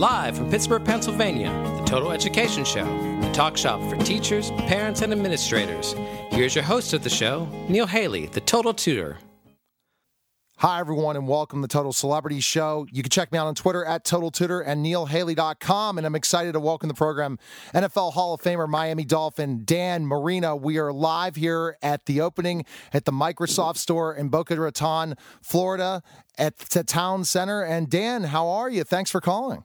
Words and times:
Live 0.00 0.38
from 0.38 0.48
Pittsburgh, 0.48 0.82
Pennsylvania, 0.82 1.50
the 1.76 1.84
Total 1.84 2.10
Education 2.10 2.64
Show, 2.64 2.86
the 3.20 3.30
talk 3.34 3.58
shop 3.58 3.82
for 3.90 3.96
teachers, 3.98 4.50
parents, 4.52 5.02
and 5.02 5.12
administrators. 5.12 5.94
Here's 6.30 6.54
your 6.54 6.64
host 6.64 6.94
of 6.94 7.04
the 7.04 7.10
show, 7.10 7.46
Neil 7.68 7.86
Haley, 7.86 8.24
the 8.24 8.40
Total 8.40 8.72
Tutor. 8.72 9.18
Hi, 10.56 10.80
everyone, 10.80 11.16
and 11.16 11.28
welcome 11.28 11.60
to 11.60 11.62
the 11.66 11.72
Total 11.72 11.92
Celebrity 11.92 12.40
Show. 12.40 12.86
You 12.90 13.02
can 13.02 13.10
check 13.10 13.30
me 13.30 13.38
out 13.38 13.46
on 13.46 13.54
Twitter 13.54 13.84
at 13.84 14.04
Total 14.04 14.30
Tutor 14.30 14.62
and 14.62 14.82
NeilHaley.com. 14.84 15.98
And 15.98 16.06
I'm 16.06 16.14
excited 16.14 16.52
to 16.52 16.60
welcome 16.60 16.88
the 16.88 16.94
program 16.94 17.38
NFL 17.74 18.14
Hall 18.14 18.32
of 18.32 18.40
Famer, 18.40 18.68
Miami 18.68 19.04
Dolphin, 19.04 19.64
Dan 19.66 20.06
Marino. 20.06 20.56
We 20.56 20.78
are 20.78 20.92
live 20.94 21.36
here 21.36 21.76
at 21.82 22.06
the 22.06 22.22
opening 22.22 22.64
at 22.94 23.04
the 23.04 23.12
Microsoft 23.12 23.76
store 23.76 24.14
in 24.14 24.28
Boca 24.30 24.58
Raton, 24.58 25.14
Florida, 25.42 26.02
at 26.38 26.58
the 26.58 26.84
Town 26.84 27.24
Center. 27.24 27.62
And 27.62 27.90
Dan, 27.90 28.24
how 28.24 28.48
are 28.48 28.70
you? 28.70 28.84
Thanks 28.84 29.10
for 29.10 29.20
calling. 29.20 29.64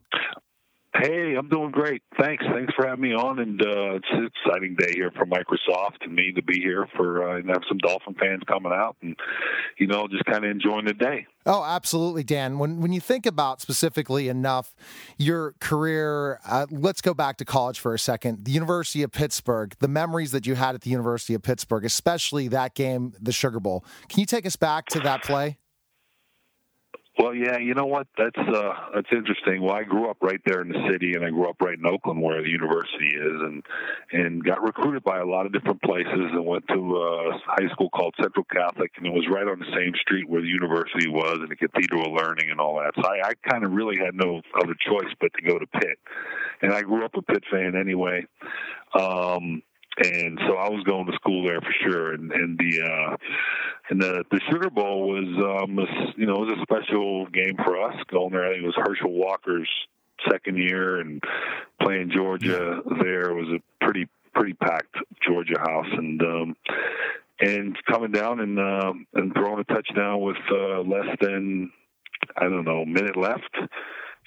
Hey, 1.01 1.35
I'm 1.37 1.49
doing 1.49 1.71
great. 1.71 2.03
Thanks. 2.17 2.45
Thanks 2.53 2.73
for 2.73 2.87
having 2.87 3.01
me 3.01 3.13
on. 3.13 3.39
And 3.39 3.61
uh, 3.61 3.95
it's 3.95 4.07
an 4.11 4.29
exciting 4.45 4.75
day 4.75 4.93
here 4.93 5.11
for 5.11 5.25
Microsoft 5.25 5.97
and 6.01 6.15
me 6.15 6.31
to 6.33 6.41
be 6.41 6.59
here 6.61 6.87
for 6.95 7.29
uh, 7.29 7.37
and 7.37 7.49
have 7.49 7.63
some 7.67 7.79
Dolphin 7.79 8.13
fans 8.13 8.43
coming 8.47 8.71
out 8.71 8.95
and 9.01 9.15
you 9.77 9.87
know 9.87 10.07
just 10.07 10.23
kind 10.25 10.45
of 10.45 10.51
enjoying 10.51 10.85
the 10.85 10.93
day. 10.93 11.27
Oh, 11.45 11.63
absolutely, 11.63 12.23
Dan. 12.23 12.59
When 12.59 12.79
when 12.79 12.93
you 12.93 13.01
think 13.01 13.25
about 13.25 13.61
specifically 13.61 14.29
enough 14.29 14.73
your 15.17 15.55
career, 15.59 16.39
uh, 16.47 16.65
let's 16.71 17.01
go 17.01 17.13
back 17.13 17.37
to 17.37 17.45
college 17.45 17.79
for 17.79 17.93
a 17.93 17.99
second. 17.99 18.45
The 18.45 18.51
University 18.51 19.03
of 19.03 19.11
Pittsburgh, 19.11 19.75
the 19.79 19.89
memories 19.89 20.31
that 20.31 20.47
you 20.47 20.55
had 20.55 20.75
at 20.75 20.81
the 20.81 20.91
University 20.91 21.33
of 21.33 21.41
Pittsburgh, 21.41 21.83
especially 21.83 22.47
that 22.49 22.73
game, 22.73 23.13
the 23.19 23.33
Sugar 23.33 23.59
Bowl. 23.59 23.83
Can 24.07 24.21
you 24.21 24.25
take 24.25 24.45
us 24.45 24.55
back 24.55 24.85
to 24.87 24.99
that 25.01 25.23
play? 25.23 25.57
Well, 27.17 27.33
yeah, 27.33 27.57
you 27.57 27.73
know 27.75 27.85
what? 27.85 28.07
That's 28.17 28.37
uh, 28.37 28.73
that's 28.93 29.07
interesting. 29.11 29.61
Well, 29.61 29.73
I 29.73 29.83
grew 29.83 30.09
up 30.09 30.17
right 30.21 30.41
there 30.45 30.61
in 30.61 30.67
the 30.67 30.89
city, 30.91 31.13
and 31.13 31.23
I 31.23 31.29
grew 31.29 31.49
up 31.49 31.61
right 31.61 31.77
in 31.77 31.85
Oakland, 31.85 32.21
where 32.21 32.41
the 32.43 32.49
university 32.49 33.07
is, 33.15 33.41
and 33.41 33.63
and 34.11 34.43
got 34.43 34.61
recruited 34.61 35.01
by 35.03 35.19
a 35.19 35.25
lot 35.25 35.45
of 35.45 35.53
different 35.53 35.81
places, 35.81 36.11
and 36.11 36.45
went 36.45 36.67
to 36.67 36.97
a 36.97 37.39
high 37.45 37.69
school 37.71 37.89
called 37.89 38.15
Central 38.21 38.45
Catholic, 38.51 38.91
and 38.97 39.07
it 39.07 39.13
was 39.13 39.25
right 39.31 39.47
on 39.47 39.59
the 39.59 39.71
same 39.73 39.93
street 40.01 40.27
where 40.27 40.41
the 40.41 40.47
university 40.47 41.07
was, 41.07 41.37
and 41.39 41.49
the 41.49 41.55
Cathedral 41.55 42.05
of 42.07 42.21
Learning, 42.21 42.51
and 42.51 42.59
all 42.59 42.75
that. 42.79 42.91
So 43.01 43.07
I, 43.07 43.29
I 43.29 43.49
kind 43.49 43.63
of 43.63 43.71
really 43.71 43.97
had 43.97 44.13
no 44.13 44.41
other 44.61 44.75
choice 44.85 45.13
but 45.21 45.31
to 45.35 45.41
go 45.41 45.57
to 45.57 45.67
Pitt, 45.67 45.97
and 46.61 46.73
I 46.73 46.81
grew 46.81 47.05
up 47.05 47.15
a 47.15 47.21
Pitt 47.21 47.43
fan 47.49 47.77
anyway. 47.77 48.25
Um, 48.93 49.61
and 49.97 50.39
so 50.47 50.57
I 50.57 50.69
was 50.69 50.83
going 50.83 51.05
to 51.07 51.13
school 51.13 51.45
there 51.45 51.61
for 51.61 51.73
sure. 51.83 52.13
And 52.13 52.31
and 52.31 52.57
the 52.57 52.81
uh, 52.81 53.17
and 53.89 54.01
the 54.01 54.23
the 54.31 54.41
Sugar 54.51 54.69
Bowl 54.69 55.07
was 55.09 55.63
um, 55.63 55.79
a, 55.79 55.85
you 56.17 56.25
know 56.25 56.43
it 56.43 56.49
was 56.49 56.57
a 56.59 56.61
special 56.61 57.27
game 57.27 57.55
for 57.63 57.81
us 57.81 57.95
going 58.11 58.31
there. 58.31 58.45
I 58.45 58.51
think 58.51 58.63
it 58.63 58.65
was 58.65 58.75
Herschel 58.77 59.11
Walker's 59.11 59.69
second 60.29 60.57
year, 60.57 60.99
and 60.99 61.23
playing 61.81 62.11
Georgia 62.13 62.81
there 63.01 63.33
was 63.33 63.47
a 63.49 63.83
pretty 63.83 64.07
pretty 64.33 64.53
packed 64.53 64.95
Georgia 65.25 65.59
house, 65.59 65.87
and 65.91 66.21
um, 66.21 66.55
and 67.39 67.77
coming 67.89 68.11
down 68.11 68.39
and 68.39 68.59
uh, 68.59 68.93
and 69.13 69.33
throwing 69.33 69.59
a 69.59 69.73
touchdown 69.73 70.21
with 70.21 70.37
uh, 70.51 70.81
less 70.81 71.15
than 71.21 71.71
I 72.35 72.43
don't 72.43 72.65
know 72.65 72.85
minute 72.85 73.17
left 73.17 73.55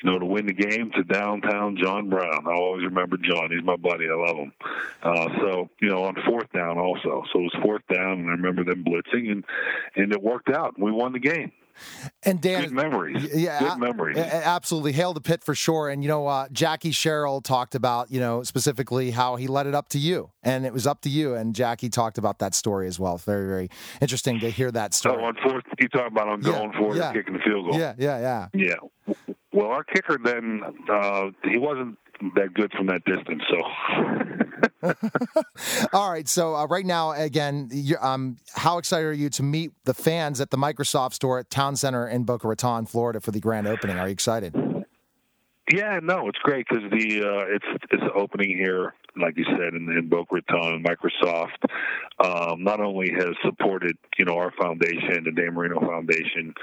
you 0.02 0.10
know, 0.10 0.18
to 0.18 0.26
win 0.26 0.46
the 0.46 0.52
game 0.52 0.90
to 0.92 1.02
downtown 1.04 1.76
John 1.76 2.08
Brown. 2.08 2.46
I 2.46 2.52
always 2.52 2.84
remember 2.84 3.16
John. 3.16 3.50
He's 3.50 3.64
my 3.64 3.76
buddy. 3.76 4.06
I 4.08 4.14
love 4.14 4.36
him. 4.36 4.52
Uh, 5.02 5.28
so, 5.40 5.70
you 5.80 5.88
know, 5.88 6.04
on 6.04 6.16
fourth 6.26 6.52
down 6.52 6.78
also. 6.78 7.24
So 7.32 7.40
it 7.40 7.42
was 7.42 7.56
fourth 7.62 7.82
down, 7.92 8.20
and 8.20 8.28
I 8.28 8.32
remember 8.32 8.64
them 8.64 8.84
blitzing, 8.84 9.30
and 9.30 9.44
and 9.96 10.12
it 10.12 10.22
worked 10.22 10.50
out. 10.50 10.78
We 10.78 10.92
won 10.92 11.12
the 11.12 11.18
game. 11.18 11.52
And 12.24 12.40
Dan, 12.40 12.62
good 12.62 12.72
memories. 12.72 13.34
Yeah, 13.34 13.60
good 13.60 13.78
memories. 13.78 14.18
Absolutely, 14.18 14.92
hail 14.92 15.14
the 15.14 15.20
Pitt 15.20 15.44
for 15.44 15.54
sure. 15.54 15.88
And 15.88 16.02
you 16.02 16.08
know, 16.08 16.26
uh, 16.26 16.48
Jackie 16.50 16.90
Sherrill 16.90 17.40
talked 17.40 17.74
about 17.74 18.10
you 18.10 18.20
know 18.20 18.42
specifically 18.42 19.10
how 19.10 19.36
he 19.36 19.46
let 19.46 19.66
it 19.66 19.74
up 19.74 19.88
to 19.90 19.98
you, 19.98 20.30
and 20.42 20.66
it 20.66 20.72
was 20.72 20.86
up 20.86 21.02
to 21.02 21.08
you. 21.08 21.34
And 21.34 21.54
Jackie 21.54 21.88
talked 21.88 22.18
about 22.18 22.40
that 22.40 22.54
story 22.54 22.88
as 22.88 22.98
well. 22.98 23.18
Very, 23.18 23.46
very 23.46 23.70
interesting 24.00 24.40
to 24.40 24.50
hear 24.50 24.70
that 24.72 24.94
story. 24.94 25.16
So 25.16 25.24
on 25.24 25.36
fourth, 25.42 25.64
you 25.78 25.88
talk 25.88 26.10
about 26.10 26.28
on 26.28 26.40
going 26.40 26.72
yeah, 26.72 26.94
yeah. 26.94 27.12
kicking 27.12 27.34
the 27.34 27.40
field 27.40 27.70
goal. 27.70 27.78
Yeah, 27.78 27.94
yeah, 27.98 28.48
yeah. 28.54 28.76
Yeah. 29.06 29.14
Well, 29.58 29.70
our 29.70 29.82
kicker 29.82 30.18
then 30.22 30.62
uh, 30.88 31.30
he 31.42 31.58
wasn't 31.58 31.98
that 32.36 32.54
good 32.54 32.70
from 32.70 32.86
that 32.86 33.04
distance. 33.04 33.42
So. 33.50 33.58
All 35.92 36.12
right. 36.12 36.28
So 36.28 36.54
uh, 36.54 36.66
right 36.66 36.86
now, 36.86 37.10
again, 37.10 37.68
um, 38.00 38.36
how 38.54 38.78
excited 38.78 39.04
are 39.04 39.12
you 39.12 39.28
to 39.30 39.42
meet 39.42 39.72
the 39.82 39.94
fans 39.94 40.40
at 40.40 40.52
the 40.52 40.56
Microsoft 40.56 41.14
store 41.14 41.40
at 41.40 41.50
Town 41.50 41.74
Center 41.74 42.06
in 42.06 42.22
Boca 42.22 42.46
Raton, 42.46 42.86
Florida, 42.86 43.20
for 43.20 43.32
the 43.32 43.40
grand 43.40 43.66
opening? 43.66 43.98
Are 43.98 44.06
you 44.06 44.12
excited? 44.12 44.54
Yeah, 45.72 45.98
no, 46.02 46.28
it's 46.28 46.38
great 46.38 46.66
because 46.68 46.84
the 46.90 47.22
uh, 47.22 47.44
it's 47.48 47.84
it's 47.90 48.02
opening 48.14 48.56
here, 48.56 48.94
like 49.20 49.36
you 49.36 49.44
said, 49.44 49.74
in, 49.74 49.90
in 49.90 50.08
Boca 50.08 50.36
Raton. 50.36 50.82
Microsoft 50.82 51.58
um, 52.24 52.64
not 52.64 52.80
only 52.80 53.10
has 53.12 53.34
supported 53.44 53.98
you 54.16 54.24
know 54.24 54.36
our 54.36 54.50
foundation, 54.52 55.24
the 55.24 55.32
Dan 55.32 55.52
Marino 55.52 55.78
Foundation, 55.80 56.54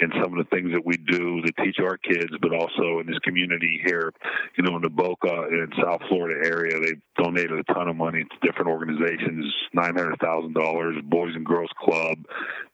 and 0.00 0.12
some 0.22 0.36
of 0.36 0.44
the 0.44 0.48
things 0.50 0.72
that 0.72 0.84
we 0.84 0.96
do 0.96 1.42
to 1.42 1.52
teach 1.64 1.76
our 1.80 1.96
kids, 1.96 2.32
but 2.40 2.52
also 2.54 3.00
in 3.00 3.06
this 3.06 3.18
community 3.20 3.80
here, 3.84 4.12
you 4.56 4.64
know, 4.64 4.76
in 4.76 4.82
the 4.82 4.90
Boca 4.90 5.46
and 5.50 5.72
South 5.82 6.00
Florida 6.08 6.46
area, 6.46 6.78
they've 6.80 7.00
donated 7.16 7.58
a 7.58 7.64
ton 7.72 7.88
of 7.88 7.96
money 7.96 8.24
to 8.24 8.46
different 8.46 8.68
organizations, 8.68 9.52
nine 9.72 9.96
hundred 9.96 10.18
thousand 10.20 10.54
dollars, 10.54 10.96
Boys 11.04 11.34
and 11.34 11.44
Girls 11.44 11.70
Club, 11.78 12.18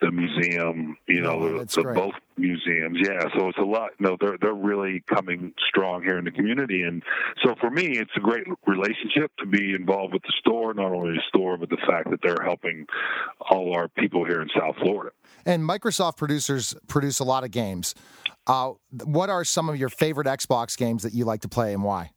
the 0.00 0.10
museum, 0.10 0.96
you 1.06 1.20
know, 1.22 1.40
oh, 1.40 1.58
the, 1.58 1.82
the 1.82 1.92
both 1.94 2.14
museums. 2.36 2.98
Yeah, 3.00 3.24
so 3.36 3.48
it's 3.48 3.58
a 3.58 3.62
lot. 3.62 3.90
You 3.98 4.06
no, 4.06 4.10
know, 4.10 4.16
they're 4.20 4.38
they're 4.40 4.54
really 4.54 5.02
coming 5.06 5.52
strong 5.68 6.02
here 6.02 6.18
in 6.18 6.24
the 6.24 6.30
community, 6.30 6.82
and 6.82 7.02
so 7.44 7.54
for 7.60 7.70
me, 7.70 7.98
it's 7.98 8.10
a 8.16 8.20
great 8.20 8.46
relationship 8.66 9.32
to 9.38 9.46
be 9.46 9.74
involved 9.74 10.12
with 10.12 10.22
the 10.22 10.32
store, 10.38 10.74
not 10.74 10.92
only 10.92 11.14
the 11.14 11.22
store, 11.28 11.56
but 11.56 11.70
the 11.70 11.78
fact 11.86 12.10
that 12.10 12.20
they're 12.22 12.44
helping 12.44 12.86
all 13.50 13.74
our 13.74 13.88
people 13.88 14.24
here 14.24 14.42
in 14.42 14.48
South 14.58 14.76
Florida. 14.82 15.10
And 15.44 15.62
Microsoft 15.62 16.16
producers 16.16 16.74
produce 16.88 17.05
a 17.20 17.24
lot 17.24 17.44
of 17.44 17.50
games. 17.50 17.94
Uh, 18.46 18.72
what 19.04 19.28
are 19.28 19.44
some 19.44 19.68
of 19.68 19.76
your 19.76 19.88
favorite 19.88 20.26
Xbox 20.26 20.76
games 20.76 21.02
that 21.02 21.14
you 21.14 21.24
like 21.24 21.40
to 21.40 21.48
play, 21.48 21.72
and 21.72 21.82
why? 21.82 22.10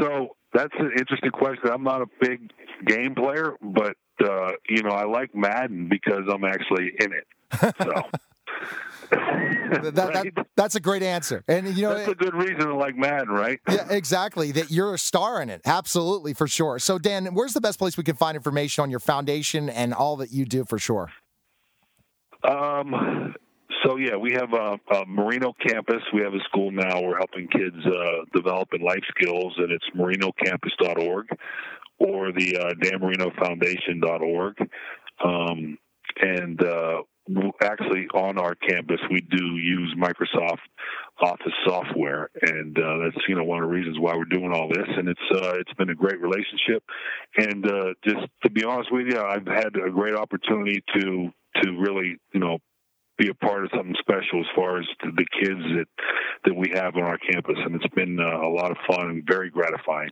So 0.00 0.36
that's 0.52 0.74
an 0.78 0.92
interesting 0.98 1.30
question. 1.30 1.70
I'm 1.70 1.84
not 1.84 2.02
a 2.02 2.06
big 2.20 2.50
game 2.86 3.14
player, 3.14 3.54
but 3.60 3.96
uh, 4.24 4.52
you 4.68 4.82
know 4.82 4.90
I 4.90 5.04
like 5.04 5.34
Madden 5.34 5.88
because 5.88 6.22
I'm 6.32 6.44
actually 6.44 6.92
in 7.00 7.12
it. 7.12 7.74
So. 7.78 7.92
that, 9.10 10.10
right? 10.14 10.34
that, 10.34 10.46
that's 10.56 10.74
a 10.74 10.80
great 10.80 11.02
answer, 11.02 11.42
and 11.48 11.68
you 11.68 11.82
know 11.82 11.94
that's 11.94 12.08
a 12.08 12.14
good 12.14 12.34
reason 12.34 12.66
to 12.68 12.74
like 12.74 12.96
Madden, 12.96 13.28
right? 13.28 13.58
Yeah, 13.68 13.86
exactly. 13.90 14.52
That 14.52 14.70
you're 14.70 14.94
a 14.94 14.98
star 14.98 15.40
in 15.40 15.50
it, 15.50 15.62
absolutely 15.64 16.34
for 16.34 16.46
sure. 16.46 16.78
So, 16.78 16.98
Dan, 16.98 17.26
where's 17.34 17.54
the 17.54 17.60
best 17.60 17.78
place 17.78 17.96
we 17.96 18.04
can 18.04 18.16
find 18.16 18.36
information 18.36 18.82
on 18.82 18.90
your 18.90 19.00
foundation 19.00 19.68
and 19.68 19.94
all 19.94 20.16
that 20.16 20.32
you 20.32 20.44
do 20.44 20.64
for 20.64 20.78
sure? 20.78 21.10
Um. 22.44 23.34
So 23.84 23.96
yeah, 23.96 24.16
we 24.16 24.32
have 24.32 24.52
a, 24.54 24.78
a 24.94 25.06
Marino 25.06 25.52
campus. 25.66 26.02
We 26.12 26.22
have 26.22 26.34
a 26.34 26.40
school 26.48 26.70
now. 26.72 27.00
We're 27.00 27.18
helping 27.18 27.48
kids 27.48 27.76
uh, 27.86 28.24
develop 28.34 28.70
in 28.72 28.80
life 28.80 29.04
skills, 29.16 29.54
and 29.56 29.70
it's 29.70 29.84
marinocampus.org 29.96 31.26
or 31.98 32.32
the 32.32 32.56
uh, 32.56 32.74
danmarinofoundation.org. 32.74 34.56
Um, 35.24 35.78
and 36.20 36.62
uh, 36.62 37.02
actually 37.62 38.06
on 38.14 38.38
our 38.38 38.54
campus 38.54 38.98
we 39.10 39.20
do 39.20 39.56
use 39.56 39.94
Microsoft 39.98 40.58
Office 41.20 41.52
software, 41.66 42.30
and 42.42 42.78
uh, 42.78 42.98
that's 43.02 43.24
you 43.28 43.34
know 43.34 43.44
one 43.44 43.62
of 43.62 43.68
the 43.68 43.74
reasons 43.74 43.98
why 43.98 44.14
we're 44.16 44.24
doing 44.24 44.52
all 44.52 44.68
this. 44.68 44.86
And 44.86 45.08
it's 45.08 45.20
uh, 45.34 45.54
it's 45.58 45.72
been 45.74 45.90
a 45.90 45.94
great 45.94 46.20
relationship, 46.20 46.82
and 47.36 47.66
uh, 47.66 47.94
just 48.04 48.26
to 48.44 48.50
be 48.50 48.64
honest 48.64 48.92
with 48.92 49.06
you, 49.08 49.20
I've 49.20 49.46
had 49.46 49.76
a 49.76 49.90
great 49.90 50.14
opportunity 50.14 50.82
to 50.94 51.30
to 51.62 51.70
really 51.78 52.16
you 52.32 52.40
know 52.40 52.58
be 53.18 53.28
a 53.28 53.34
part 53.34 53.64
of 53.64 53.70
something 53.74 53.96
special 53.98 54.40
as 54.40 54.46
far 54.54 54.78
as 54.78 54.86
the 55.02 55.26
kids 55.42 55.60
that 55.76 55.88
that 56.44 56.54
we 56.54 56.70
have 56.74 56.96
on 56.96 57.02
our 57.02 57.18
campus, 57.18 57.56
and 57.64 57.74
it's 57.74 57.94
been 57.94 58.18
uh, 58.20 58.46
a 58.46 58.48
lot 58.48 58.70
of 58.70 58.76
fun 58.86 59.10
and 59.10 59.24
very 59.26 59.50
gratifying. 59.50 60.10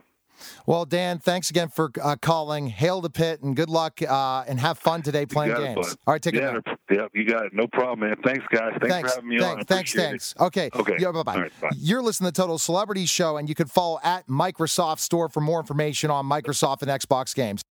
Well, 0.66 0.84
Dan, 0.84 1.18
thanks 1.18 1.50
again 1.50 1.68
for 1.68 1.90
uh, 2.02 2.16
calling. 2.20 2.66
Hail 2.66 3.00
the 3.00 3.10
Pitt 3.10 3.42
and 3.42 3.56
good 3.56 3.70
luck 3.70 4.00
uh, 4.02 4.44
and 4.46 4.60
have 4.60 4.78
fun 4.78 5.02
today 5.02 5.24
playing 5.24 5.56
games. 5.56 5.96
All 6.06 6.12
right, 6.12 6.20
take 6.20 6.34
yeah, 6.34 6.58
it. 6.58 6.64
Yeah, 6.90 7.06
you 7.14 7.24
got 7.24 7.46
it. 7.46 7.54
No 7.54 7.66
problem, 7.66 8.00
man. 8.00 8.16
Thanks, 8.22 8.44
guys. 8.50 8.72
Thanks, 8.72 8.88
thanks 8.88 9.10
for 9.12 9.16
having 9.16 9.30
me 9.30 9.38
thanks, 9.38 9.60
on. 9.60 9.64
Thanks, 9.64 9.94
thanks. 9.94 10.34
Okay. 10.38 10.68
Okay. 10.74 10.96
Yeah, 10.98 11.12
bye-bye. 11.12 11.40
Right, 11.40 11.60
bye. 11.60 11.70
You're 11.76 12.02
listening 12.02 12.32
to 12.32 12.38
Total 12.38 12.58
Celebrity 12.58 13.06
Show, 13.06 13.38
and 13.38 13.48
you 13.48 13.54
can 13.54 13.66
follow 13.66 13.98
at 14.02 14.26
Microsoft 14.26 14.98
Store 14.98 15.28
for 15.28 15.40
more 15.40 15.60
information 15.60 16.10
on 16.10 16.26
Microsoft 16.26 16.82
and 16.82 16.90
Xbox 16.90 17.34
games. 17.34 17.62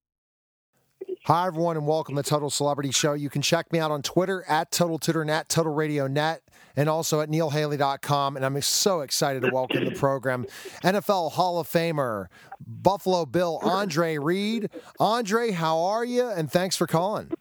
Hi, 1.25 1.47
everyone, 1.47 1.75
and 1.75 1.87
welcome 1.87 2.15
to 2.17 2.21
Total 2.21 2.51
Celebrity 2.51 2.91
Show. 2.91 3.13
You 3.13 3.31
can 3.31 3.41
check 3.41 3.73
me 3.73 3.79
out 3.79 3.89
on 3.89 4.03
Twitter 4.03 4.43
at 4.47 4.71
Total 4.71 4.99
Tutor 4.99 5.25
Net, 5.25 5.49
Total 5.49 5.73
Radio 5.73 6.05
Net, 6.05 6.43
and 6.75 6.87
also 6.87 7.19
at 7.19 7.29
neilhaley.com. 7.29 8.35
And 8.35 8.45
I'm 8.45 8.61
so 8.61 9.01
excited 9.01 9.41
to 9.41 9.49
welcome 9.51 9.85
the 9.85 9.95
program 9.95 10.45
NFL 10.83 11.31
Hall 11.31 11.59
of 11.59 11.67
Famer, 11.67 12.27
Buffalo 12.67 13.25
Bill 13.25 13.59
Andre 13.63 14.19
Reed. 14.19 14.69
Andre, 14.99 15.49
how 15.49 15.79
are 15.79 16.05
you? 16.05 16.29
And 16.29 16.51
thanks 16.51 16.75
for 16.75 16.85
calling. 16.85 17.31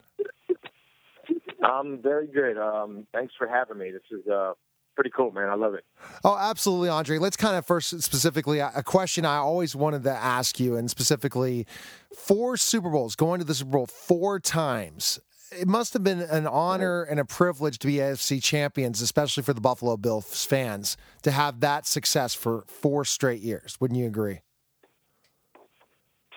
I'm 1.63 2.01
very 2.01 2.25
good. 2.25 2.57
Um, 2.57 3.05
thanks 3.13 3.35
for 3.37 3.47
having 3.47 3.77
me. 3.77 3.91
This 3.91 4.19
is 4.19 4.27
uh, 4.27 4.53
pretty 4.95 5.11
cool, 5.15 5.31
man. 5.31 5.49
I 5.49 5.55
love 5.55 5.73
it. 5.73 5.85
Oh, 6.23 6.37
absolutely, 6.37 6.89
Andre. 6.89 7.17
Let's 7.17 7.37
kind 7.37 7.55
of 7.55 7.65
first 7.65 8.01
specifically 8.01 8.59
a 8.59 8.83
question 8.83 9.25
I 9.25 9.37
always 9.37 9.75
wanted 9.75 10.03
to 10.03 10.11
ask 10.11 10.59
you, 10.59 10.75
and 10.75 10.89
specifically 10.89 11.67
four 12.15 12.57
Super 12.57 12.89
Bowls, 12.89 13.15
going 13.15 13.39
to 13.39 13.45
the 13.45 13.53
Super 13.53 13.71
Bowl 13.71 13.87
four 13.87 14.39
times. 14.39 15.19
It 15.51 15.67
must 15.67 15.93
have 15.93 16.03
been 16.03 16.21
an 16.21 16.47
honor 16.47 17.03
and 17.03 17.19
a 17.19 17.25
privilege 17.25 17.77
to 17.79 17.87
be 17.87 17.95
AFC 17.95 18.41
champions, 18.41 18.99
especially 19.01 19.43
for 19.43 19.53
the 19.53 19.61
Buffalo 19.61 19.95
Bills 19.95 20.43
fans, 20.43 20.97
to 21.21 21.31
have 21.31 21.59
that 21.59 21.85
success 21.85 22.33
for 22.33 22.63
four 22.67 23.05
straight 23.05 23.41
years. 23.41 23.77
Wouldn't 23.79 23.99
you 23.99 24.07
agree? 24.07 24.41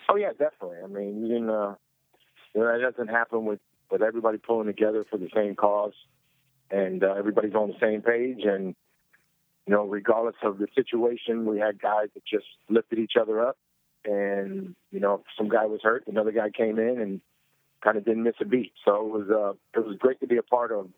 Oh 0.08 0.16
yeah, 0.16 0.30
definitely. 0.38 0.78
I 0.84 0.86
mean, 0.86 1.26
you 1.26 1.40
know, 1.40 1.76
that 2.54 2.80
doesn't 2.80 3.08
happen 3.08 3.44
with 3.44 3.60
with 3.90 4.02
everybody 4.02 4.38
pulling 4.38 4.66
together 4.66 5.04
for 5.10 5.16
the 5.16 5.28
same 5.34 5.54
cause, 5.54 5.94
and 6.70 7.02
uh, 7.02 7.14
everybody's 7.14 7.54
on 7.54 7.68
the 7.68 7.78
same 7.80 8.02
page. 8.02 8.44
And 8.44 8.74
you 9.66 9.74
know, 9.74 9.84
regardless 9.84 10.36
of 10.42 10.58
the 10.58 10.66
situation, 10.74 11.44
we 11.46 11.58
had 11.58 11.80
guys 11.80 12.08
that 12.14 12.24
just 12.24 12.46
lifted 12.68 12.98
each 12.98 13.14
other 13.20 13.46
up. 13.46 13.56
And 14.04 14.74
you 14.90 15.00
know, 15.00 15.22
some 15.36 15.48
guy 15.48 15.66
was 15.66 15.80
hurt, 15.82 16.04
another 16.06 16.32
guy 16.32 16.50
came 16.50 16.78
in 16.78 17.00
and 17.00 17.20
kind 17.82 17.96
of 17.96 18.04
didn't 18.04 18.22
miss 18.22 18.34
a 18.40 18.44
beat. 18.44 18.72
So 18.84 18.96
it 18.96 19.12
was 19.12 19.30
uh, 19.30 19.78
it 19.78 19.84
was 19.84 19.96
great 19.98 20.20
to 20.20 20.26
be 20.26 20.36
a 20.36 20.42
part 20.42 20.72
of 20.72 20.88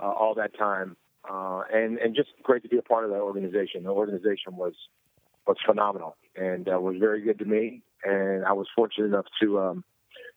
uh, 0.00 0.10
all 0.10 0.34
that 0.34 0.56
time, 0.58 0.96
uh, 1.28 1.62
and 1.72 1.98
and 1.98 2.14
just 2.14 2.30
great 2.42 2.62
to 2.62 2.68
be 2.68 2.78
a 2.78 2.82
part 2.82 3.04
of 3.04 3.10
that 3.10 3.20
organization. 3.20 3.84
The 3.84 3.90
organization 3.90 4.56
was 4.56 4.74
was 5.46 5.56
phenomenal 5.66 6.16
and 6.36 6.68
uh, 6.68 6.78
was 6.78 6.96
very 7.00 7.22
good 7.22 7.38
to 7.38 7.44
me. 7.44 7.82
And 8.04 8.44
I 8.44 8.52
was 8.52 8.68
fortunate 8.76 9.06
enough 9.06 9.24
to 9.40 9.58
um, 9.58 9.84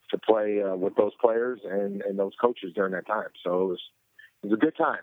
to 0.10 0.18
play 0.18 0.62
uh, 0.62 0.76
with 0.76 0.96
those 0.96 1.12
players 1.22 1.60
and, 1.64 2.02
and 2.02 2.18
those 2.18 2.34
coaches 2.40 2.72
during 2.74 2.94
that 2.94 3.06
time. 3.06 3.30
So 3.44 3.62
it 3.62 3.66
was 3.66 3.80
it 4.44 4.48
was 4.48 4.54
a 4.54 4.60
good 4.60 4.76
time. 4.78 5.00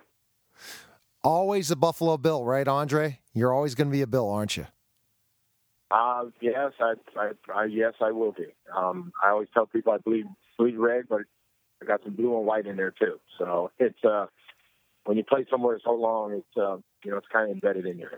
Always 1.22 1.70
a 1.70 1.76
Buffalo 1.76 2.16
Bill, 2.16 2.44
right, 2.44 2.66
Andre? 2.66 3.20
You're 3.32 3.52
always 3.52 3.74
going 3.74 3.88
to 3.88 3.92
be 3.92 4.02
a 4.02 4.06
Bill, 4.06 4.30
aren't 4.30 4.56
you? 4.56 4.66
Uh, 5.90 6.24
yes, 6.40 6.72
I, 6.80 6.94
I, 7.16 7.30
I 7.54 7.64
yes, 7.64 7.94
I 8.00 8.12
will 8.12 8.32
be. 8.32 8.46
Um, 8.76 9.12
I 9.24 9.30
always 9.30 9.48
tell 9.54 9.66
people 9.66 9.92
I 9.92 9.98
bleed 9.98 10.26
bleed 10.58 10.76
red, 10.76 11.04
but 11.08 11.22
I 11.82 11.86
got 11.86 12.02
some 12.04 12.14
blue 12.14 12.36
and 12.36 12.46
white 12.46 12.66
in 12.66 12.76
there 12.76 12.90
too. 12.90 13.18
So 13.38 13.70
it's 13.78 14.04
uh, 14.04 14.26
when 15.04 15.16
you 15.16 15.24
play 15.24 15.46
somewhere 15.50 15.78
so 15.82 15.92
long, 15.92 16.32
it's 16.32 16.56
uh, 16.56 16.76
you 17.04 17.10
know 17.10 17.16
it's 17.16 17.28
kind 17.32 17.48
of 17.48 17.54
embedded 17.54 17.86
in 17.86 17.98
you. 17.98 18.08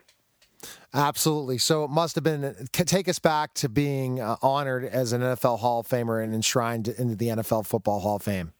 Absolutely. 0.92 1.58
So 1.58 1.84
it 1.84 1.90
must 1.90 2.16
have 2.16 2.24
been 2.24 2.68
take 2.72 3.08
us 3.08 3.20
back 3.20 3.54
to 3.54 3.68
being 3.68 4.20
uh, 4.20 4.36
honored 4.42 4.84
as 4.84 5.12
an 5.12 5.22
NFL 5.22 5.60
Hall 5.60 5.80
of 5.80 5.88
Famer 5.88 6.22
and 6.22 6.34
enshrined 6.34 6.88
into 6.88 7.14
the 7.14 7.28
NFL 7.28 7.66
Football 7.66 8.00
Hall 8.00 8.16
of 8.16 8.22
Fame. 8.22 8.52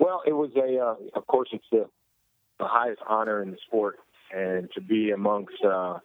Well, 0.00 0.22
it 0.26 0.32
was 0.32 0.50
a, 0.56 0.78
uh, 0.78 0.94
of 1.18 1.26
course, 1.26 1.50
it's 1.52 1.64
the, 1.70 1.86
the 2.58 2.64
highest 2.66 3.02
honor 3.06 3.42
in 3.42 3.50
the 3.50 3.58
sport, 3.66 3.96
and 4.34 4.70
to 4.74 4.80
be 4.80 5.10
amongst, 5.10 5.62
uh, 5.62 5.98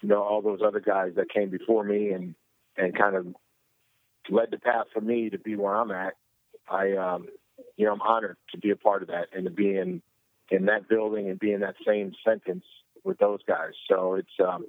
you 0.00 0.08
know, 0.08 0.22
all 0.22 0.40
those 0.40 0.60
other 0.66 0.80
guys 0.80 1.12
that 1.16 1.28
came 1.28 1.50
before 1.50 1.84
me 1.84 2.10
and 2.10 2.34
and 2.78 2.96
kind 2.96 3.16
of 3.16 3.26
led 4.30 4.50
the 4.50 4.58
path 4.58 4.86
for 4.94 5.00
me 5.00 5.28
to 5.30 5.38
be 5.38 5.56
where 5.56 5.74
I'm 5.74 5.90
at. 5.90 6.14
I, 6.70 6.92
um, 6.92 7.26
you 7.76 7.86
know, 7.86 7.92
I'm 7.92 8.02
honored 8.02 8.36
to 8.52 8.58
be 8.58 8.70
a 8.70 8.76
part 8.76 9.02
of 9.02 9.08
that 9.08 9.26
and 9.34 9.44
to 9.44 9.50
be 9.50 9.76
in 9.76 10.00
in 10.50 10.66
that 10.66 10.88
building 10.88 11.28
and 11.28 11.38
be 11.38 11.52
in 11.52 11.60
that 11.60 11.74
same 11.86 12.12
sentence 12.24 12.64
with 13.04 13.18
those 13.18 13.40
guys. 13.46 13.72
So 13.90 14.14
it's 14.14 14.28
um, 14.42 14.66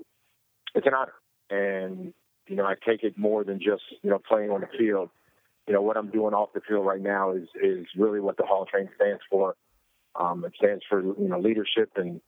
it's 0.76 0.86
an 0.86 0.94
honor, 0.94 1.14
and 1.50 2.14
you 2.48 2.56
know 2.58 2.66
I 2.66 2.74
take 2.86 3.04
it 3.04 3.18
more 3.18 3.46
than 3.46 3.60
just 3.60 3.84
you 4.02 4.10
know 4.10 4.20
playing 4.20 4.50
on 4.52 4.62
the 4.62 4.68
field. 4.78 5.10
You 5.70 5.76
know 5.76 5.84
what 5.84 5.98
I'm 5.98 6.10
doing 6.10 6.34
off 6.34 6.50
the 6.56 6.62
field 6.68 6.84
right 6.84 7.00
now 7.00 7.32
is 7.32 7.48
is 7.62 7.86
really 7.96 8.20
what 8.20 8.38
the 8.38 8.44
Hall 8.44 8.64
of 8.64 8.70
Fame 8.74 8.90
stands 8.96 9.22
for. 9.30 9.54
Um, 10.20 10.44
it 10.44 10.54
stands 10.58 10.84
for 10.90 11.00
you 11.00 11.30
know 11.30 11.40
leadership 11.40 11.92
and 11.96 12.20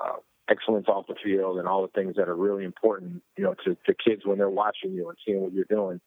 uh, 0.00 0.18
excellence 0.48 0.86
off 0.86 1.08
the 1.08 1.16
field 1.22 1.58
and 1.58 1.66
all 1.66 1.82
the 1.82 1.88
things 1.88 2.14
that 2.14 2.28
are 2.28 2.36
really 2.36 2.62
important. 2.62 3.20
You 3.36 3.42
know 3.42 3.54
to, 3.64 3.76
to 3.86 3.94
kids 3.94 4.22
when 4.24 4.38
they're 4.38 4.48
watching 4.48 4.92
you 4.92 5.08
and 5.08 5.18
seeing 5.26 5.40
what 5.40 5.52
you're 5.52 5.64
doing, 5.68 6.00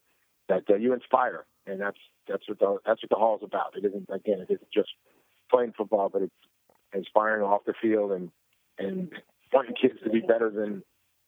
that 0.48 0.64
uh, 0.70 0.76
you 0.76 0.94
inspire, 0.94 1.46
and 1.66 1.82
that's 1.82 2.00
that's 2.26 2.48
what 2.48 2.60
the 2.60 2.78
that's 2.86 3.04
what 3.04 3.10
the 3.10 3.18
Hall 3.18 3.36
is 3.36 3.44
about. 3.44 3.74
It 3.76 3.84
isn't 3.84 4.08
again, 4.10 4.40
it 4.40 4.50
isn't 4.50 4.72
just 4.74 4.92
playing 5.52 5.74
football, 5.78 6.08
but 6.08 6.22
it's 6.22 6.36
inspiring 6.94 7.44
off 7.44 7.66
the 7.66 7.74
field 7.82 8.14
and 8.14 8.32
and 8.80 9.12
wanting 9.52 9.76
kids 9.76 10.00
to 10.06 10.10
be 10.10 10.22
better 10.22 10.50
than 10.50 10.84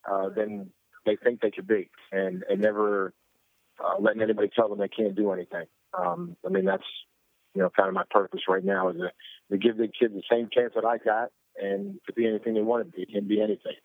uh, 0.10 0.30
than 0.30 0.72
they 1.06 1.18
think 1.18 1.42
they 1.42 1.52
could 1.52 1.68
be, 1.68 1.90
and 2.14 2.46
and 2.50 2.62
never 2.62 3.14
uh, 3.84 4.00
letting 4.00 4.22
anybody 4.22 4.50
tell 4.56 4.70
them 4.70 4.80
they 4.80 4.88
can't 4.88 5.16
do 5.16 5.32
anything. 5.32 5.66
Um, 5.98 6.36
I 6.46 6.50
mean, 6.50 6.66
that's 6.66 6.84
you 7.56 7.62
know 7.62 7.70
kind 7.70 7.88
of 7.88 7.96
my 7.96 8.04
purpose 8.10 8.42
right 8.48 8.64
now 8.64 8.90
is 8.90 8.98
to, 8.98 9.12
to 9.52 9.58
give 9.58 9.78
the 9.78 9.88
kids 9.88 10.14
the 10.14 10.24
same 10.30 10.50
chance 10.52 10.74
that 10.76 10.86
I 10.86 10.98
got, 10.98 11.30
and 11.62 12.00
to 12.08 12.14
be 12.14 12.28
anything 12.28 12.54
they 12.54 12.62
want 12.62 12.86
to 12.86 12.92
be, 12.92 13.06
can 13.06 13.28
be 13.28 13.42
anything. 13.42 13.76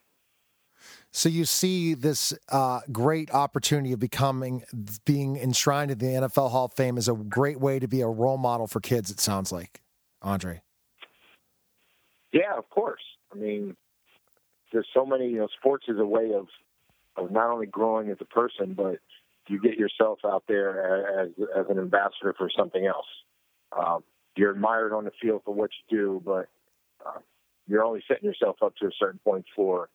So 1.11 1.29
you 1.29 1.45
see 1.45 1.93
this 1.93 2.33
uh, 2.49 2.81
great 2.91 3.31
opportunity 3.33 3.93
of 3.93 3.99
becoming, 3.99 4.63
being 5.05 5.37
enshrined 5.37 5.91
in 5.91 5.97
the 5.97 6.05
NFL 6.05 6.51
Hall 6.51 6.65
of 6.65 6.73
Fame 6.73 6.97
is 6.97 7.07
a 7.07 7.13
great 7.13 7.59
way 7.59 7.79
to 7.79 7.87
be 7.87 8.01
a 8.01 8.07
role 8.07 8.37
model 8.37 8.67
for 8.67 8.81
kids. 8.81 9.09
It 9.09 9.19
sounds 9.19 9.51
like, 9.51 9.81
Andre. 10.21 10.61
Yeah, 12.33 12.57
of 12.57 12.69
course. 12.69 13.01
I 13.33 13.37
mean, 13.37 13.77
there's 14.73 14.87
so 14.93 15.05
many. 15.05 15.29
You 15.29 15.37
know, 15.37 15.47
sports 15.57 15.85
is 15.87 15.97
a 15.99 16.05
way 16.05 16.33
of 16.33 16.47
of 17.17 17.31
not 17.31 17.49
only 17.49 17.65
growing 17.65 18.09
as 18.09 18.17
a 18.19 18.25
person, 18.25 18.73
but 18.73 18.99
you 19.47 19.59
get 19.59 19.77
yourself 19.77 20.19
out 20.25 20.43
there 20.47 21.21
as 21.21 21.29
as 21.57 21.65
an 21.69 21.79
ambassador 21.79 22.33
for 22.37 22.49
something 22.55 22.85
else. 22.85 23.05
Um, 23.77 24.03
you're 24.35 24.51
admired 24.51 24.93
on 24.93 25.05
the 25.05 25.11
field 25.21 25.41
for 25.45 25.53
what 25.53 25.69
you 25.89 25.97
do, 25.97 26.21
but 26.25 26.47
uh, 27.05 27.19
you're 27.67 27.83
only 27.83 28.03
setting 28.07 28.25
yourself 28.25 28.57
up 28.63 28.75
to 28.77 28.87
a 28.87 28.91
certain 28.99 29.19
point 29.23 29.45
for 29.55 29.89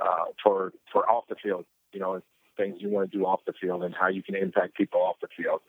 uh, 0.00 0.26
for 0.42 0.72
for 0.92 1.08
off 1.08 1.24
the 1.28 1.36
field. 1.42 1.64
You 1.92 2.00
know, 2.00 2.22
things 2.56 2.76
you 2.80 2.90
want 2.90 3.10
to 3.10 3.18
do 3.18 3.24
off 3.24 3.40
the 3.46 3.54
field 3.60 3.82
and 3.84 3.94
how 3.94 4.08
you 4.08 4.22
can 4.22 4.34
impact 4.34 4.74
people 4.74 5.00
off 5.00 5.16
the 5.20 5.28
field. 5.36 5.60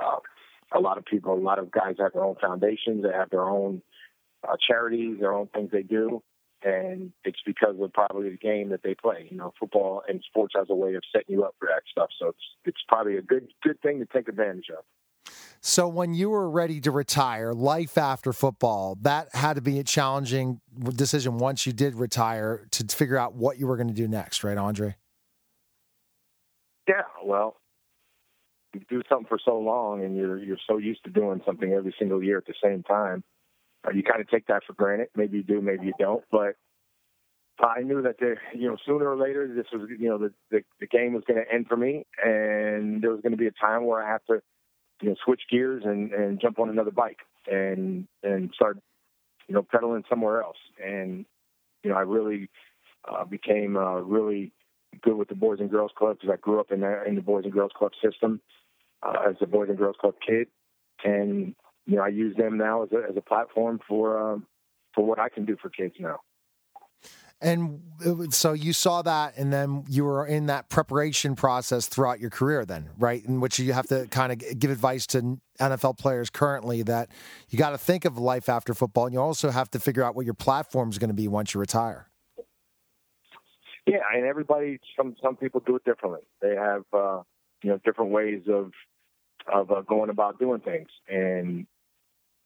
Uh, 0.00 0.16
a 0.74 0.80
lot 0.80 0.98
of 0.98 1.04
people, 1.04 1.34
a 1.34 1.36
lot 1.36 1.58
of 1.58 1.70
guys 1.70 1.96
have 1.98 2.14
their 2.14 2.24
own 2.24 2.36
foundations. 2.40 3.02
They 3.02 3.12
have 3.12 3.30
their 3.30 3.48
own 3.48 3.82
uh, 4.46 4.56
charities, 4.66 5.18
their 5.20 5.32
own 5.32 5.48
things 5.48 5.70
they 5.70 5.82
do 5.82 6.22
and 6.64 7.12
it's 7.24 7.40
because 7.44 7.76
of 7.80 7.92
probably 7.92 8.30
the 8.30 8.36
game 8.36 8.70
that 8.70 8.82
they 8.82 8.94
play. 8.94 9.28
You 9.30 9.36
know, 9.36 9.52
football 9.58 10.02
and 10.08 10.22
sports 10.26 10.54
has 10.56 10.68
a 10.70 10.74
way 10.74 10.94
of 10.94 11.02
setting 11.12 11.36
you 11.36 11.44
up 11.44 11.54
for 11.58 11.68
that 11.68 11.82
stuff. 11.90 12.10
So 12.18 12.28
it's 12.28 12.38
it's 12.64 12.82
probably 12.88 13.16
a 13.16 13.22
good 13.22 13.48
good 13.62 13.80
thing 13.80 13.98
to 14.00 14.06
take 14.06 14.28
advantage 14.28 14.70
of. 14.76 14.84
So 15.60 15.86
when 15.86 16.14
you 16.14 16.30
were 16.30 16.50
ready 16.50 16.80
to 16.80 16.90
retire, 16.90 17.52
life 17.52 17.96
after 17.96 18.32
football, 18.32 18.98
that 19.02 19.28
had 19.32 19.54
to 19.54 19.62
be 19.62 19.78
a 19.78 19.84
challenging 19.84 20.60
decision 20.96 21.38
once 21.38 21.66
you 21.66 21.72
did 21.72 21.94
retire 21.94 22.66
to 22.72 22.84
figure 22.84 23.16
out 23.16 23.34
what 23.34 23.60
you 23.60 23.68
were 23.68 23.76
going 23.76 23.88
to 23.88 23.94
do 23.94 24.08
next, 24.08 24.42
right, 24.42 24.58
Andre? 24.58 24.96
Yeah, 26.88 27.02
well, 27.24 27.60
you 28.74 28.80
do 28.90 29.02
something 29.08 29.26
for 29.28 29.38
so 29.44 29.58
long 29.58 30.04
and 30.04 30.16
you're 30.16 30.38
you're 30.38 30.56
so 30.68 30.78
used 30.78 31.04
to 31.04 31.10
doing 31.10 31.40
something 31.46 31.72
every 31.72 31.94
single 31.98 32.22
year 32.22 32.38
at 32.38 32.46
the 32.46 32.54
same 32.62 32.82
time 32.82 33.22
you 33.94 34.02
kind 34.02 34.20
of 34.20 34.28
take 34.28 34.46
that 34.46 34.62
for 34.66 34.74
granted. 34.74 35.08
Maybe 35.16 35.38
you 35.38 35.42
do, 35.42 35.60
maybe 35.60 35.86
you 35.86 35.92
don't. 35.98 36.22
But 36.30 36.56
I 37.60 37.82
knew 37.82 38.02
that 38.02 38.16
there, 38.18 38.40
you 38.54 38.68
know, 38.68 38.76
sooner 38.86 39.08
or 39.08 39.16
later, 39.16 39.52
this 39.54 39.66
was, 39.72 39.88
you 39.98 40.08
know, 40.08 40.18
the 40.18 40.32
the, 40.50 40.62
the 40.80 40.86
game 40.86 41.14
was 41.14 41.24
going 41.26 41.42
to 41.44 41.52
end 41.52 41.66
for 41.68 41.76
me, 41.76 42.06
and 42.24 43.02
there 43.02 43.10
was 43.10 43.20
going 43.20 43.32
to 43.32 43.38
be 43.38 43.46
a 43.46 43.52
time 43.52 43.84
where 43.84 44.02
I 44.02 44.08
have 44.10 44.24
to, 44.26 44.42
you 45.00 45.10
know, 45.10 45.16
switch 45.24 45.42
gears 45.50 45.82
and 45.84 46.12
and 46.12 46.40
jump 46.40 46.58
on 46.58 46.70
another 46.70 46.90
bike 46.90 47.20
and 47.50 48.06
and 48.22 48.50
start, 48.54 48.78
you 49.48 49.54
know, 49.54 49.62
pedaling 49.62 50.04
somewhere 50.08 50.42
else. 50.42 50.56
And 50.84 51.24
you 51.82 51.90
know, 51.90 51.96
I 51.96 52.02
really 52.02 52.48
uh, 53.08 53.24
became 53.24 53.76
uh, 53.76 54.00
really 54.00 54.52
good 55.02 55.16
with 55.16 55.28
the 55.28 55.34
Boys 55.34 55.58
and 55.60 55.70
Girls 55.70 55.90
Club 55.96 56.18
because 56.20 56.32
I 56.32 56.36
grew 56.36 56.60
up 56.60 56.70
in 56.70 56.80
the, 56.80 57.04
in 57.06 57.14
the 57.14 57.22
Boys 57.22 57.44
and 57.44 57.52
Girls 57.52 57.72
Club 57.76 57.92
system 58.02 58.40
uh, 59.02 59.30
as 59.30 59.36
a 59.40 59.46
Boys 59.46 59.68
and 59.68 59.78
Girls 59.78 59.96
Club 60.00 60.14
kid, 60.24 60.48
and 61.04 61.54
you 61.86 61.96
know, 61.96 62.02
I 62.02 62.08
use 62.08 62.36
them 62.36 62.58
now 62.58 62.82
as 62.84 62.90
a, 62.92 63.10
as 63.10 63.16
a 63.16 63.20
platform 63.20 63.80
for 63.88 64.32
um, 64.32 64.46
for 64.94 65.04
what 65.04 65.18
I 65.18 65.28
can 65.28 65.44
do 65.44 65.56
for 65.60 65.70
kids 65.70 65.94
now. 65.98 66.20
And 67.42 67.80
so 68.30 68.52
you 68.52 68.72
saw 68.72 69.02
that, 69.02 69.36
and 69.36 69.52
then 69.52 69.84
you 69.88 70.04
were 70.04 70.24
in 70.24 70.46
that 70.46 70.68
preparation 70.68 71.34
process 71.34 71.88
throughout 71.88 72.20
your 72.20 72.30
career, 72.30 72.64
then, 72.64 72.90
right? 72.96 73.24
In 73.24 73.40
which 73.40 73.58
you 73.58 73.72
have 73.72 73.88
to 73.88 74.06
kind 74.06 74.30
of 74.30 74.60
give 74.60 74.70
advice 74.70 75.08
to 75.08 75.40
NFL 75.58 75.98
players 75.98 76.30
currently 76.30 76.82
that 76.84 77.08
you 77.48 77.58
got 77.58 77.70
to 77.70 77.78
think 77.78 78.04
of 78.04 78.16
life 78.16 78.48
after 78.48 78.74
football, 78.74 79.06
and 79.06 79.12
you 79.12 79.20
also 79.20 79.50
have 79.50 79.68
to 79.72 79.80
figure 79.80 80.04
out 80.04 80.14
what 80.14 80.24
your 80.24 80.34
platform 80.34 80.90
is 80.90 80.98
going 80.98 81.10
to 81.10 81.14
be 81.14 81.26
once 81.26 81.52
you 81.52 81.58
retire. 81.58 82.08
Yeah, 83.86 83.98
and 84.14 84.24
everybody, 84.24 84.78
some 84.96 85.16
some 85.20 85.34
people 85.34 85.60
do 85.66 85.74
it 85.74 85.84
differently. 85.84 86.22
They 86.40 86.54
have 86.54 86.84
uh, 86.92 87.22
you 87.64 87.70
know 87.70 87.80
different 87.84 88.12
ways 88.12 88.42
of 88.48 88.70
of 89.52 89.72
uh, 89.72 89.80
going 89.80 90.10
about 90.10 90.38
doing 90.38 90.60
things, 90.60 90.88
and 91.08 91.66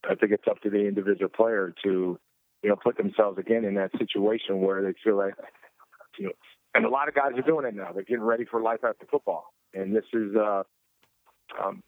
I 0.08 0.14
think 0.14 0.32
it's 0.32 0.46
up 0.48 0.60
to 0.62 0.70
the 0.70 0.86
individual 0.86 1.28
player 1.28 1.74
to 1.84 2.18
you 2.62 2.70
know, 2.70 2.76
put 2.76 2.96
themselves 2.96 3.38
again 3.38 3.64
in 3.64 3.74
that 3.74 3.90
situation 3.98 4.60
where 4.60 4.82
they 4.82 4.92
feel 5.04 5.16
like, 5.16 5.34
you 6.18 6.26
know, 6.26 6.32
and 6.74 6.84
a 6.84 6.88
lot 6.88 7.08
of 7.08 7.14
guys 7.14 7.32
are 7.36 7.42
doing 7.42 7.64
it 7.64 7.74
now. 7.74 7.92
They're 7.92 8.02
getting 8.02 8.24
ready 8.24 8.44
for 8.44 8.60
life 8.60 8.80
after 8.82 9.06
football, 9.06 9.54
and 9.72 9.94
this 9.94 10.04
is, 10.12 10.34
uh, 10.36 10.62
um, 11.62 11.82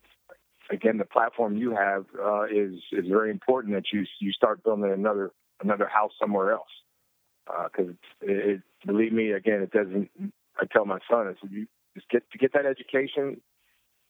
again, 0.70 0.98
the 0.98 1.04
platform 1.04 1.56
you 1.56 1.72
have 1.72 2.06
uh, 2.18 2.44
is 2.44 2.75
is 2.92 3.06
very 3.08 3.30
important 3.30 3.75
that 3.75 3.84
you 3.92 4.04
you 4.20 4.32
start 4.32 4.62
building 4.62 4.90
another 4.90 5.32
another 5.60 5.88
house 5.88 6.12
somewhere 6.20 6.52
else. 6.52 6.68
Because 7.46 7.90
uh, 8.22 8.26
it, 8.26 8.50
it, 8.50 8.62
believe 8.87 9.12
me, 9.12 9.32
again, 9.32 9.62
it 9.62 9.72
doesn't. 9.72 10.10
I 10.60 10.66
tell 10.72 10.84
my 10.84 10.98
son, 11.10 11.26
I 11.26 11.32
said, 11.40 11.50
you 11.50 11.66
just 11.94 12.08
get 12.08 12.22
to 12.30 12.38
get 12.38 12.52
that 12.52 12.66
education. 12.66 13.40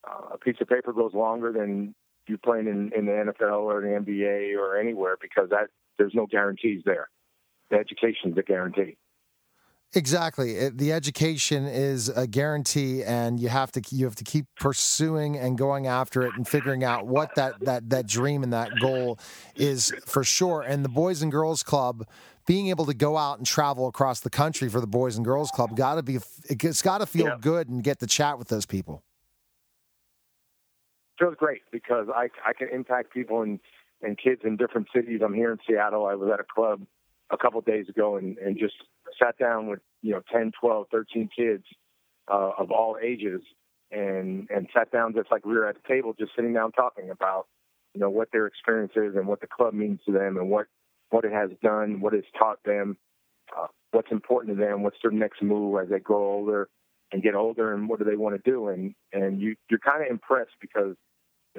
Uh, 0.06 0.34
a 0.34 0.38
piece 0.38 0.56
of 0.60 0.68
paper 0.68 0.92
goes 0.92 1.14
longer 1.14 1.50
than 1.50 1.94
you 2.28 2.38
playing 2.38 2.66
in, 2.66 2.92
in 2.97 3.06
the 3.06 3.12
NFL 3.12 3.62
or 3.62 3.80
the 3.80 3.88
NBA 3.88 4.56
or 4.56 4.78
anywhere 4.78 5.16
because 5.20 5.50
that 5.50 5.68
there's 5.99 6.14
no 6.14 6.26
guarantees 6.26 6.82
there. 6.85 7.08
The 7.70 7.76
education 7.76 8.32
is 8.32 8.38
a 8.38 8.42
guarantee. 8.42 8.97
Exactly. 9.94 10.68
The 10.68 10.92
education 10.92 11.66
is 11.66 12.11
a 12.11 12.26
guarantee 12.26 13.02
and 13.02 13.40
you 13.40 13.49
have 13.49 13.73
to 13.73 13.82
you 13.90 14.04
have 14.04 14.16
to 14.16 14.25
keep 14.25 14.44
pursuing 14.61 15.38
and 15.38 15.56
going 15.56 15.87
after 15.87 16.23
it 16.23 16.32
and 16.37 16.47
figuring 16.47 16.85
out 16.85 17.06
what 17.06 17.35
that 17.37 17.54
that 17.61 17.88
that 17.88 18.06
dream 18.06 18.42
and 18.42 18.52
that 18.52 18.70
goal 18.80 19.18
is 19.56 19.94
for 20.04 20.25
sure. 20.25 20.61
And 20.61 20.85
the 20.85 20.90
Boys 20.90 21.23
and 21.23 21.32
Girls 21.32 21.62
Club 21.62 22.06
being 22.47 22.68
able 22.68 22.85
to 22.85 22.94
go 22.94 23.16
out 23.16 23.38
and 23.38 23.47
travel 23.47 23.88
across 23.88 24.20
the 24.20 24.30
country 24.30 24.68
for 24.68 24.80
the 24.82 24.87
Boys 24.87 25.16
and 25.16 25.25
Girls 25.25 25.50
Club 25.50 25.75
got 25.75 25.94
to 25.94 26.02
be 26.02 26.18
it's 26.50 26.82
got 26.82 26.99
to 26.99 27.06
feel 27.06 27.26
yeah. 27.26 27.37
good 27.40 27.70
and 27.70 27.82
get 27.82 27.99
to 28.00 28.06
chat 28.06 28.38
with 28.38 28.49
those 28.49 28.66
people. 28.66 29.02
Feels 31.18 31.34
great 31.37 31.62
because 31.72 32.06
I 32.14 32.28
I 32.46 32.52
can 32.52 32.68
impact 32.68 33.12
people 33.12 33.42
in 33.42 33.60
and 34.02 34.16
kids 34.18 34.42
in 34.44 34.56
different 34.56 34.88
cities. 34.94 35.20
I'm 35.25 35.34
here 35.34 35.52
in 35.52 35.58
Seattle. 35.68 36.06
I 36.06 36.14
was 36.14 36.30
at 36.32 36.40
a 36.40 36.44
club 36.44 36.82
a 37.30 37.37
couple 37.37 37.60
days 37.60 37.88
ago 37.88 38.16
and, 38.16 38.38
and 38.38 38.58
just 38.58 38.75
sat 39.20 39.37
down 39.38 39.66
with, 39.66 39.80
you 40.02 40.12
know, 40.12 40.22
10, 40.32 40.52
12, 40.60 40.87
13 40.90 41.28
kids 41.37 41.64
uh, 42.30 42.50
of 42.58 42.70
all 42.70 42.96
ages 43.02 43.42
and, 43.90 44.48
and 44.50 44.68
sat 44.75 44.90
down 44.92 45.14
just 45.14 45.30
like 45.30 45.44
we 45.44 45.54
were 45.54 45.66
at 45.66 45.75
the 45.75 45.88
table, 45.88 46.14
just 46.18 46.32
sitting 46.37 46.52
down 46.52 46.72
talking 46.72 47.10
about, 47.10 47.46
you 47.94 48.00
know, 48.00 48.10
what 48.10 48.28
their 48.32 48.46
experience 48.46 48.92
is 48.96 49.14
and 49.16 49.26
what 49.26 49.40
the 49.40 49.46
club 49.46 49.75
means 49.75 50.00
to 50.06 50.12
them 50.12 50.37
and 50.37 50.48
what, 50.48 50.66
what 51.10 51.25
it 51.25 51.32
has 51.32 51.50
done, 51.62 52.00
what 52.00 52.14
it's 52.14 52.26
taught 52.38 52.62
them, 52.64 52.96
uh, 53.56 53.66
what's 53.92 54.12
important 54.12 54.56
to 54.56 54.64
them, 54.64 54.82
what's 54.82 54.98
their 55.02 55.10
next 55.10 55.42
move 55.42 55.80
as 55.82 55.88
they 55.88 55.98
grow 55.98 56.32
older 56.32 56.68
and 57.12 57.22
get 57.22 57.34
older 57.34 57.72
and 57.72 57.88
what 57.88 57.98
do 57.98 58.04
they 58.04 58.16
want 58.16 58.37
to 58.37 58.50
do. 58.50 58.68
And, 58.68 58.94
and 59.12 59.40
you, 59.40 59.56
you're 59.70 59.80
kind 59.80 60.02
of 60.02 60.10
impressed 60.10 60.52
because 60.60 60.94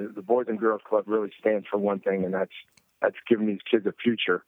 the 0.08 0.22
Boys 0.22 0.46
and 0.48 0.60
Girls 0.60 0.82
Club 0.88 1.06
really 1.08 1.32
stands 1.40 1.68
for 1.70 1.78
one 1.78 2.00
thing, 2.00 2.24
and 2.26 2.34
that's 2.34 2.52
that's 3.02 3.16
giving 3.28 3.48
these 3.48 3.60
kids 3.70 3.86
a 3.86 3.94
future 3.94 4.44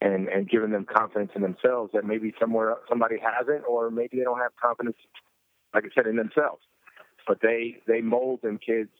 and 0.00 0.28
and 0.28 0.48
giving 0.48 0.70
them 0.70 0.84
confidence 0.84 1.32
in 1.34 1.42
themselves 1.42 1.92
that 1.92 2.04
maybe 2.04 2.34
somewhere 2.40 2.76
somebody 2.88 3.16
hasn't, 3.18 3.64
or 3.68 3.90
maybe 3.90 4.18
they 4.18 4.24
don't 4.24 4.38
have 4.38 4.52
confidence, 4.60 4.96
like 5.74 5.84
I 5.84 5.88
said, 5.94 6.06
in 6.06 6.16
themselves. 6.16 6.62
But 7.26 7.40
they 7.42 7.76
they 7.86 8.00
mold 8.00 8.42
them 8.42 8.58
kids 8.58 8.90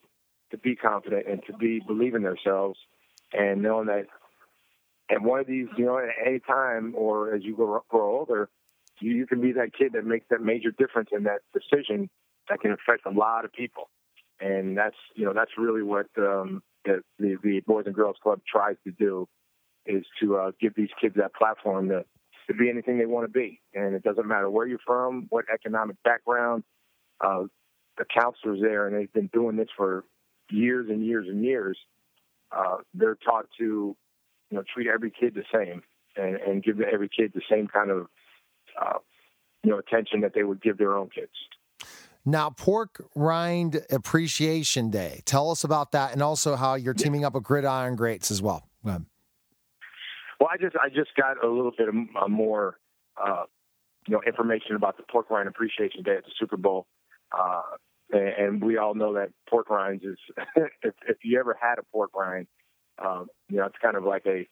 to 0.51 0.59
be 0.59 0.77
confident 0.77 1.27
and 1.29 1.43
to 1.47 1.53
be 1.53 1.81
believe 1.81 2.15
in 2.15 2.23
themselves, 2.23 2.79
and 3.33 3.63
knowing 3.63 3.87
that 3.87 4.07
at 5.11 5.23
one 5.23 5.41
of 5.41 5.47
these, 5.47 5.69
you 5.77 5.85
know, 5.85 5.99
at 5.99 6.09
any 6.27 6.41
time 6.41 6.95
or 6.97 7.35
as 7.35 7.45
you 7.45 7.55
grow, 7.55 7.83
grow 7.89 8.19
older, 8.19 8.49
you, 9.01 9.13
you 9.13 9.27
can 9.27 9.41
be 9.41 9.53
that 9.53 9.73
kid 9.73 9.93
that 9.93 10.05
makes 10.05 10.27
that 10.31 10.41
major 10.41 10.73
difference 10.73 11.11
in 11.13 11.25
that 11.25 11.43
decision 11.53 12.11
that 12.49 12.61
can 12.61 12.73
affect 12.73 13.07
a 13.07 13.11
lot 13.11 13.45
of 13.45 13.53
people 13.53 13.89
and 14.41 14.77
that's 14.77 14.97
you 15.15 15.25
know 15.25 15.33
that's 15.33 15.53
really 15.59 15.83
what 15.83 16.07
um, 16.19 16.63
the, 16.85 17.01
the, 17.19 17.37
the 17.43 17.61
Boys 17.67 17.85
and 17.87 17.95
Girls 17.95 18.17
Club 18.23 18.41
tries 18.51 18.77
to 18.85 18.93
do 18.93 19.29
is 19.87 20.05
to 20.21 20.37
uh, 20.37 20.51
give 20.61 20.75
these 20.75 20.91
kids 21.01 21.15
that 21.17 21.35
platform 21.35 21.89
to 21.89 22.05
to 22.49 22.55
be 22.55 22.71
anything 22.71 22.99
they 22.99 23.07
want 23.07 23.27
to 23.27 23.33
be, 23.33 23.61
and 23.75 23.95
it 23.95 24.03
doesn't 24.03 24.27
matter 24.27 24.49
where 24.49 24.67
you're 24.67 24.79
from, 24.87 25.27
what 25.31 25.45
economic 25.53 25.97
background. 26.05 26.63
Uh, 27.21 27.45
the 27.99 28.05
counselors 28.05 28.61
there, 28.61 28.87
and 28.87 28.97
they've 28.97 29.13
been 29.13 29.31
doing 29.33 29.57
this 29.57 29.69
for 29.77 30.05
years 30.51 30.87
and 30.91 31.05
years 31.05 31.27
and 31.29 31.43
years. 31.43 31.79
Uh, 32.53 32.77
they're 32.95 33.17
taught 33.17 33.47
to, 33.59 33.97
you 34.51 34.57
know, 34.57 34.63
treat 34.73 34.87
every 34.87 35.11
kid 35.11 35.35
the 35.35 35.45
same 35.53 35.83
and, 36.17 36.37
and 36.37 36.63
give 36.63 36.81
every 36.81 37.09
kid 37.09 37.33
the 37.35 37.43
same 37.51 37.67
kind 37.67 37.91
of, 37.91 38.07
uh, 38.81 38.99
you 39.65 39.71
know, 39.71 39.79
attention 39.79 40.21
that 40.21 40.33
they 40.35 40.43
would 40.43 40.63
give 40.63 40.79
their 40.79 40.97
own 40.97 41.09
kids. 41.09 41.33
Now, 42.29 42.51
Pork 42.51 43.09
Rind 43.15 43.81
Appreciation 43.89 44.91
Day. 44.91 45.23
Tell 45.27 45.49
us 45.53 45.63
about 45.63 45.93
that, 45.93 46.13
and 46.13 46.21
also 46.21 46.57
how 46.57 46.75
you're 46.75 46.93
teaming 46.93 47.25
up 47.25 47.35
with 47.35 47.45
Gridiron 47.45 47.95
Greats 47.95 48.33
as 48.33 48.43
well. 48.43 48.69
Well, 50.41 50.49
I 50.53 50.57
just 50.57 50.75
I 50.77 50.89
just 50.89 51.15
got 51.17 51.43
a 51.43 51.47
little 51.47 51.71
bit 51.79 51.89
of 51.89 51.95
uh, 51.95 52.27
more, 52.29 52.79
uh, 53.17 53.45
you 54.09 54.15
know, 54.15 54.23
information 54.27 54.75
about 54.75 54.97
the 54.97 55.05
Pork 55.05 55.31
Rind 55.31 55.49
Appreciation 55.49 56.03
Day 56.03 56.17
at 56.17 56.25
the 56.25 56.33
Super 56.37 56.57
Bowl, 56.57 56.89
uh, 57.31 57.63
and, 58.11 58.29
and, 58.29 58.65
we 58.65 58.77
all 58.77 58.95
know 58.95 59.15
that 59.15 59.31
pork 59.49 59.71
rinds 59.71 60.05
is 60.05 60.19
if, 60.57 60.95
if 61.09 61.17
you 61.23 61.39
ever 61.39 61.57
had 61.61 61.79
a 61.79 61.83
pork 61.93 62.11
rind, 62.15 62.47
um, 63.05 63.27
you 63.49 63.57
know, 63.57 63.67
it's 63.67 63.77
kind 63.81 63.97
of 63.97 64.05
like 64.05 64.27
a 64.27 64.49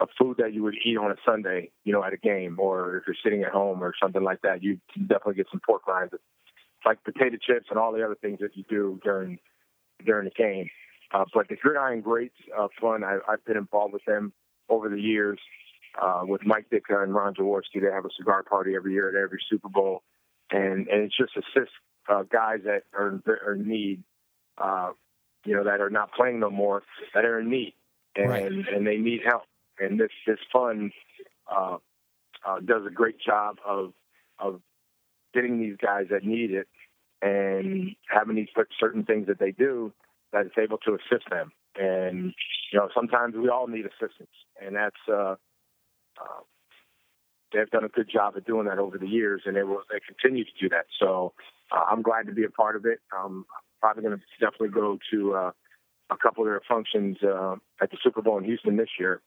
a 0.00 0.06
food 0.18 0.36
that 0.38 0.52
you 0.52 0.62
would 0.62 0.76
eat 0.84 0.96
on 0.96 1.10
a 1.10 1.16
Sunday, 1.24 1.70
you 1.84 1.92
know, 1.92 2.04
at 2.04 2.12
a 2.12 2.16
game, 2.16 2.56
or 2.60 2.98
if 2.98 3.04
you're 3.06 3.16
sitting 3.24 3.42
at 3.42 3.50
home 3.50 3.82
or 3.82 3.94
something 4.00 4.22
like 4.22 4.40
that, 4.42 4.62
you 4.62 4.78
definitely 4.94 5.34
get 5.34 5.46
some 5.50 5.60
pork 5.66 5.86
rinds 5.88 6.12
like 6.86 7.02
potato 7.02 7.36
chips 7.36 7.66
and 7.68 7.78
all 7.78 7.92
the 7.92 8.02
other 8.02 8.14
things 8.14 8.38
that 8.40 8.56
you 8.56 8.64
do 8.70 8.98
during 9.04 9.38
during 10.04 10.24
the 10.24 10.30
game. 10.30 10.70
Uh, 11.12 11.24
but 11.34 11.48
the 11.48 11.56
Gridiron 11.56 12.00
Greats 12.00 12.34
uh, 12.56 12.68
Fund, 12.80 13.04
I, 13.04 13.18
I've 13.28 13.44
been 13.44 13.56
involved 13.56 13.92
with 13.92 14.04
them 14.06 14.32
over 14.68 14.88
the 14.88 15.00
years. 15.00 15.38
Uh, 16.00 16.22
with 16.24 16.44
Mike 16.44 16.66
Ditka 16.70 17.02
and 17.02 17.14
Ron 17.14 17.34
Jaworski, 17.34 17.80
they 17.80 17.90
have 17.90 18.04
a 18.04 18.10
cigar 18.18 18.42
party 18.42 18.74
every 18.76 18.92
year 18.92 19.08
at 19.08 19.14
every 19.14 19.38
Super 19.48 19.70
Bowl, 19.70 20.02
and 20.50 20.86
and 20.88 21.02
it's 21.04 21.16
just 21.16 21.32
assists 21.36 21.74
uh, 22.08 22.22
guys 22.30 22.60
that 22.64 22.82
are 22.92 23.08
in, 23.08 23.22
are 23.26 23.54
in 23.54 23.66
need, 23.66 24.02
uh, 24.58 24.90
you 25.46 25.54
know, 25.54 25.64
that 25.64 25.80
are 25.80 25.88
not 25.88 26.12
playing 26.12 26.38
no 26.38 26.50
more, 26.50 26.82
that 27.14 27.24
are 27.24 27.40
in 27.40 27.48
need, 27.48 27.72
and 28.14 28.28
right. 28.28 28.52
and 28.52 28.86
they 28.86 28.98
need 28.98 29.20
help. 29.24 29.44
And 29.78 29.98
this 29.98 30.10
this 30.26 30.38
fund 30.52 30.92
uh, 31.50 31.78
uh, 32.46 32.60
does 32.60 32.82
a 32.86 32.90
great 32.90 33.18
job 33.18 33.56
of 33.64 33.94
of 34.38 34.60
getting 35.32 35.58
these 35.58 35.76
guys 35.78 36.06
that 36.10 36.24
need 36.24 36.50
it 36.50 36.68
and 37.26 37.96
having 38.08 38.36
these 38.36 38.48
certain 38.78 39.04
things 39.04 39.26
that 39.26 39.38
they 39.38 39.52
do 39.52 39.92
that 40.32 40.46
is 40.46 40.52
able 40.58 40.78
to 40.78 40.94
assist 40.94 41.28
them. 41.30 41.50
And 41.78 42.32
you 42.72 42.78
know, 42.78 42.88
sometimes 42.94 43.34
we 43.36 43.48
all 43.48 43.66
need 43.66 43.84
assistance, 43.86 44.30
and 44.64 44.76
that's 44.76 44.96
uh, 45.08 45.36
uh, 46.20 46.42
they've 47.52 47.70
done 47.70 47.84
a 47.84 47.88
good 47.88 48.08
job 48.10 48.36
of 48.36 48.46
doing 48.46 48.66
that 48.66 48.78
over 48.78 48.98
the 48.98 49.06
years, 49.06 49.42
and 49.44 49.56
they 49.56 49.62
will 49.62 49.82
they 49.90 50.00
continue 50.00 50.44
to 50.44 50.50
do 50.60 50.68
that. 50.70 50.86
So 50.98 51.34
uh, 51.70 51.84
I'm 51.90 52.02
glad 52.02 52.26
to 52.26 52.32
be 52.32 52.44
a 52.44 52.50
part 52.50 52.76
of 52.76 52.86
it. 52.86 53.00
Um, 53.16 53.44
I'm 53.50 53.62
probably 53.80 54.02
going 54.04 54.18
to 54.18 54.24
definitely 54.40 54.70
go 54.70 54.98
to 55.12 55.34
uh, 55.34 55.50
a 56.10 56.16
couple 56.16 56.44
of 56.44 56.48
their 56.48 56.62
functions 56.66 57.18
uh, 57.22 57.56
at 57.82 57.90
the 57.90 57.98
Super 58.02 58.22
Bowl 58.22 58.38
in 58.38 58.44
Houston 58.44 58.76
this 58.76 58.88
year 58.98 59.20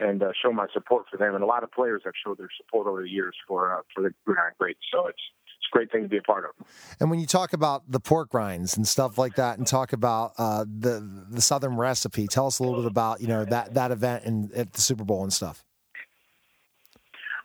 and 0.00 0.22
uh, 0.22 0.32
show 0.42 0.52
my 0.52 0.66
support 0.72 1.04
for 1.10 1.18
them. 1.18 1.34
And 1.34 1.44
a 1.44 1.46
lot 1.46 1.62
of 1.62 1.70
players 1.70 2.02
have 2.04 2.14
showed 2.24 2.38
their 2.38 2.50
support 2.56 2.86
over 2.86 3.02
the 3.02 3.10
years 3.10 3.36
for 3.46 3.78
uh, 3.78 3.82
for 3.94 4.02
the 4.02 4.10
Gridiron 4.24 4.54
Greats. 4.58 4.80
So 4.92 5.06
it's 5.06 5.22
it's 5.62 5.68
a 5.72 5.76
great 5.76 5.92
thing 5.92 6.02
to 6.02 6.08
be 6.08 6.16
a 6.16 6.22
part 6.22 6.44
of. 6.44 6.66
And 6.98 7.08
when 7.08 7.20
you 7.20 7.26
talk 7.26 7.52
about 7.52 7.90
the 7.90 8.00
pork 8.00 8.34
rinds 8.34 8.76
and 8.76 8.86
stuff 8.86 9.16
like 9.16 9.36
that, 9.36 9.58
and 9.58 9.66
talk 9.66 9.92
about 9.92 10.32
uh, 10.38 10.64
the 10.64 11.26
the 11.30 11.40
Southern 11.40 11.76
recipe, 11.76 12.26
tell 12.26 12.48
us 12.48 12.58
a 12.58 12.64
little 12.64 12.82
bit 12.82 12.90
about 12.90 13.20
you 13.20 13.28
know 13.28 13.44
that 13.44 13.74
that 13.74 13.92
event 13.92 14.24
and 14.24 14.52
at 14.52 14.72
the 14.72 14.80
Super 14.80 15.04
Bowl 15.04 15.22
and 15.22 15.32
stuff. 15.32 15.64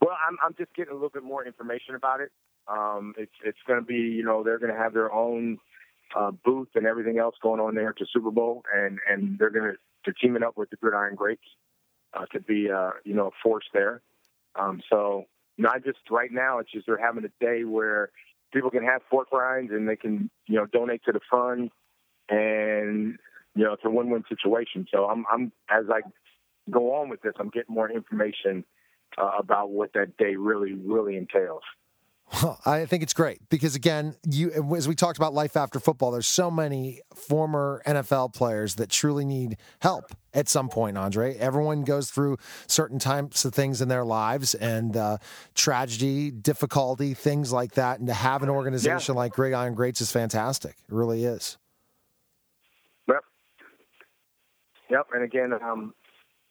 Well, 0.01 0.17
I'm 0.27 0.37
I'm 0.43 0.55
just 0.57 0.73
getting 0.75 0.91
a 0.91 0.95
little 0.95 1.09
bit 1.09 1.23
more 1.23 1.45
information 1.45 1.93
about 1.95 2.21
it. 2.21 2.31
Um, 2.67 3.13
it's 3.17 3.35
it's 3.43 3.59
going 3.67 3.79
to 3.79 3.85
be 3.85 3.95
you 3.95 4.23
know 4.23 4.43
they're 4.43 4.59
going 4.59 4.73
to 4.73 4.79
have 4.79 4.93
their 4.93 5.13
own 5.13 5.59
uh, 6.15 6.31
booth 6.31 6.69
and 6.75 6.87
everything 6.87 7.19
else 7.19 7.35
going 7.41 7.59
on 7.59 7.75
there 7.75 7.89
at 7.89 7.95
the 7.99 8.07
Super 8.11 8.31
Bowl, 8.31 8.63
and 8.73 8.99
and 9.07 9.37
they're 9.37 9.51
going 9.51 9.73
to 9.73 9.77
they're 10.05 10.15
teaming 10.19 10.43
up 10.43 10.57
with 10.57 10.71
the 10.71 10.77
Gridiron 10.77 11.15
Greats 11.15 11.41
uh, 12.13 12.25
to 12.33 12.39
be 12.39 12.71
uh, 12.71 12.91
you 13.03 13.13
know 13.13 13.27
a 13.27 13.31
force 13.43 13.65
there. 13.73 14.01
Um, 14.55 14.81
so 14.89 15.25
not 15.57 15.83
just 15.83 15.99
right 16.09 16.31
now. 16.31 16.59
It's 16.59 16.71
just 16.71 16.85
they're 16.85 16.97
having 16.97 17.25
a 17.25 17.43
day 17.43 17.63
where 17.63 18.11
people 18.53 18.69
can 18.69 18.83
have 18.83 19.01
pork 19.09 19.31
rinds 19.31 19.71
and 19.71 19.87
they 19.87 19.95
can, 19.95 20.29
you 20.45 20.55
know, 20.55 20.65
donate 20.65 21.03
to 21.05 21.11
the 21.11 21.19
fund, 21.29 21.71
and 22.29 23.17
you 23.55 23.63
know, 23.63 23.73
it's 23.73 23.83
a 23.85 23.89
win-win 23.89 24.23
situation. 24.29 24.85
So 24.93 25.05
I'm, 25.05 25.25
I'm 25.31 25.51
as 25.69 25.85
I 25.89 26.01
go 26.69 26.95
on 26.95 27.09
with 27.09 27.21
this, 27.21 27.33
I'm 27.39 27.49
getting 27.49 27.73
more 27.73 27.89
information 27.89 28.63
uh, 29.17 29.31
about 29.39 29.71
what 29.71 29.93
that 29.93 30.17
day 30.17 30.35
really, 30.35 30.73
really 30.73 31.17
entails. 31.17 31.63
Well, 32.33 32.59
I 32.65 32.85
think 32.85 33.03
it's 33.03 33.13
great 33.13 33.39
because 33.49 33.75
again, 33.75 34.15
you 34.29 34.51
as 34.75 34.87
we 34.87 34.95
talked 34.95 35.17
about 35.17 35.33
life 35.33 35.55
after 35.55 35.79
football, 35.79 36.11
there's 36.11 36.27
so 36.27 36.51
many 36.51 36.99
former 37.15 37.81
NFL 37.87 38.33
players 38.33 38.75
that 38.75 38.89
truly 38.89 39.23
need 39.23 39.57
help 39.79 40.13
at 40.33 40.49
some 40.49 40.67
point. 40.67 40.97
Andre, 40.97 41.35
everyone 41.37 41.83
goes 41.83 42.11
through 42.11 42.37
certain 42.67 42.99
types 42.99 43.45
of 43.45 43.53
things 43.53 43.81
in 43.81 43.87
their 43.87 44.03
lives 44.03 44.55
and 44.55 44.97
uh, 44.97 45.17
tragedy, 45.55 46.29
difficulty, 46.29 47.13
things 47.13 47.53
like 47.53 47.73
that, 47.73 47.99
and 47.99 48.07
to 48.07 48.13
have 48.13 48.43
an 48.43 48.49
organization 48.49 49.15
yeah. 49.15 49.19
like 49.19 49.39
Iron 49.39 49.73
Greats 49.73 50.01
is 50.01 50.11
fantastic. 50.11 50.71
It 50.71 50.93
really 50.93 51.23
is. 51.23 51.57
Yep. 53.07 53.23
Yep. 54.89 55.07
And 55.13 55.23
again, 55.23 55.53
um, 55.53 55.93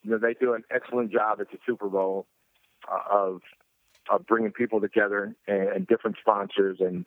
you 0.03 0.13
know, 0.13 0.19
they 0.19 0.35
do 0.41 0.55
an 0.55 0.65
excellent 0.71 1.13
job 1.13 1.41
at 1.41 1.51
the 1.51 1.59
Super 1.67 1.89
Bowl 1.89 2.27
uh, 2.91 3.15
of 3.15 3.43
of 4.11 4.27
bringing 4.27 4.53
people 4.53 4.81
together 4.81 5.35
and, 5.47 5.69
and 5.69 5.87
different 5.87 6.17
sponsors 6.21 6.79
and 6.81 7.07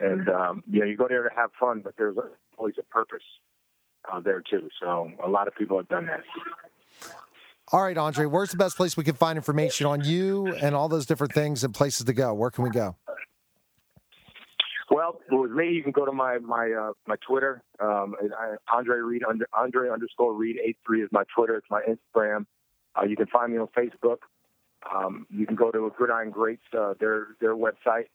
and 0.00 0.28
um, 0.28 0.62
you 0.70 0.80
know 0.80 0.86
you 0.86 0.96
go 0.96 1.08
there 1.08 1.22
to 1.22 1.34
have 1.34 1.50
fun, 1.58 1.80
but 1.82 1.94
there's 1.98 2.16
always 2.56 2.74
a 2.78 2.84
purpose 2.84 3.22
uh, 4.12 4.20
there 4.20 4.42
too. 4.48 4.68
So 4.80 5.10
a 5.24 5.28
lot 5.28 5.48
of 5.48 5.54
people 5.54 5.76
have 5.76 5.88
done 5.88 6.06
that. 6.06 6.22
All 7.70 7.82
right, 7.82 7.98
Andre, 7.98 8.24
where's 8.26 8.50
the 8.50 8.56
best 8.56 8.76
place 8.76 8.96
we 8.96 9.04
can 9.04 9.14
find 9.14 9.36
information 9.36 9.86
on 9.86 10.02
you 10.02 10.54
and 10.54 10.74
all 10.74 10.88
those 10.88 11.04
different 11.04 11.34
things 11.34 11.64
and 11.64 11.74
places 11.74 12.06
to 12.06 12.12
go? 12.14 12.32
Where 12.32 12.50
can 12.50 12.64
we 12.64 12.70
go? 12.70 12.96
Well, 14.90 15.20
with 15.30 15.50
me, 15.50 15.70
you 15.72 15.82
can 15.82 15.92
go 15.92 16.06
to 16.06 16.12
my 16.12 16.38
my 16.38 16.72
uh, 16.72 16.92
my 17.06 17.16
Twitter. 17.26 17.62
Um, 17.78 18.14
Andre 18.72 18.98
Reed 18.98 19.22
under 19.28 19.46
Andre 19.52 19.90
underscore 19.90 20.32
Reed 20.32 20.56
eight 20.64 20.78
three 20.86 21.02
is 21.02 21.10
my 21.12 21.24
Twitter. 21.34 21.56
It's 21.56 21.66
my 21.70 21.82
Instagram. 21.82 22.46
Uh, 22.98 23.04
you 23.04 23.16
can 23.16 23.26
find 23.26 23.52
me 23.52 23.58
on 23.58 23.68
Facebook. 23.76 24.18
Um, 24.94 25.26
you 25.30 25.46
can 25.46 25.56
go 25.56 25.70
to 25.70 25.92
Gridiron 25.96 26.30
Greats, 26.30 26.62
uh, 26.76 26.94
their 27.00 27.28
their 27.40 27.54
website, 27.56 28.06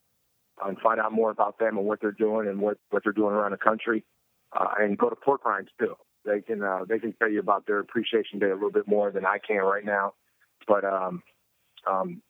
and 0.63 0.77
find 0.79 0.99
out 0.99 1.11
more 1.11 1.31
about 1.31 1.59
them 1.59 1.77
and 1.77 1.85
what 1.85 1.99
they're 2.01 2.11
doing 2.11 2.47
and 2.47 2.59
what, 2.59 2.77
what 2.89 3.03
they're 3.03 3.13
doing 3.13 3.33
around 3.33 3.51
the 3.51 3.57
country. 3.57 4.03
Uh, 4.53 4.67
and 4.79 4.97
go 4.97 5.09
to 5.09 5.15
Pork 5.15 5.45
Rinds 5.45 5.71
too. 5.79 5.95
They 6.25 6.41
can 6.41 6.63
uh, 6.63 6.85
they 6.87 6.99
can 6.99 7.13
tell 7.13 7.29
you 7.29 7.39
about 7.39 7.65
their 7.65 7.79
Appreciation 7.79 8.39
Day 8.39 8.49
a 8.49 8.53
little 8.53 8.71
bit 8.71 8.87
more 8.87 9.11
than 9.11 9.25
I 9.25 9.39
can 9.45 9.57
right 9.57 9.83
now. 9.83 10.13
But 10.67 10.85
um, 10.85 11.23
um, 11.89 12.21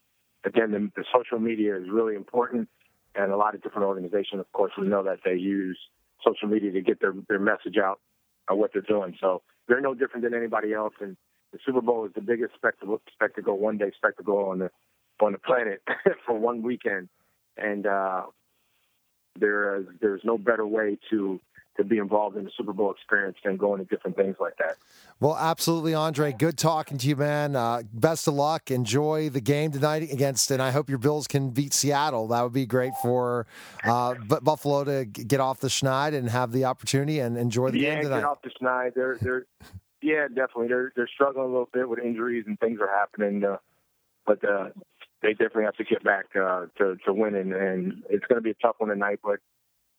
again, 0.46 0.72
the, 0.72 0.92
the 0.96 1.06
social 1.14 1.40
media 1.40 1.76
is 1.78 1.90
really 1.92 2.16
important, 2.16 2.70
and 3.14 3.32
a 3.32 3.38
lot 3.38 3.56
of 3.56 3.62
different 3.62 3.88
organizations, 3.88 4.40
of 4.40 4.52
course, 4.54 4.72
we 4.78 4.88
know 4.88 5.04
that 5.04 5.20
they 5.24 5.36
use 5.36 5.78
social 6.26 6.48
media 6.48 6.72
to 6.72 6.82
get 6.82 7.02
their 7.02 7.14
their 7.28 7.40
message 7.40 7.78
out 7.78 8.00
of 8.48 8.58
what 8.58 8.72
they're 8.74 8.82
doing. 8.82 9.16
So 9.20 9.42
they're 9.68 9.82
no 9.82 9.94
different 9.94 10.24
than 10.24 10.34
anybody 10.34 10.74
else, 10.74 10.94
and 11.02 11.18
the 11.54 11.60
Super 11.66 11.82
Bowl 11.82 12.06
is 12.06 12.12
the 12.14 12.22
biggest 12.22 12.56
spectacle, 12.56 13.00
spectacle 13.14 13.58
one 13.58 13.78
day 13.78 13.92
spectacle 13.96 14.50
on 14.50 14.60
the 14.60 14.72
on 15.22 15.32
the 15.32 15.38
planet 15.38 15.82
for 16.26 16.38
one 16.38 16.64
weekend, 16.64 17.08
and 17.56 17.86
uh, 17.86 18.24
there 19.40 19.78
is 19.78 19.86
there's 20.02 20.22
no 20.26 20.38
better 20.38 20.68
way 20.68 20.98
to 21.12 21.40
to 21.78 21.84
be 21.84 21.98
involved 21.98 22.38
in 22.38 22.44
the 22.44 22.52
Super 22.56 22.74
Bowl 22.74 22.92
experience 22.92 23.38
than 23.44 23.58
going 23.58 23.80
to 23.80 23.86
different 23.86 24.16
things 24.16 24.36
like 24.40 24.56
that. 24.58 24.76
Well, 25.20 25.36
absolutely, 25.36 25.96
Andre. 25.96 26.32
Good 26.32 26.58
talking 26.58 26.98
to 27.00 27.08
you, 27.08 27.16
man. 27.16 27.56
Uh, 27.56 27.82
best 27.94 28.28
of 28.28 28.36
luck. 28.36 28.70
Enjoy 28.70 29.30
the 29.30 29.42
game 29.42 29.72
tonight 29.72 30.12
against, 30.12 30.52
and 30.52 30.62
I 30.62 30.72
hope 30.72 30.90
your 30.90 31.00
Bills 31.00 31.28
can 31.28 31.50
beat 31.50 31.74
Seattle. 31.74 32.28
That 32.28 32.44
would 32.44 32.54
be 32.54 32.66
great 32.66 32.94
for 33.02 33.48
uh, 33.84 34.16
Buffalo 34.16 34.84
to 34.84 35.06
get 35.06 35.40
off 35.40 35.62
the 35.62 35.68
schneid 35.68 36.14
and 36.14 36.30
have 36.30 36.52
the 36.52 36.66
opportunity 36.66 37.20
and 37.20 37.38
enjoy 37.38 37.72
the 37.72 37.80
yeah, 37.80 37.96
game 37.96 38.04
tonight. 38.04 38.20
get 38.20 38.26
off 38.26 38.42
the 38.44 38.52
schneid. 38.52 38.94
They're 38.94 39.18
they're 39.20 39.46
yeah, 40.04 40.28
definitely. 40.28 40.68
They're 40.68 40.92
they're 40.96 41.10
struggling 41.14 41.46
a 41.46 41.50
little 41.50 41.70
bit 41.72 41.88
with 41.90 42.00
injuries 42.00 42.44
and 42.46 42.60
things 42.60 42.80
are 42.82 42.90
happening, 42.90 43.44
uh, 43.44 43.58
but 44.26 44.44
uh, 44.44 44.70
they 45.22 45.32
definitely 45.32 45.64
have 45.64 45.76
to 45.78 45.84
get 45.84 46.04
back 46.04 46.26
uh, 46.36 46.66
to 46.78 46.98
to 47.06 47.14
winning. 47.14 47.54
And 47.54 48.04
it's 48.10 48.26
going 48.26 48.38
to 48.38 48.42
be 48.42 48.52
a 48.52 48.56
tough 48.62 48.76
one 48.78 48.90
tonight, 48.90 49.20
but 49.24 49.40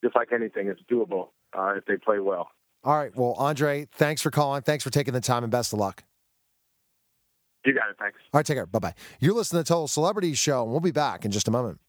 just 0.03 0.15
like 0.15 0.29
anything, 0.33 0.69
it's 0.69 0.81
doable 0.91 1.29
uh, 1.57 1.75
if 1.77 1.85
they 1.87 1.97
play 1.97 2.19
well. 2.19 2.49
All 2.85 2.97
right. 2.97 3.17
Well, 3.17 3.33
Andre, 3.39 3.89
thanks 3.93 4.21
for 4.21 4.31
calling. 4.31 4.63
Thanks 4.63 4.85
for 4.85 4.91
taking 4.91 5.15
the 5.15 5.21
time, 5.21 5.43
and 5.43 5.51
best 5.51 5.73
of 5.73 5.79
luck. 5.79 6.05
You 7.65 7.73
got 7.73 7.89
it. 7.89 7.97
Thanks. 7.99 8.19
All 8.33 8.39
right, 8.39 8.47
take 8.47 8.57
care. 8.57 8.67
Bye 8.67 8.79
bye. 8.79 8.95
You're 9.21 9.35
listening 9.35 9.65
to 9.65 9.69
Total 9.69 9.89
Celebrity 9.89 10.35
Show, 10.35 10.63
and 10.63 10.71
we'll 10.71 10.81
be 10.81 10.91
back 10.91 11.25
in 11.25 11.31
just 11.31 11.49
a 11.49 11.51
moment. 11.51 11.81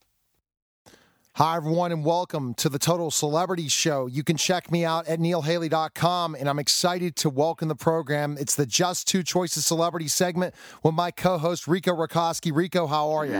Hi, 1.37 1.57
everyone, 1.57 1.91
and 1.91 2.05
welcome 2.05 2.53
to 2.53 2.69
the 2.69 2.79
Total 2.79 3.11
Celebrity 3.11 3.67
Show. 3.67 4.07
You 4.07 4.23
can 4.23 4.37
check 4.37 4.71
me 4.71 4.85
out 4.85 5.05
at 5.09 5.19
neilhaley.com, 5.19 6.33
and 6.33 6.47
I'm 6.47 6.59
excited 6.59 7.17
to 7.17 7.29
welcome 7.29 7.67
the 7.67 7.75
program. 7.75 8.37
It's 8.39 8.55
the 8.55 8.65
Just 8.65 9.09
Two 9.09 9.21
Choices 9.21 9.65
Celebrity 9.65 10.07
segment 10.07 10.55
with 10.81 10.93
my 10.93 11.11
co 11.11 11.37
host, 11.37 11.67
Rico 11.67 11.91
Racosky. 11.91 12.55
Rico, 12.55 12.87
how 12.87 13.11
are 13.11 13.25
you? 13.25 13.33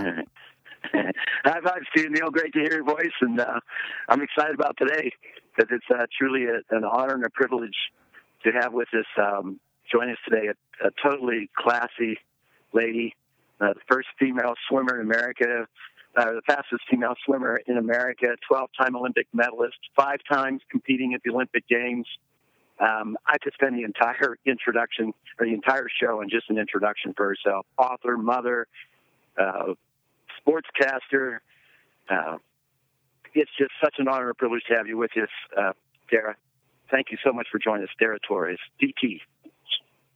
Hi, 0.94 1.60
five, 1.64 1.84
Steve 1.96 2.12
Neil. 2.12 2.30
Great 2.32 2.52
to 2.52 2.60
hear 2.60 2.74
your 2.74 2.84
voice, 2.84 3.16
and 3.22 3.40
uh, 3.40 3.62
I'm 4.10 4.22
excited 4.22 4.56
about 4.56 4.76
today 4.78 5.10
because 5.56 5.72
it's 5.72 5.86
uh, 5.90 6.06
truly 6.20 6.48
a, 6.48 6.76
an 6.76 6.84
honor 6.84 7.14
and 7.14 7.24
a 7.24 7.30
privilege 7.30 7.78
to 8.44 8.52
have 8.60 8.74
with 8.74 8.90
us, 8.94 9.06
um, 9.18 9.58
join 9.90 10.10
us 10.10 10.18
today, 10.28 10.48
a, 10.48 10.88
a 10.88 10.92
totally 11.02 11.50
classy 11.58 12.18
lady, 12.74 13.16
uh, 13.62 13.72
the 13.72 13.80
first 13.90 14.10
female 14.20 14.56
swimmer 14.68 15.00
in 15.00 15.08
America 15.08 15.66
uh, 16.16 16.34
the 16.34 16.42
fastest 16.48 16.84
female 16.90 17.16
swimmer 17.26 17.62
in 17.68 17.78
America, 17.78 18.28
12 18.48 18.70
time 18.80 18.96
Olympic 18.96 19.28
medalist, 19.34 19.78
five 19.96 20.20
times 20.30 20.62
competing 20.70 21.14
at 21.14 21.22
the 21.24 21.32
Olympic 21.32 21.68
Games. 21.68 22.08
Um, 22.80 23.18
I 23.26 23.38
could 23.38 23.54
spend 23.54 23.78
the 23.78 23.84
entire 23.84 24.38
introduction 24.46 25.14
or 25.40 25.46
the 25.46 25.54
entire 25.54 25.88
show 26.02 26.22
on 26.22 26.30
just 26.30 26.50
an 26.50 26.58
introduction 26.58 27.14
for 27.16 27.28
herself. 27.28 27.66
Author, 27.78 28.18
mother, 28.18 28.68
uh, 29.40 29.74
sportscaster. 30.46 31.40
Uh, 32.10 32.38
it's 33.34 33.52
just 33.58 33.72
such 33.84 33.96
an 33.98 34.08
honor 34.08 34.30
and 34.30 34.38
privilege 34.38 34.64
to 34.70 34.76
have 34.76 34.88
you 34.88 34.98
with 34.98 35.12
us, 35.18 35.30
uh, 35.58 35.74
Dara. 36.10 36.36
Thank 36.92 37.08
you 37.12 37.18
so 37.24 37.34
much 37.34 37.48
for 37.52 37.60
joining 37.60 37.84
us, 37.84 37.90
Dara 38.00 38.20
Torres, 38.26 38.60
DT. 38.82 39.20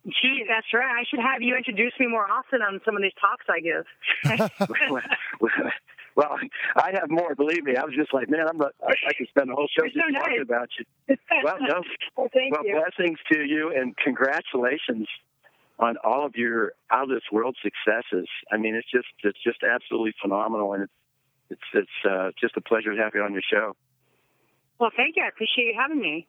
Gee, 0.05 0.45
that's 0.47 0.67
right. 0.73 1.01
I 1.01 1.03
should 1.09 1.19
have 1.19 1.41
you 1.41 1.55
introduce 1.55 1.91
me 1.99 2.07
more 2.07 2.25
often 2.29 2.61
on 2.61 2.79
some 2.85 2.95
of 2.95 3.01
these 3.01 3.11
talks 3.19 3.45
I 3.49 3.59
give. 3.59 3.85
well, 4.89 5.71
I 6.75 6.91
have 6.93 7.09
more. 7.09 7.35
Believe 7.35 7.63
me, 7.63 7.75
I 7.75 7.83
was 7.83 7.93
just 7.95 8.13
like, 8.13 8.29
man, 8.29 8.45
I'm. 8.49 8.61
I, 8.61 8.67
I 9.07 9.13
could 9.17 9.27
spend 9.29 9.49
the 9.49 9.55
whole 9.55 9.67
show 9.67 9.83
You're 9.83 10.03
just 10.03 10.15
so 10.15 10.19
talking 10.19 10.37
nice. 10.37 10.45
about 10.45 10.69
you. 10.77 10.85
Well, 11.43 11.57
no. 11.61 11.81
well, 12.17 12.29
well, 12.33 12.63
blessings 12.63 13.19
to 13.31 13.39
you, 13.43 13.73
and 13.75 13.95
congratulations 13.97 15.07
on 15.79 15.95
all 16.03 16.25
of 16.25 16.35
your 16.35 16.73
out 16.91 17.03
of 17.03 17.09
this 17.09 17.23
world 17.31 17.55
successes. 17.63 18.27
I 18.51 18.57
mean, 18.57 18.75
it's 18.75 18.89
just 18.91 19.07
it's 19.23 19.41
just 19.43 19.63
absolutely 19.63 20.13
phenomenal, 20.21 20.73
and 20.73 20.83
it's 20.83 20.93
it's 21.49 21.61
it's 21.73 22.09
uh, 22.09 22.31
just 22.39 22.57
a 22.57 22.61
pleasure 22.61 22.95
to 22.95 23.01
have 23.01 23.13
you 23.15 23.21
on 23.21 23.33
your 23.33 23.41
show. 23.41 23.75
Well, 24.79 24.91
thank 24.95 25.15
you. 25.15 25.23
I 25.23 25.27
appreciate 25.27 25.65
you 25.65 25.75
having 25.77 25.99
me. 25.99 26.27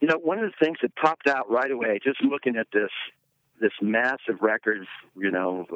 You 0.00 0.08
know, 0.08 0.16
one 0.16 0.38
of 0.38 0.44
the 0.44 0.64
things 0.64 0.78
that 0.82 0.94
popped 0.96 1.26
out 1.26 1.50
right 1.50 1.70
away, 1.70 1.98
just 2.02 2.22
looking 2.22 2.56
at 2.56 2.66
this 2.72 2.90
this 3.60 3.72
massive 3.82 4.40
record, 4.40 4.86
you 5.16 5.30
know, 5.30 5.66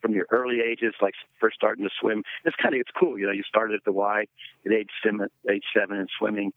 from 0.00 0.12
your 0.12 0.26
early 0.30 0.60
ages, 0.60 0.94
like 1.00 1.14
first 1.40 1.56
starting 1.56 1.84
to 1.84 1.90
swim. 2.00 2.22
It's 2.44 2.56
kind 2.56 2.74
of 2.74 2.80
it's 2.80 2.90
cool, 2.98 3.18
you 3.18 3.26
know. 3.26 3.32
You 3.32 3.42
started 3.48 3.74
at 3.74 3.84
the 3.84 3.92
Y 3.92 4.26
at 4.66 4.72
age 4.72 4.90
seven, 5.02 5.28
age 5.50 5.64
seven, 5.76 5.96
in 5.98 6.06
swimming. 6.18 6.52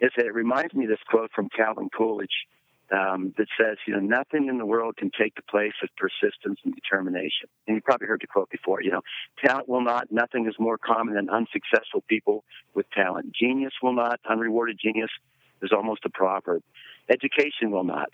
It's, 0.00 0.14
it 0.16 0.34
reminds 0.34 0.74
me 0.74 0.84
of 0.84 0.90
this 0.90 0.98
quote 1.08 1.30
from 1.34 1.48
Calvin 1.54 1.90
Coolidge 1.96 2.46
um, 2.90 3.34
that 3.38 3.46
says, 3.58 3.76
you 3.86 3.94
know, 3.94 4.00
nothing 4.00 4.48
in 4.48 4.58
the 4.58 4.66
world 4.66 4.96
can 4.96 5.10
take 5.16 5.34
the 5.34 5.42
place 5.42 5.74
of 5.82 5.88
persistence 5.96 6.58
and 6.64 6.74
determination. 6.74 7.48
And 7.66 7.76
you 7.76 7.82
probably 7.82 8.08
heard 8.08 8.20
the 8.22 8.26
quote 8.26 8.50
before. 8.50 8.82
You 8.82 8.92
know, 8.92 9.02
talent 9.44 9.68
will 9.68 9.82
not. 9.82 10.10
Nothing 10.10 10.46
is 10.46 10.54
more 10.58 10.78
common 10.78 11.14
than 11.14 11.28
unsuccessful 11.30 12.02
people 12.08 12.44
with 12.74 12.90
talent. 12.90 13.32
Genius 13.38 13.74
will 13.82 13.92
not. 13.92 14.20
Unrewarded 14.28 14.78
genius 14.82 15.10
is 15.62 15.70
almost 15.72 16.04
a 16.04 16.10
proverb. 16.10 16.62
Education 17.08 17.70
will 17.70 17.84
not. 17.84 18.10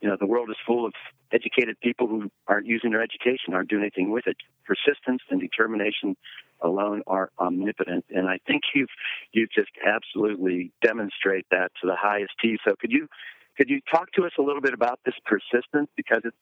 You 0.00 0.08
know, 0.08 0.16
the 0.18 0.26
world 0.26 0.50
is 0.50 0.56
full 0.66 0.86
of 0.86 0.92
educated 1.32 1.78
people 1.80 2.06
who 2.06 2.30
aren't 2.46 2.66
using 2.66 2.90
their 2.90 3.02
education, 3.02 3.54
aren't 3.54 3.68
doing 3.68 3.82
anything 3.82 4.10
with 4.10 4.26
it. 4.26 4.36
Persistence 4.64 5.22
and 5.30 5.40
determination 5.40 6.16
alone 6.60 7.02
are 7.06 7.30
omnipotent, 7.38 8.04
and 8.10 8.28
I 8.28 8.38
think 8.46 8.62
you've 8.74 8.88
you 9.32 9.46
just 9.46 9.70
absolutely 9.86 10.72
demonstrate 10.82 11.46
that 11.50 11.70
to 11.80 11.86
the 11.86 11.96
highest 11.96 12.32
T. 12.42 12.58
So, 12.66 12.74
could 12.80 12.90
you 12.90 13.08
could 13.56 13.68
you 13.68 13.80
talk 13.90 14.12
to 14.12 14.24
us 14.24 14.32
a 14.38 14.42
little 14.42 14.62
bit 14.62 14.74
about 14.74 15.00
this 15.04 15.14
persistence? 15.24 15.88
Because 15.96 16.22
it's, 16.24 16.36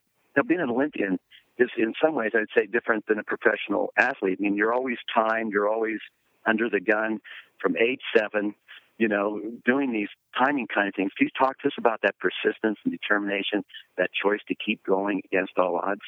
being 0.47 0.61
an 0.61 0.71
Olympian 0.71 1.19
is 1.59 1.71
in 1.79 1.95
some 2.03 2.15
ways, 2.15 2.33
I'd 2.35 2.49
say, 2.55 2.67
different 2.67 3.07
than 3.07 3.19
a 3.19 3.23
professional 3.23 3.91
athlete. 3.97 4.39
I 4.39 4.43
mean, 4.43 4.55
you're 4.55 4.75
always 4.75 4.99
timed, 5.15 5.53
you're 5.53 5.69
always 5.69 5.99
under 6.45 6.69
the 6.69 6.81
gun 6.81 7.21
from 7.59 7.77
age 7.77 8.01
seven 8.15 8.55
you 8.99 9.09
know, 9.09 9.41
doing 9.65 9.93
these 9.93 10.09
timing 10.39 10.67
kind 10.73 10.89
of 10.89 10.95
things. 10.95 11.13
Can 11.17 11.27
you 11.27 11.35
talk 11.39 11.59
to 11.61 11.69
us 11.69 11.75
about 11.79 12.01
that 12.03 12.15
persistence 12.19 12.79
and 12.85 12.93
determination, 12.93 13.65
that 13.99 14.11
choice 14.13 14.41
to 14.49 14.55
keep 14.55 14.85
going 14.85 15.23
against 15.31 15.53
all 15.59 15.77
odds? 15.83 16.01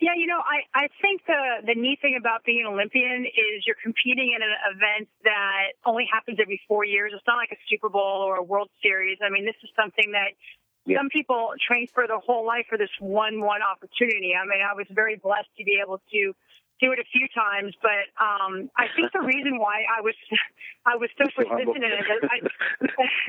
Yeah, 0.00 0.14
you 0.14 0.26
know, 0.26 0.38
I, 0.38 0.62
I 0.74 0.88
think 1.02 1.26
the 1.26 1.66
the 1.66 1.74
neat 1.74 2.00
thing 2.00 2.14
about 2.16 2.44
being 2.44 2.60
an 2.60 2.72
Olympian 2.72 3.26
is 3.26 3.66
you're 3.66 3.80
competing 3.82 4.32
in 4.36 4.42
an 4.42 4.54
event 4.70 5.08
that 5.24 5.74
only 5.84 6.06
happens 6.10 6.38
every 6.40 6.60
four 6.68 6.84
years. 6.84 7.12
It's 7.14 7.26
not 7.26 7.36
like 7.36 7.50
a 7.50 7.58
Super 7.68 7.88
Bowl 7.88 8.22
or 8.22 8.36
a 8.36 8.42
World 8.42 8.70
Series. 8.80 9.18
I 9.24 9.28
mean, 9.28 9.44
this 9.44 9.56
is 9.64 9.70
something 9.74 10.12
that 10.12 10.38
yeah. 10.86 10.98
some 10.98 11.08
people 11.08 11.50
train 11.66 11.88
for 11.92 12.06
their 12.06 12.18
whole 12.20 12.46
life 12.46 12.66
for 12.68 12.78
this 12.78 12.94
one 13.00 13.40
one 13.40 13.60
opportunity. 13.62 14.34
I 14.38 14.46
mean, 14.46 14.62
I 14.62 14.74
was 14.74 14.86
very 14.90 15.16
blessed 15.16 15.50
to 15.58 15.64
be 15.64 15.80
able 15.82 16.00
to 16.12 16.32
do 16.80 16.92
it 16.92 16.98
a 16.98 17.08
few 17.10 17.26
times, 17.34 17.74
but 17.82 18.06
um, 18.22 18.70
I 18.76 18.86
think 18.94 19.12
the 19.12 19.22
reason 19.22 19.58
why 19.58 19.82
I 19.90 20.00
was 20.00 20.14
I 20.86 20.96
was 20.96 21.10
so 21.18 21.26
persistent 21.34 21.76
in 21.76 21.82
it 21.82 22.06
is 22.06 22.22
I, 22.22 22.38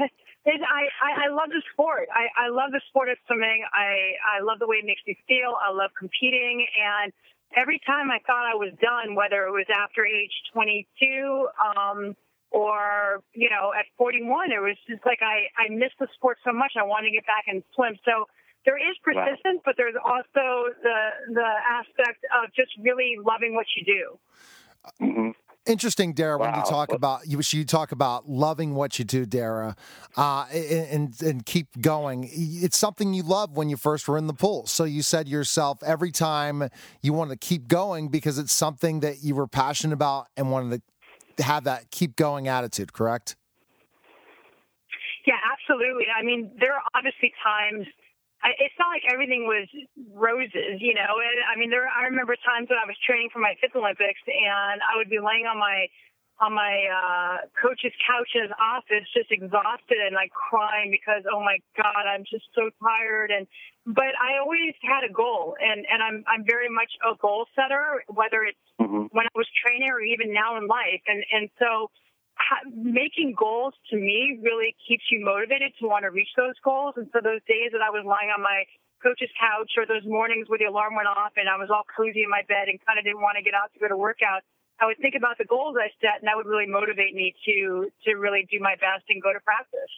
is 0.49 0.61
I, 0.63 0.87
I, 1.01 1.11
I 1.25 1.27
love 1.33 1.49
the 1.49 1.61
sport. 1.73 2.07
I, 2.13 2.47
I 2.47 2.47
love 2.49 2.71
the 2.71 2.81
sport 2.87 3.09
of 3.09 3.17
swimming. 3.27 3.65
I, 3.73 4.15
I 4.23 4.43
love 4.43 4.59
the 4.59 4.67
way 4.67 4.77
it 4.77 4.85
makes 4.85 5.01
me 5.05 5.17
feel. 5.27 5.57
I 5.59 5.73
love 5.73 5.91
competing. 5.97 6.65
And 6.79 7.11
every 7.57 7.81
time 7.85 8.11
I 8.11 8.19
thought 8.23 8.47
I 8.47 8.55
was 8.55 8.71
done, 8.79 9.15
whether 9.15 9.43
it 9.45 9.51
was 9.51 9.67
after 9.67 10.05
age 10.05 10.31
22 10.53 11.49
um, 11.59 12.15
or, 12.51 13.21
you 13.33 13.49
know, 13.49 13.73
at 13.75 13.85
41, 13.97 14.51
it 14.51 14.63
was 14.63 14.77
just 14.87 15.03
like 15.05 15.19
I, 15.21 15.51
I 15.59 15.69
missed 15.69 15.99
the 15.99 16.07
sport 16.15 16.37
so 16.45 16.53
much. 16.53 16.73
I 16.79 16.83
wanted 16.83 17.11
to 17.11 17.15
get 17.19 17.27
back 17.27 17.45
and 17.47 17.61
swim. 17.75 17.99
So 18.05 18.31
there 18.65 18.77
is 18.77 18.95
persistence, 19.03 19.61
but 19.65 19.75
there's 19.77 19.95
also 20.03 20.73
the, 20.83 20.99
the 21.33 21.49
aspect 21.69 22.25
of 22.35 22.53
just 22.55 22.71
really 22.79 23.15
loving 23.23 23.55
what 23.55 23.65
you 23.75 23.85
do. 23.85 24.19
Mm-hmm 25.01 25.29
interesting, 25.69 26.13
Dara, 26.13 26.37
wow. 26.37 26.47
when 26.47 26.59
you 26.59 26.65
talk 26.65 26.91
about 26.91 27.27
you, 27.27 27.39
you 27.51 27.65
talk 27.65 27.91
about 27.91 28.27
loving 28.27 28.75
what 28.75 28.99
you 28.99 29.05
do, 29.05 29.25
Dara, 29.25 29.75
uh, 30.17 30.45
and 30.51 31.13
and 31.21 31.45
keep 31.45 31.67
going. 31.81 32.29
It's 32.31 32.77
something 32.77 33.13
you 33.13 33.23
love 33.23 33.55
when 33.55 33.69
you 33.69 33.77
first 33.77 34.07
were 34.07 34.17
in 34.17 34.27
the 34.27 34.33
pool. 34.33 34.65
So 34.65 34.83
you 34.83 35.01
said 35.01 35.27
yourself 35.27 35.81
every 35.83 36.11
time 36.11 36.69
you 37.01 37.13
want 37.13 37.31
to 37.31 37.37
keep 37.37 37.67
going 37.67 38.09
because 38.09 38.37
it's 38.37 38.53
something 38.53 39.01
that 39.01 39.23
you 39.23 39.35
were 39.35 39.47
passionate 39.47 39.93
about 39.93 40.27
and 40.35 40.51
wanted 40.51 40.81
to 41.37 41.43
have 41.43 41.65
that 41.65 41.91
keep 41.91 42.15
going 42.15 42.47
attitude. 42.47 42.91
Correct? 42.91 43.35
Yeah, 45.25 45.35
absolutely. 45.53 46.05
I 46.17 46.23
mean, 46.23 46.51
there 46.59 46.73
are 46.73 46.81
obviously 46.95 47.31
times 47.43 47.85
it's 48.47 48.77
not 48.79 48.87
like 48.87 49.03
everything 49.11 49.43
was 49.43 49.67
roses, 50.15 50.79
you 50.79 50.95
know. 50.95 51.19
And 51.19 51.37
I 51.43 51.59
mean, 51.59 51.69
there. 51.69 51.87
I 51.87 52.07
remember 52.07 52.35
times 52.39 52.71
when 52.71 52.79
I 52.79 52.87
was 52.87 52.95
training 53.03 53.29
for 53.33 53.39
my 53.39 53.55
fifth 53.59 53.75
Olympics, 53.75 54.23
and 54.27 54.79
I 54.79 54.95
would 54.95 55.09
be 55.09 55.19
laying 55.19 55.43
on 55.45 55.59
my 55.59 55.87
on 56.39 56.55
my 56.55 56.87
uh, 56.87 57.51
coach's 57.59 57.91
couch 58.07 58.31
in 58.35 58.47
his 58.47 58.55
office, 58.55 59.03
just 59.11 59.27
exhausted 59.27 59.99
and 59.99 60.15
like 60.15 60.31
crying 60.31 60.87
because, 60.87 61.27
oh 61.27 61.43
my 61.43 61.59
God, 61.75 62.07
I'm 62.07 62.23
just 62.23 62.47
so 62.55 62.71
tired. 62.79 63.31
And 63.31 63.43
but 63.83 64.15
I 64.15 64.39
always 64.39 64.71
had 64.79 65.03
a 65.03 65.11
goal, 65.11 65.59
and 65.59 65.83
and 65.91 65.99
I'm 65.99 66.23
I'm 66.31 66.47
very 66.47 66.71
much 66.71 66.91
a 67.03 67.15
goal 67.19 67.43
setter, 67.55 68.07
whether 68.07 68.47
it's 68.47 68.63
mm-hmm. 68.79 69.11
when 69.11 69.27
I 69.27 69.35
was 69.35 69.47
training 69.59 69.91
or 69.91 69.99
even 69.99 70.31
now 70.31 70.55
in 70.55 70.67
life. 70.67 71.03
And 71.07 71.23
and 71.35 71.51
so 71.59 71.91
making 72.73 73.35
goals 73.37 73.73
to 73.91 73.95
me 73.97 74.39
really 74.41 74.75
keeps 74.87 75.03
you 75.11 75.23
motivated 75.23 75.73
to 75.79 75.87
want 75.87 76.03
to 76.03 76.11
reach 76.11 76.29
those 76.35 76.57
goals. 76.63 76.95
And 76.97 77.07
so 77.13 77.19
those 77.21 77.43
days 77.47 77.71
that 77.73 77.83
I 77.83 77.89
was 77.89 78.03
lying 78.05 78.31
on 78.33 78.41
my 78.41 78.65
coach's 79.03 79.31
couch 79.39 79.71
or 79.77 79.87
those 79.87 80.03
mornings 80.03 80.47
where 80.47 80.59
the 80.59 80.67
alarm 80.67 80.95
went 80.95 81.07
off 81.07 81.35
and 81.37 81.47
I 81.47 81.55
was 81.55 81.71
all 81.71 81.87
cozy 81.87 82.23
in 82.23 82.29
my 82.29 82.43
bed 82.47 82.67
and 82.67 82.79
kind 82.83 82.99
of 82.99 83.05
didn't 83.05 83.23
want 83.23 83.39
to 83.39 83.43
get 83.43 83.55
out 83.55 83.71
to 83.73 83.79
go 83.79 83.87
to 83.87 83.95
workout, 83.95 84.43
I 84.79 84.85
would 84.85 84.99
think 84.99 85.15
about 85.15 85.37
the 85.37 85.47
goals 85.47 85.75
I 85.79 85.91
set 85.99 86.19
and 86.19 86.27
that 86.27 86.35
would 86.35 86.47
really 86.47 86.67
motivate 86.67 87.15
me 87.15 87.35
to 87.45 87.91
to 88.07 88.15
really 88.15 88.47
do 88.49 88.59
my 88.59 88.75
best 88.75 89.07
and 89.09 89.21
go 89.21 89.31
to 89.31 89.39
practice. 89.39 89.93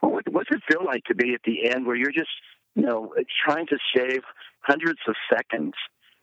Well, 0.00 0.20
what's 0.30 0.50
it 0.50 0.60
feel 0.68 0.84
like 0.84 1.04
to 1.08 1.14
be 1.14 1.34
at 1.34 1.44
the 1.44 1.70
end 1.70 1.86
where 1.86 1.96
you're 1.96 2.12
just, 2.12 2.32
you 2.74 2.82
know, 2.82 3.14
trying 3.44 3.66
to 3.68 3.78
shave 3.94 4.22
hundreds 4.60 5.00
of 5.06 5.14
seconds? 5.32 5.74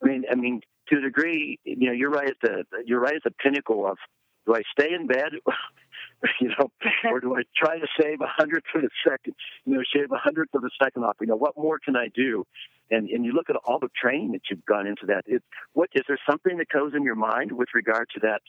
I 0.03 0.07
mean, 0.07 0.23
I 0.29 0.35
mean, 0.35 0.61
to 0.89 0.97
a 0.97 1.01
degree, 1.01 1.59
you 1.63 1.87
know, 1.87 1.93
you're 1.93 2.09
right 2.09 2.29
at 2.29 2.41
the 2.41 2.65
you're 2.85 2.99
right 2.99 3.15
at 3.15 3.23
the 3.23 3.31
pinnacle 3.31 3.87
of 3.87 3.97
do 4.49 4.55
I 4.55 4.63
stay 4.71 4.93
in 4.93 5.05
bed, 5.05 5.33
you 6.41 6.49
know, 6.49 6.71
or 7.09 7.19
do 7.19 7.35
I 7.35 7.43
try 7.55 7.77
to 7.77 7.87
save 7.99 8.21
a 8.21 8.27
hundredth 8.27 8.65
of 8.75 8.83
a 8.83 8.87
second, 9.07 9.35
you 9.65 9.75
know, 9.75 9.83
shave 9.93 10.11
a 10.11 10.17
hundredth 10.17 10.53
of 10.55 10.63
a 10.63 10.69
second 10.83 11.03
off? 11.03 11.17
You 11.21 11.27
know, 11.27 11.35
what 11.35 11.55
more 11.55 11.79
can 11.79 11.95
I 11.95 12.07
do? 12.13 12.45
And 12.89 13.09
and 13.09 13.23
you 13.23 13.33
look 13.33 13.49
at 13.49 13.55
all 13.65 13.79
the 13.79 13.89
training 14.01 14.31
that 14.31 14.41
you've 14.49 14.65
gone 14.65 14.87
into 14.87 15.05
that. 15.07 15.23
It, 15.27 15.43
what 15.73 15.89
is 15.93 16.03
there 16.07 16.17
something 16.27 16.57
that 16.57 16.69
goes 16.69 16.93
in 16.95 17.03
your 17.03 17.15
mind 17.15 17.51
with 17.51 17.69
regard 17.75 18.09
to 18.15 18.19
that? 18.21 18.41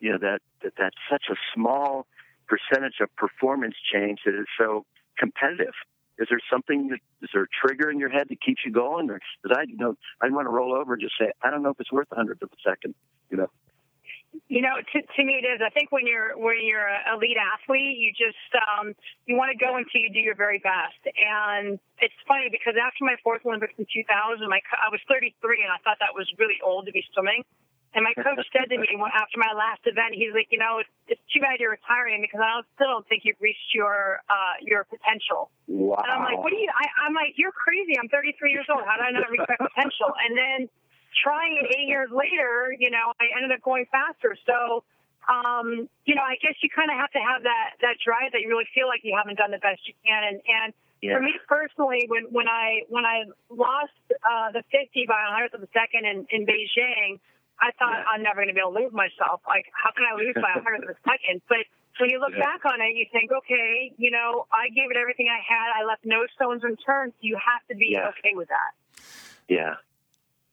You 0.00 0.12
know, 0.12 0.18
that 0.18 0.40
that 0.62 0.74
that's 0.76 0.96
such 1.10 1.24
a 1.30 1.36
small 1.54 2.06
percentage 2.46 3.00
of 3.00 3.14
performance 3.16 3.74
change 3.92 4.20
that 4.26 4.34
is 4.34 4.46
so 4.58 4.84
competitive. 5.18 5.74
Is 6.18 6.26
there 6.28 6.40
something 6.52 6.88
that 6.88 6.98
is 7.22 7.30
there 7.32 7.44
a 7.44 7.66
trigger 7.66 7.90
in 7.90 7.98
your 7.98 8.10
head 8.10 8.26
that 8.28 8.42
keeps 8.42 8.60
you 8.66 8.72
going, 8.72 9.08
or 9.08 9.18
because 9.42 9.56
I, 9.58 9.62
you 9.62 9.78
know, 9.78 9.94
I 10.20 10.28
want 10.28 10.46
to 10.46 10.50
roll 10.50 10.74
over 10.74 10.92
and 10.92 11.02
just 11.02 11.14
say, 11.18 11.32
I 11.42 11.50
don't 11.50 11.62
know 11.62 11.70
if 11.70 11.80
it's 11.80 11.92
worth 11.92 12.08
a 12.12 12.16
hundredth 12.16 12.42
of 12.42 12.50
a 12.52 12.70
second, 12.70 12.94
you 13.30 13.38
know. 13.38 13.48
You 14.48 14.60
know, 14.60 14.76
to, 14.76 14.98
to 15.00 15.20
me 15.24 15.40
it 15.40 15.46
is. 15.48 15.60
I 15.64 15.72
think 15.72 15.92
when 15.92 16.06
you're 16.06 16.36
when 16.36 16.60
you're 16.60 16.88
an 16.88 17.16
elite 17.16 17.36
athlete, 17.40 17.96
you 17.96 18.12
just 18.12 18.48
um, 18.56 18.92
you 19.24 19.36
want 19.36 19.52
to 19.52 19.58
go 19.58 19.76
until 19.76 20.00
you 20.00 20.12
do 20.12 20.20
your 20.20 20.36
very 20.36 20.60
best. 20.60 21.00
And 21.04 21.80
it's 22.00 22.16
funny 22.28 22.52
because 22.52 22.76
after 22.76 23.04
my 23.04 23.16
fourth 23.24 23.44
Olympics 23.44 23.76
in 23.80 23.88
2000, 23.88 24.08
my 24.48 24.60
I 24.76 24.88
was 24.92 25.00
33 25.08 25.64
and 25.64 25.72
I 25.72 25.80
thought 25.80 26.00
that 26.00 26.12
was 26.12 26.28
really 26.36 26.60
old 26.60 26.86
to 26.86 26.92
be 26.92 27.04
swimming. 27.12 27.44
And 27.96 28.04
my 28.04 28.12
coach 28.12 28.44
said 28.52 28.68
to 28.68 28.76
me 28.76 28.88
after 29.16 29.38
my 29.40 29.52
last 29.56 29.80
event, 29.88 30.12
he's 30.12 30.36
like, 30.36 30.52
you 30.52 30.60
know, 30.60 30.84
it's, 30.84 30.92
it's 31.08 31.24
too 31.32 31.40
bad 31.40 31.56
you're 31.56 31.72
retiring 31.72 32.20
because 32.20 32.44
I 32.44 32.60
don't, 32.60 32.68
still 32.76 32.92
don't 32.92 33.08
think 33.08 33.24
you've 33.24 33.40
reached 33.40 33.72
your 33.72 34.20
uh, 34.28 34.60
your 34.60 34.84
potential. 34.84 35.48
Wow. 35.66 35.96
And 36.04 36.08
I'm 36.12 36.24
like, 36.28 36.36
what 36.36 36.52
do 36.52 36.60
you? 36.60 36.68
I, 36.68 37.08
I'm 37.08 37.16
like, 37.16 37.40
you're 37.40 37.54
crazy. 37.54 37.96
I'm 37.96 38.12
33 38.12 38.52
years 38.52 38.68
old. 38.68 38.84
How 38.84 39.00
do 39.00 39.08
I 39.08 39.12
not 39.16 39.32
reach 39.32 39.48
my 39.48 39.56
potential? 39.56 40.12
And 40.20 40.36
then 40.36 40.58
trying 41.22 41.58
it 41.60 41.66
eight 41.74 41.88
years 41.88 42.10
later, 42.10 42.74
you 42.78 42.90
know, 42.90 43.12
I 43.20 43.30
ended 43.36 43.52
up 43.52 43.62
going 43.62 43.86
faster. 43.90 44.36
So, 44.46 44.84
um, 45.28 45.88
you 46.04 46.14
know, 46.14 46.24
I 46.24 46.36
guess 46.40 46.56
you 46.62 46.70
kind 46.70 46.90
of 46.90 46.96
have 46.96 47.12
to 47.12 47.20
have 47.20 47.42
that 47.44 47.76
that 47.82 47.96
drive 48.00 48.32
that 48.32 48.40
you 48.40 48.48
really 48.48 48.68
feel 48.74 48.88
like 48.88 49.04
you 49.04 49.14
haven't 49.16 49.36
done 49.36 49.50
the 49.50 49.62
best 49.62 49.84
you 49.84 49.94
can. 50.04 50.22
And 50.24 50.36
and 50.46 50.68
yeah. 51.02 51.16
for 51.16 51.20
me 51.20 51.36
personally, 51.46 52.08
when 52.08 52.30
when 52.32 52.48
I 52.48 52.88
when 52.88 53.04
I 53.04 53.28
lost 53.50 53.98
uh, 54.10 54.52
the 54.52 54.64
50 54.72 55.04
by 55.06 55.20
a 55.20 55.30
hundredth 55.30 55.54
of 55.54 55.62
a 55.62 55.70
second 55.76 56.08
in, 56.08 56.26
in 56.32 56.48
Beijing, 56.48 57.20
I 57.60 57.74
thought 57.76 57.98
yeah. 57.98 58.10
I'm 58.10 58.22
never 58.22 58.40
going 58.40 58.48
to 58.48 58.56
be 58.56 58.62
able 58.62 58.72
to 58.78 58.88
lose 58.88 58.94
myself. 58.94 59.42
Like, 59.46 59.66
how 59.74 59.90
can 59.90 60.06
I 60.06 60.14
lose 60.16 60.34
by 60.38 60.54
a 60.54 60.62
hundredth 60.62 60.88
of 60.88 60.96
a 60.96 61.00
second? 61.08 61.42
But 61.48 61.66
when 61.98 62.10
you 62.10 62.20
look 62.22 62.32
yeah. 62.32 62.46
back 62.46 62.64
on 62.64 62.80
it, 62.80 62.94
you 62.94 63.06
think, 63.10 63.30
okay, 63.30 63.92
you 63.98 64.10
know, 64.10 64.46
I 64.54 64.70
gave 64.70 64.90
it 64.90 64.96
everything 64.96 65.26
I 65.26 65.42
had. 65.42 65.74
I 65.74 65.84
left 65.84 66.06
no 66.06 66.24
stones 66.34 66.62
unturned. 66.62 67.12
You 67.20 67.36
have 67.36 67.62
to 67.68 67.74
be 67.74 67.98
okay 67.98 68.34
with 68.34 68.48
that. 68.48 68.72
Yeah, 69.48 69.74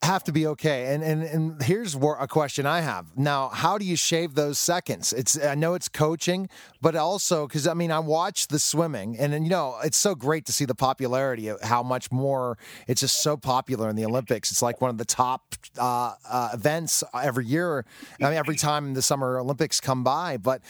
have 0.05 0.23
to 0.25 0.31
be 0.31 0.47
okay. 0.47 0.93
And 0.93 1.03
and 1.03 1.23
and 1.23 1.61
here's 1.61 1.95
a 1.95 2.27
question 2.27 2.65
I 2.65 2.81
have 2.81 3.17
now: 3.17 3.49
How 3.49 3.77
do 3.77 3.85
you 3.85 3.95
shave 3.95 4.35
those 4.35 4.57
seconds? 4.57 5.11
It's 5.11 5.41
I 5.43 5.55
know 5.55 5.73
it's 5.73 5.89
coaching, 5.89 6.49
but 6.81 6.95
also 6.95 7.47
because 7.47 7.67
I 7.67 7.73
mean 7.73 7.91
I 7.91 7.99
watch 7.99 8.47
the 8.47 8.59
swimming, 8.59 9.17
and, 9.17 9.33
and 9.33 9.45
you 9.45 9.49
know 9.49 9.75
it's 9.83 9.97
so 9.97 10.15
great 10.15 10.45
to 10.45 10.53
see 10.53 10.65
the 10.65 10.75
popularity 10.75 11.47
of 11.49 11.61
how 11.61 11.83
much 11.83 12.11
more 12.11 12.57
it's 12.87 13.01
just 13.01 13.21
so 13.21 13.35
popular 13.35 13.89
in 13.89 13.95
the 13.95 14.05
Olympics. 14.05 14.51
It's 14.51 14.61
like 14.61 14.81
one 14.81 14.89
of 14.89 14.97
the 14.97 15.05
top 15.05 15.55
uh, 15.77 16.13
uh, 16.29 16.49
events 16.53 17.03
every 17.13 17.45
year. 17.45 17.85
I 18.21 18.25
mean, 18.25 18.33
every 18.33 18.55
time 18.55 18.93
the 18.93 19.01
Summer 19.01 19.39
Olympics 19.39 19.81
come 19.81 20.03
by, 20.03 20.37
but 20.37 20.61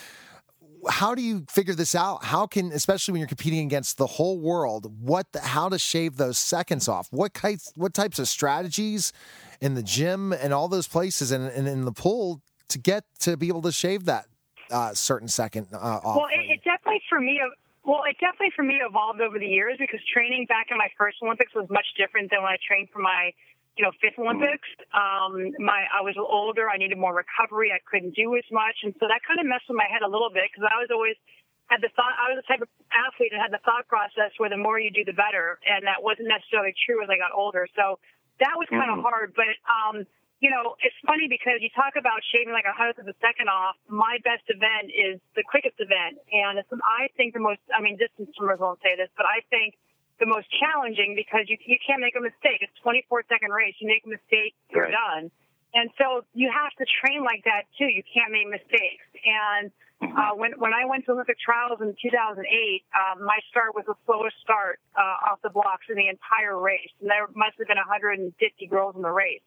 how 0.90 1.16
do 1.16 1.22
you 1.22 1.46
figure 1.50 1.74
this 1.74 1.96
out? 1.96 2.24
How 2.24 2.48
can, 2.48 2.72
especially 2.72 3.14
when 3.14 3.20
you're 3.20 3.28
competing 3.28 3.66
against 3.66 3.98
the 3.98 4.08
whole 4.08 4.40
world, 4.40 4.92
what, 5.00 5.32
the, 5.32 5.42
how 5.42 5.70
to 5.70 5.80
shave 5.80 6.18
those 6.18 6.38
seconds 6.38 6.88
off? 6.88 7.08
What 7.12 7.34
types, 7.34 7.72
what 7.76 7.94
types 7.94 8.20
of 8.20 8.28
strategies 8.28 9.14
in 9.62 9.74
the 9.74 9.84
gym 9.84 10.34
and 10.34 10.54
all 10.54 10.68
those 10.68 10.88
places 10.88 11.32
and, 11.32 11.48
and 11.48 11.68
in 11.68 11.86
the 11.86 11.92
pool 11.92 12.42
to 12.70 12.80
get 12.80 13.04
to 13.20 13.38
be 13.38 13.48
able 13.48 13.62
to 13.64 13.72
shave 13.72 14.06
that 14.06 14.26
uh, 14.72 14.94
certain 14.94 15.28
second 15.28 15.68
uh, 15.74 15.78
off? 15.78 16.16
Well, 16.16 16.28
it, 16.34 16.52
it 16.52 16.64
definitely 16.64 17.02
for 17.10 17.20
me. 17.20 17.42
Well, 17.84 18.02
it 18.10 18.18
definitely 18.20 18.52
for 18.56 18.64
me 18.64 18.82
evolved 18.88 19.22
over 19.22 19.38
the 19.38 19.48
years 19.48 19.78
because 19.80 20.00
training 20.12 20.46
back 20.48 20.68
in 20.72 20.78
my 20.78 20.90
first 20.98 21.18
Olympics 21.22 21.54
was 21.54 21.68
much 21.70 21.86
different 21.98 22.32
than 22.32 22.42
when 22.42 22.52
I 22.52 22.58
trained 22.66 22.90
for 22.92 23.00
my 23.00 23.32
you 23.76 23.84
know, 23.84 23.92
fifth 24.00 24.16
Olympics. 24.16 24.68
Um, 24.96 25.52
my 25.60 25.84
I 25.92 26.00
was 26.00 26.16
older. 26.16 26.72
I 26.72 26.80
needed 26.80 26.98
more 26.98 27.12
recovery. 27.12 27.76
I 27.76 27.84
couldn't 27.84 28.16
do 28.16 28.36
as 28.40 28.48
much, 28.52 28.84
and 28.84 28.96
so 29.00 29.08
that 29.12 29.20
kind 29.28 29.40
of 29.40 29.46
messed 29.46 29.68
with 29.68 29.76
my 29.76 29.88
head 29.92 30.02
a 30.02 30.10
little 30.10 30.32
bit 30.32 30.48
because 30.48 30.64
I 30.64 30.80
was 30.80 30.88
always 30.92 31.20
had 31.68 31.84
the 31.84 31.92
thought. 31.92 32.16
I 32.16 32.32
was 32.32 32.40
the 32.40 32.48
type 32.48 32.64
of 32.64 32.72
athlete 32.96 33.36
that 33.36 33.42
had 33.44 33.52
the 33.52 33.64
thought 33.68 33.88
process 33.92 34.32
where 34.40 34.50
the 34.50 34.60
more 34.60 34.80
you 34.80 34.92
do, 34.96 35.04
the 35.04 35.18
better, 35.18 35.60
and 35.68 35.84
that 35.84 36.00
wasn't 36.00 36.32
necessarily 36.32 36.72
true 36.88 37.04
as 37.04 37.12
I 37.12 37.20
got 37.20 37.36
older. 37.36 37.68
So 37.76 38.00
that 38.40 38.56
was 38.56 38.72
kind 38.72 38.88
of 38.88 39.04
mm-hmm. 39.04 39.12
hard. 39.12 39.36
But 39.36 39.60
um, 39.68 40.08
you 40.40 40.48
know, 40.52 40.80
it's 40.80 40.96
funny 41.04 41.28
because 41.28 41.60
you 41.60 41.72
talk 41.76 42.00
about 42.00 42.24
shaving 42.32 42.56
like 42.56 42.68
a 42.68 42.76
hundredth 42.76 43.04
of 43.04 43.08
a 43.12 43.18
second 43.20 43.52
off. 43.52 43.76
My 43.92 44.24
best 44.24 44.48
event 44.48 44.92
is 44.92 45.20
the 45.36 45.44
quickest 45.44 45.80
event, 45.84 46.20
and 46.32 46.64
it's 46.64 46.72
I 46.72 47.12
think 47.20 47.36
the 47.36 47.44
most. 47.44 47.60
I 47.76 47.84
mean, 47.84 48.00
distance 48.00 48.32
swimmers 48.40 48.64
won't 48.64 48.80
say 48.80 48.96
this, 48.96 49.12
but 49.20 49.28
I 49.28 49.44
think 49.52 49.76
the 50.20 50.26
most 50.26 50.48
challenging 50.60 51.16
because 51.16 51.46
you 51.48 51.58
you 51.66 51.78
can't 51.84 52.00
make 52.00 52.16
a 52.16 52.24
mistake. 52.24 52.62
It's 52.62 52.76
24 52.82 53.24
second 53.28 53.52
race. 53.52 53.76
You 53.80 53.88
make 53.88 54.04
a 54.06 54.12
mistake, 54.12 54.56
you're 54.72 54.88
right. 54.88 54.96
done. 54.96 55.32
And 55.76 55.92
so 56.00 56.24
you 56.34 56.48
have 56.48 56.72
to 56.80 56.86
train 57.04 57.24
like 57.24 57.44
that 57.44 57.68
too. 57.76 57.92
You 57.92 58.04
can't 58.08 58.32
make 58.32 58.48
mistakes. 58.48 59.04
And 59.28 59.76
mm-hmm. 60.00 60.16
uh, 60.16 60.34
when 60.40 60.56
when 60.56 60.72
I 60.72 60.88
went 60.88 61.06
to 61.06 61.12
Olympic 61.12 61.36
trials 61.36 61.84
in 61.84 61.92
2008, 62.00 62.48
um, 62.96 63.28
my 63.28 63.40
start 63.52 63.76
was 63.76 63.84
the 63.84 64.00
slowest 64.08 64.40
start 64.40 64.80
uh, 64.96 65.32
off 65.36 65.44
the 65.44 65.52
blocks 65.52 65.92
in 65.92 66.00
the 66.00 66.08
entire 66.08 66.56
race, 66.56 66.92
and 67.04 67.12
there 67.12 67.28
must 67.36 67.60
have 67.60 67.68
been 67.68 67.82
150 67.82 68.32
girls 68.72 68.96
in 68.96 69.04
the 69.04 69.12
race. 69.12 69.44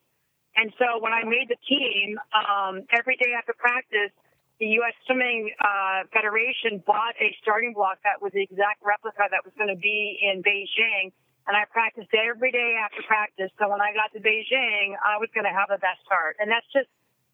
And 0.52 0.72
so 0.76 1.00
when 1.00 1.12
I 1.14 1.24
made 1.24 1.48
the 1.48 1.60
team, 1.64 2.18
um, 2.34 2.84
every 2.92 3.16
day 3.16 3.32
after 3.32 3.54
practice, 3.56 4.12
the 4.60 4.66
U.S. 4.82 4.94
Swimming 5.06 5.50
uh, 5.62 6.02
Federation 6.12 6.82
bought 6.86 7.14
a 7.22 7.30
starting 7.42 7.72
block 7.72 7.98
that 8.02 8.18
was 8.20 8.32
the 8.34 8.42
exact 8.42 8.82
replica 8.82 9.30
that 9.30 9.46
was 9.46 9.54
going 9.56 9.70
to 9.70 9.78
be 9.78 10.18
in 10.18 10.42
Beijing. 10.42 11.14
And 11.46 11.56
I 11.56 11.64
practiced 11.70 12.10
every 12.12 12.52
day 12.52 12.76
after 12.76 13.00
practice. 13.06 13.50
So 13.58 13.70
when 13.70 13.80
I 13.80 13.94
got 13.94 14.12
to 14.12 14.20
Beijing, 14.20 14.98
I 14.98 15.16
was 15.16 15.30
going 15.32 15.46
to 15.46 15.54
have 15.54 15.70
the 15.70 15.78
best 15.78 16.02
start. 16.04 16.36
And 16.40 16.50
that's 16.50 16.66
just, 16.74 16.90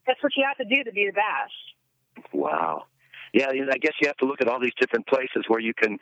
that's 0.07 0.21
what 0.21 0.31
you 0.37 0.45
have 0.47 0.57
to 0.61 0.69
do 0.69 0.83
to 0.85 0.93
be 0.93 1.09
the 1.09 1.17
best. 1.17 2.31
Wow. 2.31 2.85
Yeah, 3.33 3.49
I 3.51 3.77
guess 3.77 3.93
you 3.99 4.07
have 4.07 4.17
to 4.17 4.25
look 4.25 4.39
at 4.39 4.47
all 4.47 4.61
these 4.61 4.77
different 4.79 5.07
places 5.07 5.43
where 5.49 5.59
you 5.59 5.73
can, 5.73 5.97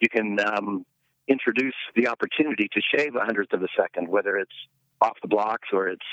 you 0.00 0.08
can 0.08 0.38
um, 0.40 0.86
introduce 1.26 1.76
the 1.94 2.08
opportunity 2.08 2.70
to 2.72 2.80
shave 2.80 3.14
a 3.14 3.20
hundredth 3.20 3.52
of 3.52 3.62
a 3.62 3.68
second, 3.76 4.08
whether 4.08 4.38
it's 4.38 4.54
off 5.02 5.18
the 5.20 5.28
blocks 5.28 5.68
or 5.72 5.88
it's 5.88 6.06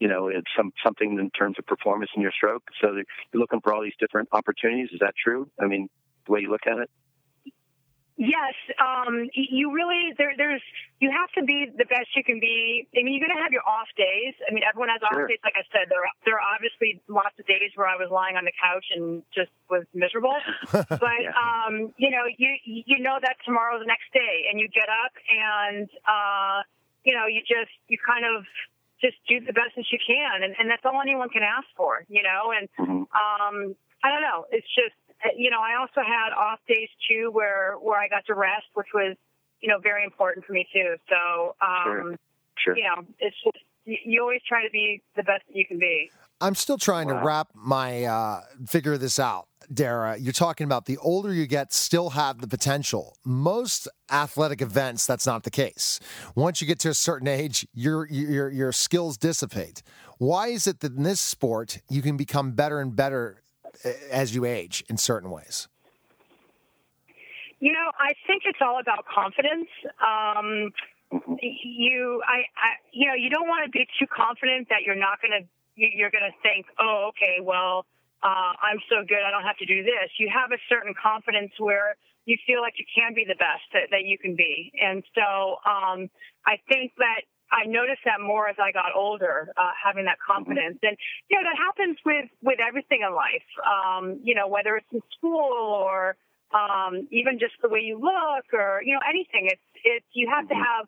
you 0.00 0.08
know, 0.08 0.28
it's 0.28 0.48
some 0.56 0.72
something 0.84 1.18
in 1.18 1.30
terms 1.30 1.56
of 1.58 1.66
performance 1.66 2.10
in 2.14 2.22
your 2.22 2.32
stroke. 2.32 2.62
So 2.80 2.92
you're 2.94 3.40
looking 3.40 3.60
for 3.60 3.74
all 3.74 3.82
these 3.82 3.98
different 3.98 4.28
opportunities. 4.32 4.90
Is 4.92 5.00
that 5.00 5.14
true? 5.22 5.50
I 5.60 5.66
mean, 5.66 5.88
the 6.26 6.32
way 6.32 6.40
you 6.40 6.50
look 6.50 6.66
at 6.66 6.78
it. 6.78 6.90
Yes, 8.18 8.58
um, 8.82 9.30
you 9.32 9.70
really 9.70 10.10
there. 10.18 10.34
There's 10.36 10.62
you 10.98 11.06
have 11.14 11.30
to 11.38 11.46
be 11.46 11.70
the 11.70 11.86
best 11.86 12.10
you 12.18 12.24
can 12.26 12.40
be. 12.42 12.82
I 12.90 13.06
mean, 13.06 13.14
you're 13.14 13.22
going 13.22 13.38
to 13.38 13.42
have 13.42 13.54
your 13.54 13.62
off 13.62 13.86
days. 13.94 14.34
I 14.42 14.52
mean, 14.52 14.66
everyone 14.66 14.90
has 14.90 14.98
sure. 15.06 15.22
off 15.22 15.30
days. 15.30 15.38
Like 15.46 15.54
I 15.54 15.62
said, 15.70 15.86
there 15.86 16.02
there 16.26 16.34
are 16.34 16.42
obviously 16.42 16.98
lots 17.06 17.38
of 17.38 17.46
days 17.46 17.70
where 17.78 17.86
I 17.86 17.94
was 17.94 18.10
lying 18.10 18.34
on 18.34 18.42
the 18.42 18.50
couch 18.58 18.90
and 18.90 19.22
just 19.30 19.54
was 19.70 19.86
miserable. 19.94 20.34
but 20.74 20.90
yeah. 20.98 21.30
um, 21.38 21.94
you 21.94 22.10
know, 22.10 22.26
you 22.26 22.58
you 22.66 22.98
know 22.98 23.22
that 23.22 23.38
tomorrow's 23.46 23.86
the 23.86 23.90
next 23.90 24.10
day, 24.10 24.50
and 24.50 24.58
you 24.58 24.66
get 24.66 24.90
up 24.90 25.14
and 25.30 25.86
uh, 26.02 26.66
you 27.06 27.14
know 27.14 27.30
you 27.30 27.38
just 27.46 27.70
you 27.86 28.02
kind 28.02 28.26
of 28.26 28.42
just 29.00 29.16
do 29.28 29.40
the 29.40 29.52
best 29.52 29.78
as 29.78 29.86
you 29.92 29.98
can, 29.98 30.42
and, 30.42 30.54
and 30.58 30.70
that's 30.70 30.82
all 30.84 31.00
anyone 31.00 31.28
can 31.28 31.42
ask 31.42 31.66
for. 31.76 32.04
You 32.08 32.22
know, 32.22 32.52
and 32.52 32.68
mm-hmm. 32.78 33.02
um, 33.14 33.74
I 34.02 34.10
don't 34.10 34.22
know. 34.22 34.46
It's 34.50 34.66
just 34.74 34.94
you 35.36 35.50
know, 35.50 35.60
I 35.60 35.80
also 35.80 36.00
had 36.06 36.32
off 36.32 36.60
days 36.68 36.88
too 37.10 37.30
where 37.32 37.74
where 37.80 37.98
I 37.98 38.08
got 38.08 38.26
to 38.26 38.34
rest, 38.34 38.66
which 38.74 38.88
was 38.94 39.16
you 39.60 39.68
know 39.68 39.78
very 39.78 40.04
important 40.04 40.46
for 40.46 40.52
me 40.52 40.66
too. 40.72 40.96
So 41.08 41.56
um, 41.60 41.84
sure. 41.84 42.16
Sure. 42.64 42.76
you 42.76 42.84
know, 42.84 43.04
it's 43.18 43.36
just 43.44 43.64
you 43.84 44.20
always 44.20 44.40
try 44.46 44.64
to 44.64 44.70
be 44.70 45.00
the 45.16 45.22
best 45.22 45.44
that 45.48 45.56
you 45.56 45.66
can 45.66 45.78
be. 45.78 46.10
I'm 46.40 46.54
still 46.54 46.78
trying 46.78 47.08
wow. 47.08 47.20
to 47.20 47.26
wrap 47.26 47.48
my 47.54 48.04
uh, 48.04 48.40
figure 48.66 48.98
this 48.98 49.18
out. 49.18 49.48
Dara, 49.72 50.16
you're 50.18 50.32
talking 50.32 50.64
about 50.64 50.86
the 50.86 50.96
older 50.98 51.32
you 51.32 51.46
get, 51.46 51.72
still 51.72 52.10
have 52.10 52.40
the 52.40 52.48
potential. 52.48 53.16
Most 53.24 53.88
athletic 54.10 54.62
events, 54.62 55.06
that's 55.06 55.26
not 55.26 55.44
the 55.44 55.50
case. 55.50 56.00
Once 56.34 56.60
you 56.60 56.66
get 56.66 56.78
to 56.80 56.88
a 56.88 56.94
certain 56.94 57.28
age, 57.28 57.66
your 57.74 58.06
your 58.08 58.50
your 58.50 58.72
skills 58.72 59.16
dissipate. 59.16 59.82
Why 60.18 60.48
is 60.48 60.66
it 60.66 60.80
that 60.80 60.96
in 60.96 61.02
this 61.02 61.20
sport 61.20 61.80
you 61.88 62.02
can 62.02 62.16
become 62.16 62.52
better 62.52 62.80
and 62.80 62.94
better 62.96 63.42
as 64.10 64.34
you 64.34 64.44
age 64.44 64.84
in 64.88 64.96
certain 64.96 65.30
ways? 65.30 65.68
You 67.60 67.72
know, 67.72 67.90
I 67.98 68.14
think 68.26 68.42
it's 68.46 68.58
all 68.60 68.78
about 68.80 69.04
confidence. 69.06 69.68
Um, 70.00 70.70
you, 71.40 72.22
I, 72.26 72.46
I, 72.56 72.70
you 72.92 73.08
know, 73.08 73.14
you 73.14 73.30
don't 73.30 73.48
want 73.48 73.64
to 73.64 73.70
be 73.70 73.86
too 73.98 74.06
confident 74.06 74.68
that 74.68 74.82
you're 74.86 74.94
not 74.94 75.20
going 75.20 75.42
to, 75.42 75.48
you're 75.74 76.10
going 76.10 76.30
to 76.30 76.36
think, 76.42 76.66
oh, 76.78 77.10
okay, 77.10 77.38
well, 77.42 77.84
uh, 78.22 78.52
I'm 78.58 78.80
so 78.88 79.06
good, 79.06 79.22
I 79.24 79.30
don't 79.30 79.46
have 79.46 79.58
to 79.58 79.66
do 79.66 79.82
this. 79.82 80.10
You 80.18 80.28
have 80.32 80.50
a 80.52 80.60
certain 80.68 80.94
confidence 80.94 81.52
where 81.58 81.96
you 82.26 82.36
feel 82.46 82.60
like 82.60 82.74
you 82.76 82.84
can 82.92 83.14
be 83.14 83.24
the 83.24 83.38
best 83.40 83.64
that, 83.72 83.88
that 83.90 84.04
you 84.04 84.18
can 84.18 84.36
be. 84.36 84.70
And 84.80 85.02
so 85.14 85.56
um, 85.64 86.10
I 86.44 86.60
think 86.68 86.92
that 86.98 87.24
I 87.50 87.64
noticed 87.64 88.04
that 88.04 88.20
more 88.20 88.48
as 88.48 88.56
I 88.60 88.72
got 88.72 88.92
older, 88.94 89.48
uh, 89.56 89.72
having 89.72 90.04
that 90.04 90.18
confidence. 90.20 90.78
And, 90.82 90.96
you 91.30 91.40
know, 91.40 91.48
that 91.48 91.56
happens 91.56 91.96
with, 92.04 92.28
with 92.42 92.58
everything 92.60 93.00
in 93.00 93.14
life, 93.14 93.48
um, 93.64 94.20
you 94.22 94.34
know, 94.34 94.46
whether 94.48 94.76
it's 94.76 94.92
in 94.92 95.00
school 95.16 95.48
or 95.48 96.16
um, 96.52 97.08
even 97.10 97.38
just 97.38 97.54
the 97.62 97.68
way 97.68 97.80
you 97.80 97.96
look 97.96 98.44
or, 98.52 98.82
you 98.84 98.92
know, 98.92 99.00
anything. 99.08 99.48
It's, 99.48 99.68
it's, 99.84 100.06
you 100.12 100.28
have 100.28 100.48
to 100.48 100.54
have 100.54 100.84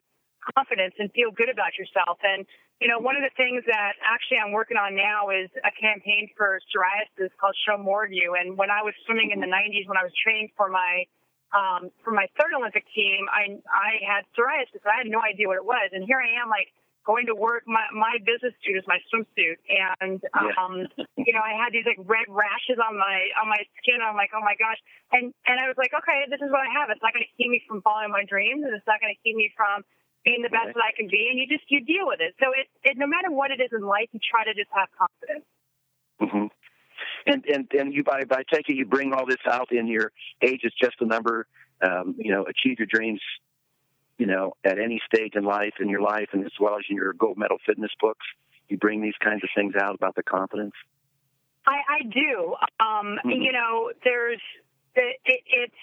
confidence 0.57 0.95
and 0.99 1.13
feel 1.13 1.31
good 1.31 1.49
about 1.49 1.77
yourself. 1.77 2.19
And, 2.25 2.47
you 2.81 2.89
know, 2.89 2.99
one 2.99 3.17
of 3.17 3.23
the 3.23 3.35
things 3.37 3.65
that 3.69 4.01
actually 4.01 4.41
I'm 4.41 4.53
working 4.53 4.77
on 4.77 4.97
now 4.97 5.29
is 5.31 5.53
a 5.61 5.73
campaign 5.77 6.33
for 6.37 6.59
psoriasis 6.73 7.31
called 7.37 7.57
Show 7.69 7.77
More 7.77 8.05
of 8.05 8.13
You. 8.13 8.37
And 8.39 8.57
when 8.57 8.71
I 8.71 8.83
was 8.83 8.95
swimming 9.05 9.31
in 9.31 9.41
the 9.41 9.51
90s, 9.51 9.87
when 9.87 10.01
I 10.01 10.05
was 10.05 10.13
training 10.23 10.51
for 10.57 10.69
my 10.69 11.05
um, 11.51 11.91
for 12.07 12.15
my 12.15 12.31
third 12.39 12.55
Olympic 12.55 12.87
team, 12.95 13.27
I 13.27 13.59
I 13.67 13.99
had 14.07 14.23
psoriasis. 14.39 14.87
I 14.87 15.03
had 15.03 15.11
no 15.11 15.19
idea 15.19 15.51
what 15.51 15.59
it 15.59 15.67
was, 15.67 15.91
and 15.91 16.07
here 16.07 16.23
I 16.23 16.39
am, 16.39 16.47
like 16.47 16.71
going 17.03 17.27
to 17.27 17.35
work. 17.35 17.67
My 17.67 17.83
my 17.91 18.23
business 18.23 18.55
suit 18.63 18.79
is 18.79 18.87
my 18.87 19.03
swimsuit, 19.11 19.59
and 19.99 20.23
um, 20.39 20.87
you 21.19 21.33
know, 21.35 21.43
I 21.43 21.59
had 21.59 21.75
these 21.75 21.87
like 21.89 21.99
red 22.07 22.31
rashes 22.31 22.79
on 22.79 22.95
my 22.95 23.35
on 23.41 23.49
my 23.51 23.61
skin. 23.83 23.99
I'm 23.99 24.15
like, 24.15 24.31
oh 24.31 24.45
my 24.45 24.55
gosh, 24.63 24.79
and 25.11 25.35
and 25.51 25.57
I 25.59 25.67
was 25.67 25.75
like, 25.75 25.91
okay, 25.91 26.31
this 26.31 26.39
is 26.39 26.51
what 26.55 26.63
I 26.63 26.71
have. 26.79 26.87
It's 26.93 27.03
not 27.03 27.11
going 27.11 27.27
to 27.27 27.35
keep 27.35 27.51
me 27.51 27.59
from 27.67 27.83
following 27.83 28.15
my 28.15 28.23
dreams, 28.23 28.63
and 28.63 28.71
it's 28.71 28.87
not 28.87 29.03
going 29.03 29.11
to 29.11 29.21
keep 29.27 29.35
me 29.35 29.51
from 29.59 29.83
being 30.25 30.43
the 30.43 30.51
best 30.51 30.75
that 30.75 30.85
I 30.85 30.93
can 30.97 31.09
be. 31.09 31.29
And 31.31 31.39
you 31.39 31.47
just 31.49 31.65
you 31.69 31.85
deal 31.85 32.07
with 32.07 32.21
it. 32.21 32.35
So 32.41 32.53
it, 32.53 32.69
it 32.83 32.99
no 32.99 33.07
matter 33.07 33.31
what 33.31 33.51
it 33.51 33.61
is 33.61 33.71
in 33.73 33.83
life, 33.83 34.09
you 34.13 34.21
try 34.21 34.45
to 34.45 34.55
just 34.55 34.71
have 34.73 34.89
confidence. 34.97 35.47
Mm-hmm 36.21 36.47
and 37.27 37.45
and 37.47 37.69
and 37.79 37.95
you 37.95 38.03
by 38.03 38.25
by 38.25 38.43
taking 38.53 38.77
you 38.77 38.87
bring 38.87 39.13
all 39.13 39.27
this 39.27 39.41
out 39.47 39.73
in 39.73 39.87
your 39.87 40.13
age 40.43 40.61
is 40.65 40.73
just 40.81 40.97
a 41.01 41.07
number. 41.07 41.47
Um, 41.83 42.15
you 42.19 42.33
know, 42.33 42.45
achieve 42.45 42.79
your 42.79 42.87
dreams. 42.87 43.21
You 44.19 44.27
know, 44.27 44.53
at 44.65 44.79
any 44.79 45.01
stage 45.07 45.33
in 45.35 45.45
life, 45.45 45.75
in 45.81 45.89
your 45.89 46.03
life, 46.03 46.29
and 46.33 46.45
as 46.45 46.53
well 46.61 46.75
as 46.75 46.85
in 46.91 46.97
your 46.97 47.15
gold 47.15 47.39
medal 47.39 47.57
fitness 47.65 47.91
books, 47.99 48.27
you 48.69 48.77
bring 48.77 49.01
these 49.01 49.15
kinds 49.25 49.43
of 49.43 49.49
things 49.55 49.75
out 49.81 49.95
about 49.95 50.15
the 50.15 50.23
confidence. 50.23 50.75
I, 51.67 51.79
I 51.89 52.03
do. 52.03 52.55
Um, 52.81 53.17
mm-hmm. 53.17 53.31
You 53.31 53.53
know, 53.53 53.93
there's 54.05 54.41
it, 54.95 55.17
it, 55.25 55.41
it's 55.47 55.75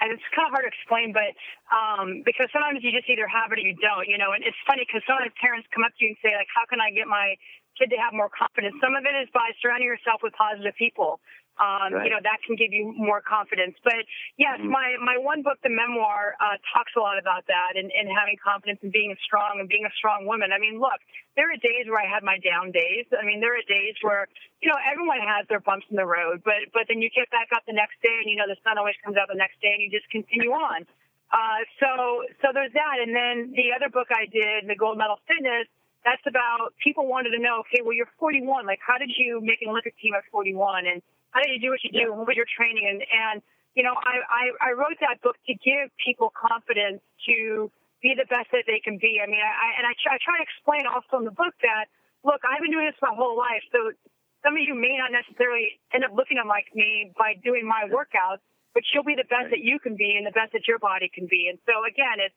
and 0.00 0.12
it's 0.12 0.24
kind 0.36 0.48
of 0.48 0.52
hard 0.52 0.68
to 0.68 0.72
explain, 0.72 1.12
but 1.16 1.32
um, 1.72 2.22
because 2.24 2.52
sometimes 2.52 2.84
you 2.84 2.92
just 2.92 3.08
either 3.08 3.26
have 3.26 3.52
it 3.52 3.60
or 3.60 3.64
you 3.64 3.76
don't, 3.80 4.06
you 4.06 4.20
know. 4.20 4.36
And 4.36 4.44
it's 4.44 4.58
funny 4.68 4.84
because 4.84 5.04
sometimes 5.08 5.32
parents 5.40 5.66
come 5.72 5.84
up 5.84 5.92
to 5.96 6.00
you 6.04 6.12
and 6.12 6.20
say, 6.20 6.36
like, 6.36 6.50
"How 6.52 6.68
can 6.68 6.80
I 6.80 6.92
get 6.92 7.08
my 7.08 7.36
kid 7.76 7.92
to 7.92 7.98
have 8.00 8.16
more 8.16 8.32
confidence. 8.32 8.74
Some 8.80 8.96
of 8.96 9.04
it 9.04 9.14
is 9.14 9.28
by 9.32 9.52
surrounding 9.60 9.86
yourself 9.86 10.24
with 10.24 10.32
positive 10.32 10.74
people. 10.80 11.20
Um, 11.56 11.96
right. 11.96 12.04
You 12.04 12.12
know 12.12 12.20
that 12.20 12.44
can 12.44 12.52
give 12.52 12.68
you 12.68 12.92
more 12.92 13.24
confidence. 13.24 13.80
But 13.80 14.04
yes, 14.36 14.60
mm-hmm. 14.60 14.68
my 14.68 15.00
my 15.00 15.16
one 15.16 15.40
book, 15.40 15.56
the 15.64 15.72
memoir, 15.72 16.36
uh, 16.36 16.60
talks 16.76 16.92
a 16.96 17.00
lot 17.00 17.16
about 17.16 17.48
that 17.48 17.80
and, 17.80 17.88
and 17.88 18.12
having 18.12 18.36
confidence 18.36 18.84
and 18.84 18.92
being 18.92 19.16
strong 19.24 19.56
and 19.56 19.64
being 19.64 19.88
a 19.88 19.94
strong 19.96 20.28
woman. 20.28 20.52
I 20.52 20.60
mean, 20.60 20.76
look, 20.76 21.00
there 21.32 21.48
are 21.48 21.56
days 21.56 21.88
where 21.88 21.96
I 21.96 22.04
had 22.04 22.20
my 22.20 22.36
down 22.44 22.76
days. 22.76 23.08
I 23.16 23.24
mean, 23.24 23.40
there 23.40 23.56
are 23.56 23.64
days 23.64 23.96
where 24.04 24.28
you 24.60 24.68
know 24.68 24.76
everyone 24.84 25.24
has 25.24 25.48
their 25.48 25.64
bumps 25.64 25.88
in 25.88 25.96
the 25.96 26.04
road, 26.04 26.44
but 26.44 26.68
but 26.76 26.84
then 26.92 27.00
you 27.00 27.08
get 27.08 27.32
back 27.32 27.48
up 27.56 27.64
the 27.64 27.72
next 27.72 27.96
day 28.04 28.20
and 28.20 28.28
you 28.28 28.36
know 28.36 28.44
the 28.44 28.60
sun 28.60 28.76
always 28.76 28.96
comes 29.00 29.16
out 29.16 29.32
the 29.32 29.40
next 29.40 29.56
day 29.64 29.72
and 29.72 29.80
you 29.80 29.88
just 29.88 30.08
continue 30.12 30.52
on. 30.68 30.84
Uh, 31.32 31.60
so 31.80 32.20
so 32.44 32.52
there's 32.52 32.76
that, 32.76 33.00
and 33.00 33.16
then 33.16 33.56
the 33.56 33.72
other 33.72 33.88
book 33.88 34.12
I 34.12 34.28
did, 34.28 34.68
the 34.68 34.76
Gold 34.76 35.00
Medal 35.00 35.16
Fitness 35.24 35.72
that's 36.06 36.22
about 36.22 36.70
people 36.78 37.10
wanted 37.10 37.34
to 37.34 37.42
know, 37.42 37.66
okay, 37.66 37.82
well, 37.82 37.92
you're 37.92 38.08
41. 38.22 38.64
Like, 38.64 38.78
how 38.78 38.96
did 38.96 39.10
you 39.18 39.42
make 39.42 39.58
an 39.60 39.74
Olympic 39.74 39.98
team 39.98 40.14
at 40.14 40.22
41? 40.30 40.86
And 40.86 41.02
how 41.36 41.44
did 41.44 41.52
you 41.52 41.60
do 41.60 41.70
what 41.76 41.84
you 41.84 41.92
do? 41.92 42.08
And 42.08 42.16
what 42.16 42.32
was 42.32 42.36
your 42.40 42.48
training? 42.48 42.88
And, 42.88 43.04
and 43.04 43.44
you 43.76 43.84
know, 43.84 43.92
I, 43.92 44.24
I, 44.24 44.44
I 44.56 44.70
wrote 44.72 44.96
that 45.04 45.20
book 45.20 45.36
to 45.44 45.52
give 45.52 45.92
people 46.00 46.32
confidence 46.32 47.04
to 47.28 47.68
be 48.00 48.16
the 48.16 48.24
best 48.24 48.48
that 48.56 48.64
they 48.64 48.80
can 48.80 48.96
be. 48.96 49.20
I 49.20 49.28
mean, 49.28 49.44
I, 49.44 49.68
and 49.76 49.84
I 49.84 49.92
I 49.92 50.16
try 50.16 50.40
to 50.40 50.44
explain 50.48 50.88
also 50.88 51.20
in 51.20 51.28
the 51.28 51.36
book 51.36 51.52
that, 51.60 51.92
look, 52.24 52.40
I've 52.40 52.64
been 52.64 52.72
doing 52.72 52.88
this 52.88 52.96
my 53.04 53.12
whole 53.12 53.36
life. 53.36 53.60
So 53.68 53.92
some 54.40 54.56
of 54.56 54.62
you 54.64 54.72
may 54.72 54.96
not 54.96 55.12
necessarily 55.12 55.76
end 55.92 56.08
up 56.08 56.16
looking 56.16 56.40
like 56.48 56.72
me 56.72 57.12
by 57.20 57.36
doing 57.44 57.68
my 57.68 57.84
workouts, 57.92 58.40
but 58.72 58.80
you'll 58.96 59.04
be 59.04 59.16
the 59.16 59.28
best 59.28 59.52
that 59.52 59.60
you 59.60 59.76
can 59.76 59.92
be 59.92 60.16
and 60.16 60.24
the 60.24 60.32
best 60.32 60.56
that 60.56 60.64
your 60.64 60.80
body 60.80 61.12
can 61.12 61.28
be. 61.28 61.52
And 61.52 61.60
so 61.68 61.84
again, 61.84 62.16
it's, 62.24 62.36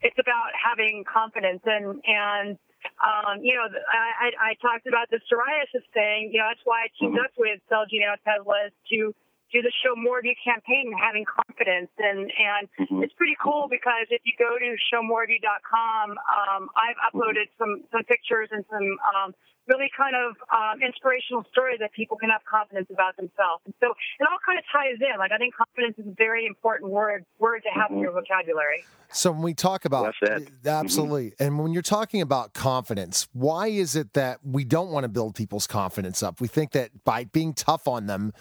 it's 0.00 0.16
about 0.16 0.56
having 0.56 1.04
confidence 1.04 1.60
and, 1.68 2.00
and, 2.08 2.56
um, 3.00 3.42
you 3.42 3.54
know, 3.54 3.66
I, 3.68 4.28
I, 4.28 4.50
I 4.50 4.54
talked 4.60 4.86
about 4.86 5.10
the 5.10 5.20
psoriasis 5.28 5.84
thing. 5.92 6.30
You 6.32 6.40
know, 6.40 6.48
that's 6.48 6.64
why 6.64 6.84
I 6.84 6.88
teamed 6.98 7.16
mm-hmm. 7.16 7.24
up 7.24 7.32
with 7.36 7.60
Celgene 7.70 8.06
Otezla 8.06 8.70
to 8.90 9.14
do 9.52 9.62
the 9.62 9.72
show 9.82 9.96
more 9.96 10.18
of 10.18 10.24
you 10.24 10.34
campaign 10.42 10.92
having 10.96 11.24
confidence 11.24 11.90
and 11.98 12.28
and 12.28 12.68
mm-hmm. 12.80 13.02
it's 13.02 13.12
pretty 13.14 13.36
cool 13.42 13.66
because 13.70 14.06
if 14.10 14.20
you 14.24 14.32
go 14.38 14.58
to 14.58 14.76
showmoreofyou.com 14.92 16.10
um 16.12 16.68
i've 16.76 17.00
uploaded 17.00 17.48
some 17.56 17.84
some 17.92 18.04
pictures 18.04 18.48
and 18.52 18.64
some 18.70 18.86
um 19.14 19.34
really 19.68 19.92
kind 19.92 20.16
of 20.16 20.32
um, 20.48 20.80
inspirational 20.80 21.44
stories 21.52 21.76
that 21.76 21.92
people 21.92 22.16
can 22.16 22.30
have 22.32 22.40
confidence 22.48 22.88
about 22.88 23.16
themselves 23.16 23.60
and 23.64 23.74
so 23.80 23.92
it 24.20 24.24
all 24.24 24.40
kind 24.44 24.58
of 24.58 24.64
ties 24.72 25.00
in 25.00 25.16
like 25.18 25.32
i 25.32 25.38
think 25.38 25.54
confidence 25.56 25.96
is 25.98 26.06
a 26.08 26.16
very 26.16 26.46
important 26.46 26.90
word 26.90 27.24
word 27.38 27.60
to 27.64 27.72
have 27.72 27.88
mm-hmm. 27.88 28.04
in 28.04 28.08
your 28.08 28.12
vocabulary 28.12 28.84
so 29.10 29.32
when 29.32 29.42
we 29.42 29.54
talk 29.54 29.84
about 29.84 30.14
well 30.20 30.38
absolutely, 30.66 31.30
mm-hmm. 31.30 31.42
and 31.42 31.58
when 31.58 31.72
you're 31.72 31.82
talking 31.82 32.20
about 32.20 32.52
confidence, 32.52 33.26
why 33.32 33.68
is 33.68 33.96
it 33.96 34.12
that 34.12 34.40
we 34.44 34.64
don't 34.64 34.90
want 34.90 35.04
to 35.04 35.08
build 35.08 35.34
people's 35.34 35.66
confidence 35.66 36.22
up? 36.22 36.40
We 36.40 36.48
think 36.48 36.72
that 36.72 37.04
by 37.04 37.24
being 37.24 37.54
tough 37.54 37.88
on 37.88 38.06
them 38.06 38.32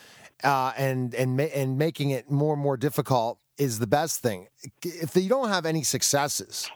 uh, 0.43 0.73
and 0.77 1.13
and 1.15 1.39
and 1.39 1.77
making 1.77 2.11
it 2.11 2.29
more 2.29 2.53
and 2.53 2.61
more 2.61 2.77
difficult 2.77 3.39
is 3.57 3.79
the 3.79 3.87
best 3.87 4.21
thing. 4.21 4.47
If 4.83 5.15
you 5.15 5.29
don't 5.29 5.49
have 5.49 5.65
any 5.65 5.83
successes, 5.83 6.69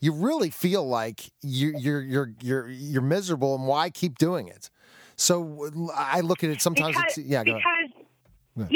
you 0.00 0.12
really 0.12 0.50
feel 0.50 0.86
like 0.86 1.30
you, 1.42 1.74
you're 1.78 2.02
you're 2.02 2.32
you're 2.40 2.68
you're 2.68 3.02
miserable, 3.02 3.54
and 3.54 3.66
why 3.66 3.90
keep 3.90 4.18
doing 4.18 4.48
it? 4.48 4.70
So 5.16 5.70
I 5.94 6.20
look 6.20 6.42
at 6.42 6.50
it 6.50 6.60
sometimes. 6.60 6.96
Because, 6.96 7.18
it's, 7.18 7.26
yeah, 7.26 7.44
because 7.44 7.62
yeah, 8.56 8.66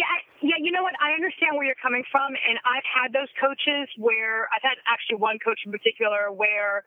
yeah. 0.41 0.55
You 0.59 0.73
know 0.73 0.83
what? 0.83 0.95
I 1.01 1.13
understand 1.13 1.57
where 1.57 1.65
you're 1.65 1.83
coming 1.83 2.05
from, 2.11 2.29
and 2.29 2.59
I've 2.65 2.87
had 2.87 3.13
those 3.13 3.29
coaches 3.41 3.89
where 3.99 4.49
I've 4.55 4.63
had 4.63 4.77
actually 4.87 5.17
one 5.17 5.39
coach 5.39 5.61
in 5.67 5.73
particular 5.73 6.33
where 6.33 6.85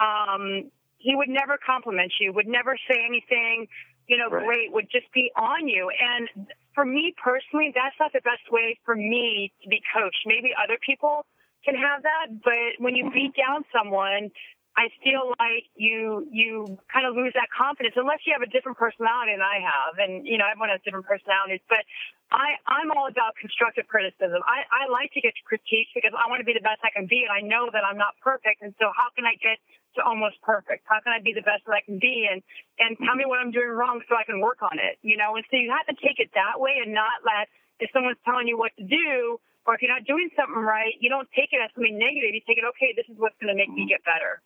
um, 0.00 0.70
he 0.98 1.14
would 1.14 1.28
never 1.28 1.58
compliment 1.58 2.12
you, 2.20 2.32
would 2.32 2.46
never 2.46 2.76
say 2.88 2.98
anything, 3.06 3.66
you 4.08 4.16
know, 4.18 4.28
Right. 4.28 4.44
great, 4.44 4.72
would 4.72 4.90
just 4.90 5.10
be 5.12 5.30
on 5.36 5.68
you. 5.68 5.90
And 5.90 6.48
for 6.78 6.84
me 6.84 7.12
personally, 7.18 7.74
that's 7.74 7.98
not 7.98 8.14
the 8.14 8.22
best 8.22 8.46
way 8.54 8.78
for 8.86 8.94
me 8.94 9.50
to 9.62 9.68
be 9.68 9.82
coached. 9.90 10.22
Maybe 10.26 10.54
other 10.54 10.78
people 10.78 11.26
can 11.64 11.74
have 11.74 12.06
that, 12.06 12.38
but 12.38 12.78
when 12.78 12.94
you 12.94 13.10
beat 13.10 13.34
down 13.34 13.64
someone, 13.74 14.30
I 14.78 14.94
feel 15.02 15.34
like 15.42 15.66
you 15.74 16.22
you 16.30 16.78
kind 16.86 17.02
of 17.02 17.18
lose 17.18 17.34
that 17.34 17.50
confidence 17.50 17.98
unless 17.98 18.22
you 18.22 18.30
have 18.30 18.46
a 18.46 18.50
different 18.54 18.78
personality 18.78 19.34
than 19.34 19.42
I 19.42 19.58
have, 19.58 19.98
and 19.98 20.22
you 20.22 20.38
know 20.38 20.46
everyone 20.46 20.70
has 20.70 20.78
different 20.86 21.02
personalities. 21.02 21.58
But 21.66 21.82
I 22.30 22.54
I'm 22.70 22.94
all 22.94 23.10
about 23.10 23.34
constructive 23.42 23.90
criticism. 23.90 24.38
I 24.46 24.62
I 24.70 24.86
like 24.86 25.10
to 25.18 25.20
get 25.20 25.34
critiqued 25.42 25.98
because 25.98 26.14
I 26.14 26.30
want 26.30 26.38
to 26.38 26.46
be 26.46 26.54
the 26.54 26.62
best 26.62 26.78
I 26.86 26.94
can 26.94 27.10
be, 27.10 27.26
and 27.26 27.34
I 27.34 27.42
know 27.42 27.74
that 27.74 27.82
I'm 27.82 27.98
not 27.98 28.14
perfect. 28.22 28.62
And 28.62 28.70
so 28.78 28.94
how 28.94 29.10
can 29.18 29.26
I 29.26 29.34
get 29.42 29.58
to 29.98 30.00
almost 30.06 30.38
perfect? 30.46 30.86
How 30.86 31.02
can 31.02 31.10
I 31.10 31.18
be 31.18 31.34
the 31.34 31.42
best 31.42 31.66
that 31.66 31.74
I 31.74 31.82
can 31.82 31.98
be? 31.98 32.30
And 32.30 32.38
and 32.78 32.94
tell 33.02 33.18
me 33.18 33.26
what 33.26 33.42
I'm 33.42 33.50
doing 33.50 33.74
wrong 33.74 33.98
so 34.06 34.14
I 34.14 34.22
can 34.22 34.38
work 34.38 34.62
on 34.62 34.78
it. 34.78 35.02
You 35.02 35.18
know, 35.18 35.34
and 35.34 35.42
so 35.50 35.58
you 35.58 35.74
have 35.74 35.90
to 35.90 35.98
take 35.98 36.22
it 36.22 36.30
that 36.38 36.62
way 36.62 36.78
and 36.78 36.94
not 36.94 37.26
let 37.26 37.50
if 37.82 37.90
someone's 37.90 38.22
telling 38.22 38.46
you 38.46 38.54
what 38.54 38.70
to 38.78 38.86
do. 38.86 39.42
Or 39.66 39.74
if 39.76 39.82
you're 39.82 39.92
not 39.92 40.08
doing 40.08 40.30
something 40.32 40.64
right, 40.64 40.96
you 40.96 41.12
don't 41.12 41.28
take 41.36 41.52
it 41.52 41.60
as 41.60 41.68
something 41.76 41.92
negative. 41.92 42.32
You 42.32 42.40
take 42.48 42.56
it, 42.56 42.64
okay, 42.72 42.96
this 42.96 43.04
is 43.04 43.20
what's 43.20 43.36
going 43.36 43.52
to 43.52 43.58
make 43.58 43.68
me 43.68 43.84
get 43.84 44.00
better. 44.00 44.40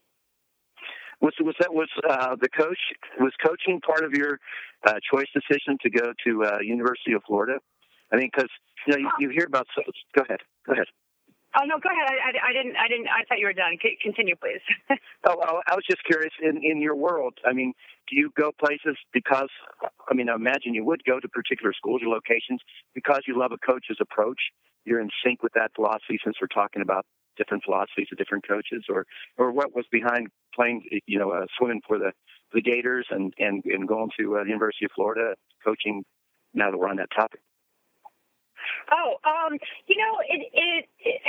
Was 1.22 1.34
was 1.40 1.54
that 1.60 1.72
was 1.72 1.88
uh, 2.08 2.34
the 2.40 2.48
coach 2.48 2.78
was 3.20 3.32
coaching 3.44 3.80
part 3.80 4.04
of 4.04 4.12
your 4.12 4.40
uh, 4.84 4.98
choice 5.08 5.28
decision 5.32 5.78
to 5.82 5.90
go 5.90 6.12
to 6.26 6.44
uh, 6.44 6.58
University 6.60 7.12
of 7.12 7.22
Florida? 7.26 7.58
I 8.12 8.16
mean, 8.16 8.28
because 8.34 8.50
you 8.86 8.92
know 8.92 8.98
you, 8.98 9.10
you 9.20 9.28
hear 9.30 9.46
about. 9.46 9.68
So, 9.74 9.82
go 10.14 10.22
ahead. 10.22 10.40
Go 10.66 10.72
ahead. 10.72 10.86
Oh 11.54 11.64
no, 11.64 11.78
go 11.78 11.90
ahead. 11.90 12.08
I, 12.08 12.16
I, 12.26 12.50
I 12.50 12.52
didn't. 12.52 12.76
I 12.76 12.88
didn't. 12.88 13.06
I 13.06 13.22
thought 13.28 13.38
you 13.38 13.46
were 13.46 13.52
done. 13.52 13.78
C- 13.82 13.98
continue, 14.02 14.34
please. 14.36 14.62
Oh, 15.24 15.38
I 15.40 15.72
I 15.72 15.74
was 15.76 15.84
just 15.88 16.02
curious. 16.04 16.32
In 16.42 16.58
in 16.64 16.82
your 16.82 16.96
world, 16.96 17.34
I 17.46 17.52
mean, 17.52 17.74
do 18.10 18.16
you 18.16 18.32
go 18.36 18.50
places 18.58 18.96
because? 19.12 19.50
I 20.10 20.14
mean, 20.14 20.28
I 20.28 20.34
imagine 20.34 20.74
you 20.74 20.84
would 20.84 21.04
go 21.04 21.20
to 21.20 21.28
particular 21.28 21.72
schools 21.72 22.02
or 22.04 22.08
locations 22.08 22.60
because 22.94 23.20
you 23.28 23.38
love 23.38 23.52
a 23.52 23.58
coach's 23.58 23.98
approach. 24.00 24.40
You're 24.84 24.98
in 24.98 25.10
sync 25.24 25.44
with 25.44 25.52
that 25.52 25.70
philosophy. 25.76 26.18
Since 26.24 26.36
we're 26.40 26.48
talking 26.48 26.82
about 26.82 27.06
different 27.36 27.64
philosophies 27.64 28.08
of 28.12 28.18
different 28.18 28.46
coaches, 28.46 28.84
or 28.88 29.06
or 29.38 29.52
what 29.52 29.74
was 29.74 29.86
behind 29.90 30.28
playing, 30.54 30.82
you 31.06 31.18
know, 31.18 31.30
uh, 31.30 31.46
swimming 31.58 31.80
for 31.86 31.98
the 31.98 32.12
the 32.52 32.60
Gators 32.62 33.06
and 33.10 33.32
and 33.38 33.64
and 33.64 33.88
going 33.88 34.10
to 34.18 34.36
uh, 34.36 34.42
the 34.44 34.50
University 34.50 34.84
of 34.86 34.90
Florida, 34.94 35.34
coaching. 35.64 36.04
Now 36.54 36.70
that 36.70 36.78
we're 36.78 36.88
on 36.88 36.96
that 36.96 37.10
topic. 37.14 37.40
oh, 38.92 39.16
um, 39.24 39.58
you 39.86 39.96
know, 39.96 40.14
it, 40.28 40.42
it, 40.52 40.84
it 41.00 41.20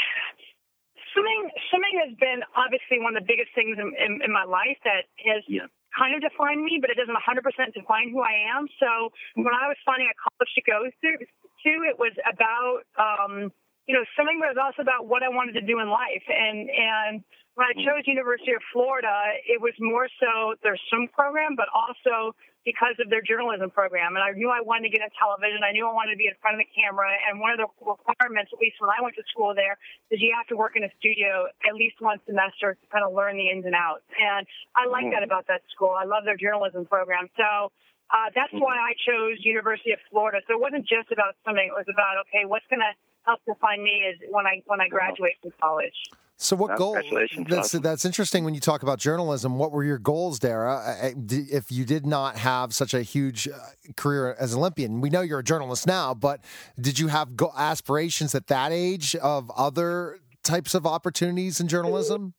swimming. 1.14 1.50
Swimming 1.70 1.96
has 2.06 2.14
been 2.20 2.42
obviously 2.56 3.00
one 3.00 3.16
of 3.16 3.24
the 3.24 3.28
biggest 3.28 3.52
things 3.56 3.78
in, 3.80 3.94
in, 3.98 4.22
in 4.26 4.32
my 4.34 4.44
life 4.44 4.78
that 4.84 5.08
has 5.26 5.44
Yeah. 5.48 5.68
kind 5.98 6.16
of 6.16 6.22
defined 6.22 6.64
me, 6.64 6.78
but 6.82 6.90
it 6.90 6.98
doesn't 6.98 7.16
100% 7.16 7.74
define 7.74 8.10
who 8.12 8.22
I 8.22 8.50
am. 8.58 8.68
So 8.80 9.14
when 9.36 9.54
I 9.54 9.68
was 9.70 9.78
finding 9.86 10.10
a 10.10 10.18
college 10.18 10.52
to 10.58 10.64
go 10.66 10.80
through, 11.02 11.20
to, 11.22 11.72
it 11.88 11.98
was 12.00 12.14
about, 12.28 12.84
um, 13.00 13.52
you 13.88 13.94
know, 13.94 14.04
swimming, 14.16 14.40
was 14.40 14.56
also 14.56 14.82
about 14.82 15.08
what 15.08 15.24
I 15.24 15.30
wanted 15.30 15.60
to 15.60 15.66
do 15.66 15.80
in 15.80 15.90
life. 15.90 16.24
And, 16.28 16.70
and 16.72 17.24
when 17.56 17.68
I 17.68 17.74
hmm. 17.76 17.86
chose 17.86 18.08
University 18.08 18.54
of 18.56 18.64
Florida, 18.72 19.12
it 19.46 19.62
was 19.62 19.74
more 19.80 20.08
so 20.20 20.56
their 20.64 20.78
swim 20.90 21.10
program, 21.14 21.54
but 21.56 21.68
also 21.70 22.34
because 22.64 22.96
of 23.04 23.12
their 23.12 23.20
journalism 23.20 23.68
program. 23.68 24.16
And 24.16 24.24
I 24.24 24.32
knew 24.32 24.48
I 24.48 24.64
wanted 24.64 24.88
to 24.88 24.92
get 24.96 25.04
in 25.04 25.12
television. 25.20 25.60
I 25.68 25.76
knew 25.76 25.84
I 25.84 25.92
wanted 25.92 26.16
to 26.16 26.22
be 26.22 26.32
in 26.32 26.38
front 26.40 26.56
of 26.56 26.64
the 26.64 26.72
camera. 26.72 27.12
And 27.28 27.44
one 27.44 27.52
of 27.52 27.60
the 27.60 27.68
requirements, 27.84 28.56
at 28.56 28.60
least 28.64 28.80
when 28.80 28.88
I 28.88 29.04
went 29.04 29.20
to 29.20 29.26
school 29.28 29.52
there, 29.52 29.76
is 30.10 30.24
you 30.24 30.32
have 30.32 30.48
to 30.48 30.56
work 30.56 30.80
in 30.80 30.88
a 30.88 30.92
studio 30.96 31.52
at 31.68 31.76
least 31.76 32.00
one 32.00 32.24
semester 32.24 32.80
to 32.80 32.86
kind 32.88 33.04
of 33.04 33.12
learn 33.12 33.36
the 33.36 33.52
ins 33.52 33.68
and 33.68 33.76
outs. 33.76 34.08
And 34.16 34.48
I 34.80 34.88
like 34.88 35.12
hmm. 35.12 35.14
that 35.14 35.28
about 35.28 35.52
that 35.52 35.68
school. 35.76 35.92
I 35.92 36.08
love 36.08 36.24
their 36.24 36.40
journalism 36.40 36.88
program. 36.88 37.28
So 37.36 37.68
uh, 38.10 38.32
that's 38.32 38.56
hmm. 38.56 38.64
why 38.64 38.80
I 38.80 38.96
chose 38.96 39.44
University 39.44 39.92
of 39.92 40.00
Florida. 40.08 40.40
So 40.48 40.56
it 40.56 40.62
wasn't 40.64 40.88
just 40.88 41.12
about 41.12 41.36
swimming. 41.44 41.68
It 41.68 41.78
was 41.78 41.92
about 41.92 42.24
okay, 42.32 42.48
what's 42.48 42.66
going 42.72 42.82
to 42.82 42.96
help 43.26 43.40
define 43.46 43.84
me 43.84 43.92
is 43.92 44.20
when 44.30 44.46
I 44.46 44.62
when 44.66 44.82
I 44.82 44.88
graduate 44.88 45.34
from 45.42 45.52
college. 45.62 45.94
So 46.38 46.56
what 46.56 46.70
Well, 46.70 46.78
goal? 46.78 47.26
That's 47.48 47.72
that's 47.72 48.06
interesting 48.06 48.44
when 48.44 48.54
you 48.54 48.60
talk 48.60 48.84
about 48.84 49.00
journalism. 49.00 49.58
What 49.58 49.72
were 49.72 49.84
your 49.84 50.00
goals, 50.00 50.40
Dara? 50.40 50.76
Uh, 50.76 51.08
uh, 51.08 51.12
d- 51.26 51.48
If 51.52 51.72
you 51.72 51.86
did 51.86 52.06
not 52.06 52.38
have 52.38 52.74
such 52.74 52.94
a 52.94 53.02
huge 53.02 53.48
uh, 53.48 53.58
career 53.96 54.36
as 54.40 54.54
an 54.54 54.60
Olympian, 54.60 55.00
we 55.00 55.10
know 55.10 55.22
you're 55.22 55.40
a 55.40 55.44
journalist 55.44 55.88
now, 55.88 56.14
but 56.14 56.42
did 56.80 57.00
you 57.00 57.08
have 57.08 57.30
aspirations 57.56 58.36
at 58.36 58.48
that 58.48 58.72
age 58.72 59.16
of 59.16 59.52
other 59.52 60.20
types 60.44 60.74
of 60.74 60.86
opportunities 60.86 61.60
in 61.60 61.68
journalism? 61.68 62.34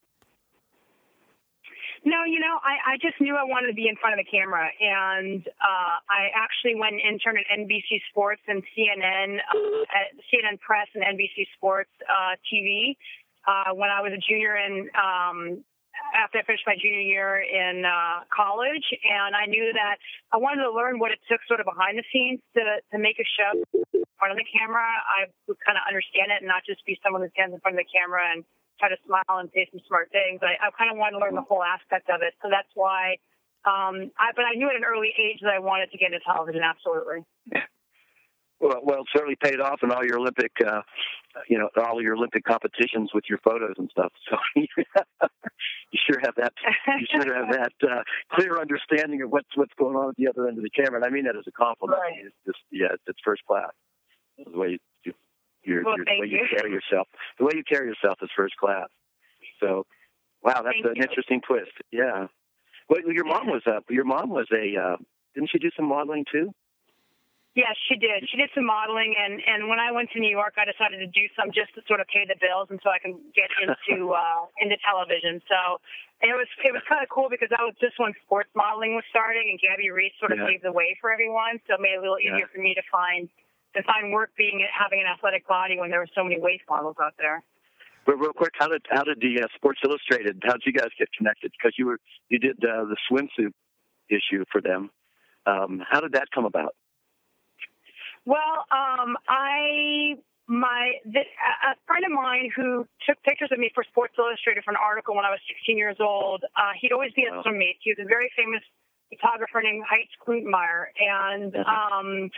No, 2.04 2.20
you 2.28 2.36
know, 2.36 2.60
I, 2.60 2.92
I 2.92 2.94
just 3.00 3.16
knew 3.16 3.32
I 3.32 3.48
wanted 3.48 3.72
to 3.72 3.76
be 3.76 3.88
in 3.88 3.96
front 3.96 4.12
of 4.12 4.20
the 4.20 4.28
camera, 4.28 4.68
and 4.68 5.40
uh, 5.40 5.96
I 6.04 6.28
actually 6.36 6.76
went 6.76 7.00
and 7.00 7.16
interned 7.16 7.40
at 7.40 7.48
NBC 7.48 8.04
Sports 8.12 8.44
and 8.44 8.60
CNN, 8.76 9.40
uh, 9.40 9.88
at 9.88 10.12
CNN 10.28 10.60
Press 10.60 10.84
and 10.92 11.00
NBC 11.00 11.48
Sports 11.56 11.88
uh, 12.04 12.36
TV 12.44 13.00
uh, 13.48 13.72
when 13.72 13.88
I 13.88 14.04
was 14.04 14.12
a 14.12 14.20
junior 14.20 14.56
in. 14.56 14.92
Um, 14.92 15.64
after 16.12 16.38
I 16.38 16.42
finished 16.42 16.66
my 16.66 16.74
junior 16.74 17.00
year 17.00 17.40
in 17.40 17.86
uh, 17.86 18.26
college, 18.28 18.84
and 19.06 19.32
I 19.34 19.46
knew 19.46 19.72
that 19.72 19.96
I 20.34 20.36
wanted 20.36 20.66
to 20.66 20.74
learn 20.74 20.98
what 20.98 21.14
it 21.14 21.22
took, 21.30 21.38
sort 21.46 21.62
of 21.62 21.66
behind 21.70 21.96
the 21.96 22.04
scenes, 22.12 22.42
to 22.52 22.82
to 22.92 22.98
make 23.00 23.16
a 23.16 23.24
show 23.24 23.64
in 23.72 24.04
front 24.18 24.34
of 24.34 24.38
the 24.38 24.44
camera. 24.50 24.84
I 24.84 25.30
would 25.48 25.56
kind 25.64 25.78
of 25.78 25.86
understand 25.88 26.34
it, 26.34 26.44
and 26.44 26.50
not 26.50 26.68
just 26.68 26.84
be 26.84 27.00
someone 27.00 27.24
who 27.24 27.30
stands 27.32 27.54
in 27.54 27.64
front 27.64 27.78
of 27.78 27.80
the 27.80 27.88
camera 27.88 28.28
and 28.28 28.44
try 28.84 28.94
to 28.94 29.00
smile 29.06 29.40
and 29.40 29.48
say 29.54 29.68
some 29.72 29.80
smart 29.88 30.10
things. 30.12 30.40
I, 30.42 30.60
I 30.60 30.70
kind 30.76 30.90
of 30.92 30.98
wanted 30.98 31.16
to 31.16 31.20
learn 31.24 31.34
the 31.34 31.46
whole 31.46 31.62
aspect 31.62 32.10
of 32.10 32.20
it. 32.22 32.34
So 32.42 32.48
that's 32.50 32.68
why. 32.74 33.16
Um, 33.64 34.12
I, 34.20 34.36
but 34.36 34.44
I 34.44 34.56
knew 34.56 34.68
at 34.68 34.76
an 34.76 34.84
early 34.84 35.08
age 35.16 35.40
that 35.40 35.54
I 35.54 35.58
wanted 35.58 35.90
to 35.92 35.98
get 35.98 36.12
into 36.12 36.20
television. 36.24 36.62
Absolutely. 36.62 37.24
Well, 38.60 38.80
well, 38.82 39.00
it 39.00 39.08
certainly 39.12 39.36
paid 39.36 39.60
off 39.60 39.80
in 39.82 39.90
all 39.90 40.06
your 40.06 40.18
Olympic, 40.18 40.52
uh, 40.64 40.80
you 41.48 41.58
know, 41.58 41.68
all 41.76 42.00
your 42.00 42.14
Olympic 42.14 42.44
competitions 42.44 43.10
with 43.12 43.24
your 43.28 43.38
photos 43.44 43.74
and 43.76 43.90
stuff. 43.90 44.10
So 44.30 44.36
you 44.56 45.98
sure 46.08 46.18
have 46.22 46.34
that. 46.36 46.54
You 46.86 47.06
sure 47.10 47.34
have 47.34 47.52
that 47.52 47.72
uh, 47.82 48.02
clear 48.32 48.58
understanding 48.58 49.20
of 49.20 49.30
what's 49.30 49.48
what's 49.56 49.74
going 49.76 49.96
on 49.96 50.10
at 50.10 50.16
the 50.16 50.28
other 50.28 50.48
end 50.48 50.56
of 50.56 50.64
the 50.64 50.70
camera. 50.70 50.96
And 50.96 51.04
I 51.04 51.10
mean 51.10 51.24
that 51.24 51.36
as 51.36 51.44
a 51.46 51.52
compliment. 51.52 52.00
Right. 52.00 52.24
It's 52.24 52.36
just, 52.46 52.60
yeah, 52.70 52.94
it's, 52.94 53.02
it's 53.06 53.18
first 53.22 53.44
class. 53.44 53.72
The 54.38 54.56
way 54.56 54.78
you, 55.64 55.74
you, 55.76 55.82
Well, 55.84 55.96
your, 55.96 56.04
the 56.04 56.20
way 56.20 56.26
you 56.26 56.38
you. 56.38 56.48
carry 56.56 56.70
yourself, 56.70 57.08
the 57.38 57.44
way 57.44 57.52
you 57.56 57.64
carry 57.64 57.86
yourself 57.88 58.18
is 58.22 58.30
first 58.36 58.56
class. 58.56 58.88
So, 59.60 59.86
wow, 60.42 60.62
that's 60.62 60.76
Thank 60.76 60.86
an 60.86 60.96
you. 60.96 61.02
interesting 61.02 61.40
twist. 61.46 61.72
Yeah. 61.90 62.26
Well, 62.88 63.00
your 63.06 63.24
mom 63.24 63.46
was 63.48 63.62
a 63.66 63.80
your 63.92 64.04
mom 64.04 64.28
was 64.30 64.46
a 64.52 64.76
uh, 64.78 64.96
didn't 65.34 65.50
she 65.50 65.58
do 65.58 65.70
some 65.76 65.86
modeling 65.88 66.24
too? 66.30 66.52
Yes, 67.54 67.78
she 67.86 67.94
did. 67.94 68.26
She 68.28 68.36
did 68.36 68.50
some 68.52 68.66
modeling, 68.66 69.14
and 69.14 69.38
and 69.46 69.68
when 69.70 69.78
I 69.78 69.92
went 69.94 70.10
to 70.12 70.18
New 70.18 70.28
York, 70.30 70.58
I 70.58 70.66
decided 70.66 70.98
to 70.98 71.06
do 71.06 71.30
some 71.38 71.54
just 71.54 71.70
to 71.78 71.86
sort 71.86 72.02
of 72.02 72.10
pay 72.10 72.26
the 72.26 72.34
bills, 72.34 72.66
and 72.68 72.80
so 72.82 72.90
I 72.90 72.98
can 72.98 73.14
get 73.30 73.46
into 73.62 74.10
uh, 74.10 74.50
into 74.58 74.74
television. 74.82 75.38
So 75.46 75.78
it 76.20 76.34
was 76.34 76.50
it 76.66 76.74
was 76.74 76.82
kind 76.90 76.98
of 77.00 77.08
cool 77.08 77.30
because 77.30 77.48
that 77.54 77.62
was 77.62 77.78
just 77.80 77.94
when 78.02 78.10
sports 78.26 78.50
modeling 78.58 78.98
was 78.98 79.06
starting, 79.08 79.54
and 79.54 79.56
Gabby 79.62 79.88
Reece 79.94 80.12
sort 80.18 80.34
of 80.34 80.42
Yeah. 80.42 80.50
paved 80.50 80.64
the 80.66 80.74
way 80.74 80.98
for 81.00 81.14
everyone. 81.14 81.62
So 81.70 81.78
it 81.78 81.80
made 81.80 81.94
it 81.94 81.98
a 81.98 82.04
little 82.04 82.18
Yeah. 82.18 82.34
easier 82.42 82.50
for 82.50 82.58
me 82.58 82.74
to 82.74 82.82
find 82.90 83.30
to 83.76 83.82
find 83.82 84.12
work 84.12 84.30
being 84.36 84.64
having 84.72 85.00
an 85.00 85.06
athletic 85.06 85.46
body 85.46 85.78
when 85.78 85.90
there 85.90 86.00
were 86.00 86.08
so 86.14 86.22
many 86.24 86.38
waist 86.40 86.62
models 86.68 86.96
out 87.02 87.14
there. 87.18 87.42
But 88.06 88.16
real 88.18 88.32
quick, 88.32 88.52
how 88.58 88.68
did 88.68 88.82
how 88.90 89.02
did 89.04 89.20
the 89.20 89.42
uh, 89.42 89.46
Sports 89.56 89.80
Illustrated? 89.84 90.42
How 90.44 90.52
did 90.52 90.62
you 90.66 90.72
guys 90.72 90.88
get 90.98 91.08
connected? 91.16 91.52
Because 91.52 91.74
you 91.78 91.86
were 91.86 91.98
you 92.28 92.38
did 92.38 92.56
uh, 92.64 92.84
the 92.84 92.96
swimsuit 93.10 93.52
issue 94.10 94.44
for 94.52 94.60
them. 94.60 94.90
Um, 95.46 95.82
how 95.88 96.00
did 96.00 96.12
that 96.12 96.28
come 96.34 96.44
about? 96.44 96.74
Well, 98.26 98.64
um, 98.70 99.16
I 99.28 100.16
my 100.46 100.92
this, 101.04 101.24
a 101.64 101.72
a 101.72 101.74
friend 101.86 102.04
of 102.04 102.12
mine 102.12 102.50
who 102.54 102.86
took 103.08 103.22
pictures 103.22 103.48
of 103.52 103.58
me 103.58 103.70
for 103.74 103.84
Sports 103.84 104.14
Illustrated 104.18 104.64
for 104.64 104.70
an 104.70 104.76
article 104.80 105.14
when 105.16 105.24
I 105.24 105.30
was 105.30 105.40
16 105.48 105.76
years 105.76 105.96
old. 106.00 106.44
Uh, 106.56 106.72
he'd 106.80 106.92
always 106.92 107.12
be 107.12 107.24
at 107.26 107.32
Wow. 107.32 107.42
swim 107.42 107.58
meets. 107.58 107.80
He 107.82 107.90
was 107.90 107.98
a 108.04 108.08
very 108.08 108.30
famous 108.36 108.62
photographer 109.08 109.60
named 109.62 109.84
Heinz 109.88 110.10
Kluetmeier, 110.20 110.86
and 111.00 111.52
Mhm. 111.52 111.66
um, 111.68 112.30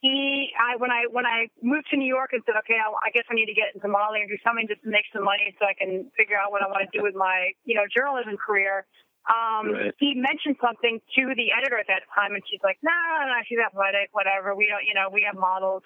he 0.00 0.50
I 0.54 0.76
when 0.76 0.90
I 0.90 1.10
when 1.10 1.26
I 1.26 1.50
moved 1.62 1.90
to 1.90 1.96
New 1.96 2.06
York 2.06 2.30
and 2.32 2.42
said, 2.46 2.54
okay, 2.62 2.78
I, 2.78 2.86
I 2.86 3.10
guess 3.10 3.26
I 3.30 3.34
need 3.34 3.50
to 3.50 3.56
get 3.56 3.74
into 3.74 3.88
modeling 3.88 4.22
or 4.22 4.30
do 4.30 4.38
something 4.46 4.66
just 4.70 4.82
to 4.82 4.90
make 4.90 5.06
some 5.12 5.24
money 5.24 5.54
so 5.58 5.66
I 5.66 5.74
can 5.74 6.10
figure 6.16 6.38
out 6.38 6.54
what 6.54 6.62
I 6.62 6.70
want 6.70 6.86
to 6.86 6.92
do 6.94 7.02
with 7.02 7.14
my 7.18 7.50
you 7.64 7.74
know 7.74 7.84
journalism 7.90 8.36
career. 8.38 8.86
Um, 9.28 9.74
Right. 9.74 9.92
He 9.98 10.14
mentioned 10.14 10.56
something 10.62 11.02
to 11.18 11.22
the 11.36 11.52
editor 11.52 11.76
at 11.76 11.90
that 11.92 12.06
time, 12.14 12.32
and 12.32 12.42
she's 12.48 12.62
like, 12.62 12.78
"No, 12.80 12.94
no, 12.94 13.26
no, 13.28 13.38
she's 13.44 13.58
athletic, 13.58 14.08
whatever. 14.12 14.54
We 14.54 14.70
don't, 14.70 14.86
you 14.86 14.94
know, 14.94 15.10
we 15.12 15.26
have 15.26 15.36
models." 15.36 15.82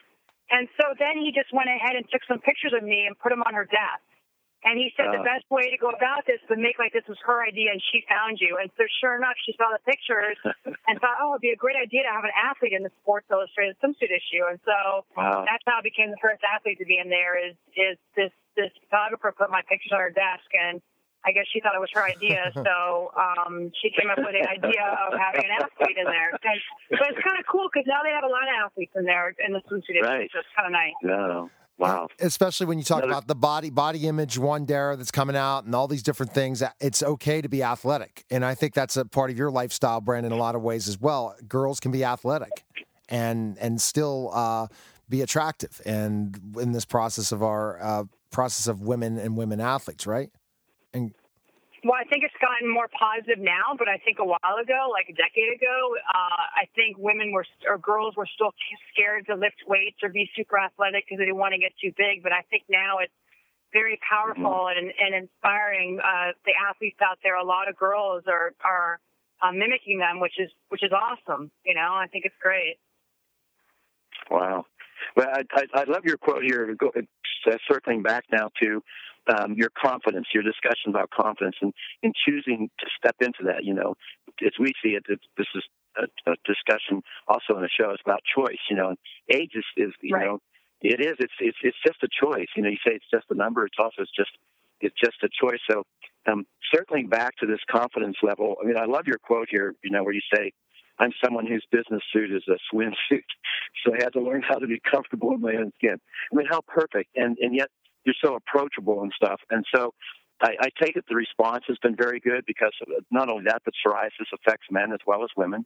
And 0.53 0.69
so 0.77 0.93
then 1.01 1.17
he 1.19 1.33
just 1.33 1.51
went 1.51 1.73
ahead 1.73 1.97
and 1.97 2.05
took 2.13 2.23
some 2.29 2.39
pictures 2.39 2.77
of 2.77 2.85
me 2.85 3.09
and 3.09 3.19
put 3.19 3.31
them 3.33 3.43
on 3.43 3.55
her 3.55 3.65
desk. 3.65 4.05
And 4.63 4.79
he 4.79 4.95
said 4.95 5.11
uh, 5.11 5.19
the 5.19 5.27
best 5.27 5.43
way 5.51 5.75
to 5.75 5.79
go 5.79 5.91
about 5.91 6.23
this 6.23 6.39
was 6.47 6.55
make 6.55 6.79
like 6.79 6.95
this 6.95 7.07
was 7.11 7.19
her 7.27 7.43
idea 7.43 7.75
and 7.75 7.83
she 7.91 8.07
found 8.07 8.39
you. 8.39 8.63
And 8.63 8.71
so 8.79 8.87
sure 9.03 9.19
enough, 9.19 9.35
she 9.43 9.59
saw 9.59 9.75
the 9.75 9.83
pictures 9.83 10.39
and 10.87 10.95
thought, 11.03 11.19
oh, 11.19 11.35
it'd 11.35 11.43
be 11.43 11.51
a 11.51 11.59
great 11.59 11.75
idea 11.75 12.07
to 12.07 12.13
have 12.15 12.23
an 12.23 12.35
athlete 12.35 12.71
in 12.71 12.87
the 12.87 12.95
Sports 13.03 13.27
Illustrated 13.27 13.75
swimsuit 13.83 14.15
issue. 14.15 14.47
And 14.47 14.63
so 14.63 15.03
wow. 15.19 15.43
that's 15.43 15.67
how 15.67 15.83
I 15.83 15.85
became 15.85 16.15
the 16.15 16.23
first 16.23 16.47
athlete 16.47 16.79
to 16.79 16.87
be 16.87 17.03
in 17.03 17.11
there. 17.11 17.35
Is 17.35 17.59
is 17.75 17.99
this 18.15 18.31
this 18.55 18.71
photographer 18.87 19.35
put 19.35 19.51
my 19.51 19.67
pictures 19.67 19.91
on 19.91 19.99
her 19.99 20.15
desk 20.15 20.47
and 20.55 20.79
I 21.25 21.31
guess 21.31 21.47
she 21.55 21.63
thought 21.63 21.75
it 21.75 21.83
was 21.83 21.95
her 21.95 22.03
idea, 22.03 22.51
so 22.67 23.15
um, 23.15 23.71
she 23.79 23.95
came 23.95 24.11
up 24.11 24.19
with 24.19 24.35
the 24.35 24.43
idea 24.43 24.83
of 25.07 25.15
having 25.15 25.47
an 25.47 25.55
athlete 25.55 25.95
in 25.95 26.07
there. 26.07 26.35
And, 26.35 26.59
but 26.91 27.15
it's 27.15 27.23
kind 27.23 27.39
of 27.39 27.47
cool 27.47 27.71
because 27.71 27.87
now 27.87 28.03
they 28.03 28.11
have 28.11 28.27
a 28.27 28.33
lot 28.33 28.43
of 28.43 28.55
athletes 28.67 28.91
in 28.99 29.07
there 29.07 29.31
in 29.39 29.55
the 29.55 29.63
swimsuit. 29.71 30.03
Right. 30.03 30.27
So 30.35 30.43
it's 30.43 30.51
kind 30.55 30.67
of 30.67 30.75
nice. 30.75 30.99
Yeah. 30.99 31.47
Wow. 31.83 32.07
Especially 32.21 32.67
when 32.67 32.79
you 32.79 32.85
talk 32.85 32.99
Another... 32.99 33.13
about 33.13 33.27
the 33.27 33.35
body 33.35 33.69
body 33.69 34.07
image 34.07 34.39
one 34.39 34.67
Dara 34.67 34.97
that's 34.97 35.11
coming 35.11 35.35
out 35.35 35.65
and 35.65 35.75
all 35.75 35.89
these 35.89 36.05
different 36.05 36.33
things. 36.33 36.63
It's 36.81 37.03
okay 37.03 37.43
to 37.43 37.49
be 37.49 37.65
athletic. 37.65 38.25
And 38.31 38.45
I 38.45 38.55
think 38.55 38.73
that's 38.73 38.97
a 38.97 39.05
part 39.05 39.31
of 39.31 39.37
your 39.37 39.51
lifestyle 39.51 40.01
brand 40.01 40.25
in 40.25 40.31
a 40.31 40.37
lot 40.37 40.55
of 40.55 40.63
ways 40.63 40.87
as 40.87 41.01
well. 41.01 41.35
Girls 41.49 41.81
can 41.81 41.91
be 41.91 42.05
athletic 42.05 42.65
and 43.09 43.59
and 43.59 43.81
still 43.81 44.31
uh, 44.33 44.69
be 45.09 45.23
attractive 45.23 45.81
and 45.85 46.41
in 46.61 46.71
this 46.71 46.85
process 46.85 47.33
of 47.33 47.43
our 47.43 47.83
uh, 47.83 48.05
process 48.31 48.69
of 48.69 48.81
women 48.83 49.19
and 49.19 49.37
women 49.37 49.61
athletes, 49.61 50.07
right? 50.07 50.31
And 50.95 51.13
well, 51.85 51.99
I 51.99 52.07
think 52.07 52.23
it's 52.23 52.35
gotten 52.39 52.71
more 52.71 52.87
positive 52.95 53.43
now, 53.43 53.75
but 53.77 53.89
I 53.89 53.99
think 53.99 54.19
a 54.21 54.25
while 54.25 54.57
ago, 54.63 54.91
like 54.95 55.11
a 55.11 55.17
decade 55.19 55.51
ago, 55.51 55.97
uh, 56.07 56.45
I 56.55 56.71
think 56.75 56.97
women 56.97 57.33
were 57.33 57.45
or 57.67 57.79
girls 57.79 58.15
were 58.17 58.29
still 58.35 58.55
scared 58.95 59.27
to 59.27 59.35
lift 59.35 59.67
weights 59.67 59.99
or 60.03 60.09
be 60.09 60.31
super 60.37 60.59
athletic 60.59 61.05
because 61.05 61.19
they 61.19 61.27
didn't 61.27 61.43
want 61.43 61.55
to 61.55 61.59
get 61.59 61.73
too 61.83 61.91
big. 61.99 62.23
But 62.23 62.31
I 62.31 62.47
think 62.51 62.63
now 62.71 62.99
it's 63.03 63.13
very 63.73 63.99
powerful 64.07 64.71
mm-hmm. 64.71 64.79
and, 64.79 64.93
and 64.95 65.27
inspiring. 65.27 65.99
Uh, 65.99 66.39
the 66.47 66.55
athletes 66.55 67.03
out 67.03 67.19
there, 67.23 67.35
a 67.35 67.45
lot 67.45 67.69
of 67.69 67.77
girls 67.77 68.25
are 68.31 68.55
are 68.63 69.01
uh, 69.43 69.51
mimicking 69.51 69.99
them, 69.99 70.21
which 70.21 70.39
is 70.39 70.51
which 70.69 70.85
is 70.85 70.93
awesome. 70.95 71.51
You 71.67 71.75
know, 71.75 71.99
I 71.99 72.07
think 72.07 72.25
it's 72.27 72.39
great. 72.41 72.79
Wow. 74.31 74.67
Well, 75.17 75.29
I, 75.29 75.43
I, 75.53 75.83
I 75.83 75.85
love 75.91 76.05
your 76.05 76.17
quote 76.17 76.45
here. 76.45 76.75
Go, 76.79 76.93
uh, 76.97 77.57
circling 77.69 78.03
back 78.03 78.25
now 78.31 78.51
to 78.63 78.83
um, 79.29 79.55
your 79.55 79.71
confidence, 79.71 80.27
your 80.35 80.43
discussion 80.43 80.91
about 80.91 81.11
confidence, 81.11 81.57
and 81.61 81.73
in 82.03 82.13
choosing 82.27 82.71
to 82.81 82.87
step 82.97 83.17
into 83.21 83.45
that. 83.45 83.65
You 83.65 83.75
know, 83.75 83.95
as 84.45 84.53
we 84.59 84.73
see 84.83 84.91
it, 84.91 85.05
this 85.09 85.47
is 85.55 85.63
a, 85.97 86.31
a 86.31 86.35
discussion 86.45 87.03
also 87.29 87.55
in 87.57 87.63
the 87.63 87.69
show. 87.69 87.91
It's 87.91 88.03
about 88.05 88.21
choice. 88.25 88.61
You 88.71 88.77
know, 88.77 88.95
age 89.31 89.53
is, 89.55 89.65
is 89.77 89.93
you 90.01 90.15
right. 90.15 90.27
know, 90.27 90.39
it 90.81 91.01
is. 91.01 91.15
It's 91.19 91.33
it's 91.41 91.59
it's 91.63 91.77
just 91.87 92.03
a 92.03 92.09
choice. 92.09 92.49
You 92.57 92.63
know, 92.63 92.71
you 92.71 92.79
say 92.87 92.95
it's 92.95 93.11
just 93.13 93.27
a 93.31 93.35
number. 93.35 93.65
It's 93.65 93.79
also 93.79 94.03
it's 94.03 94.17
just 94.17 94.31
it's 94.81 94.97
just 95.03 95.17
a 95.23 95.29
choice. 95.29 95.61
So, 95.71 95.85
um, 96.31 96.45
circling 96.75 97.09
back 97.09 97.37
to 97.37 97.47
this 97.47 97.61
confidence 97.71 98.17
level. 98.23 98.57
I 98.63 98.67
mean, 98.67 98.77
I 98.77 98.87
love 98.87 99.07
your 99.07 99.19
quote 99.19 99.49
here. 99.51 99.75
You 99.83 99.91
know, 99.91 100.03
where 100.03 100.15
you 100.15 100.23
say. 100.35 100.53
I'm 100.99 101.11
someone 101.25 101.47
whose 101.47 101.65
business 101.73 102.03
suit 102.13 102.31
is 102.31 102.45
a 102.49 102.59
swimsuit, 102.73 103.25
so 103.85 103.95
I 103.95 104.05
had 104.05 104.13
to 104.13 104.21
learn 104.21 104.43
how 104.47 104.57
to 104.57 104.67
be 104.67 104.79
comfortable 104.89 105.33
in 105.33 105.41
my 105.41 105.55
own 105.57 105.73
skin. 105.79 105.97
I 106.31 106.37
mean, 106.37 106.47
how 106.49 106.61
perfect, 106.61 107.17
and 107.17 107.37
and 107.41 107.57
yet 107.57 107.71
you're 108.05 108.15
so 108.23 108.35
approachable 108.35 109.03
and 109.03 109.13
stuff. 109.15 109.41
And 109.51 109.65
so 109.75 109.95
I, 110.41 110.55
I 110.61 110.69
take 110.83 110.97
it 110.97 111.05
the 111.09 111.15
response 111.15 111.65
has 111.69 111.79
been 111.83 111.97
very 111.97 112.21
good 112.21 112.45
because 112.47 112.73
not 113.11 113.29
only 113.29 113.45
that, 113.47 113.63
but 113.65 113.75
psoriasis 113.85 114.27
affects 114.35 114.67
men 114.71 114.93
as 114.93 115.01
well 115.07 115.23
as 115.23 115.31
women. 115.37 115.65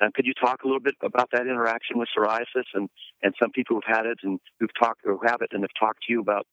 And 0.00 0.12
could 0.14 0.26
you 0.26 0.34
talk 0.34 0.64
a 0.64 0.66
little 0.66 0.80
bit 0.80 0.94
about 1.02 1.30
that 1.32 1.42
interaction 1.42 1.98
with 1.98 2.08
psoriasis 2.16 2.64
and, 2.74 2.88
and 3.22 3.34
some 3.40 3.50
people 3.50 3.76
who've 3.76 3.96
had 3.96 4.06
it 4.06 4.18
and 4.22 4.40
who've 4.58 4.74
talked 4.78 5.02
or 5.04 5.18
have 5.26 5.42
it 5.42 5.50
and 5.52 5.62
have 5.62 5.70
talked 5.78 6.00
to 6.06 6.12
you 6.12 6.20
about, 6.20 6.46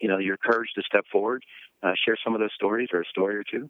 you 0.00 0.08
know, 0.08 0.18
your 0.18 0.36
courage 0.36 0.70
to 0.74 0.82
step 0.82 1.04
forward? 1.10 1.42
Uh, 1.82 1.92
share 2.04 2.16
some 2.24 2.34
of 2.34 2.40
those 2.40 2.54
stories 2.54 2.88
or 2.92 3.02
a 3.02 3.04
story 3.04 3.36
or 3.36 3.44
two. 3.44 3.68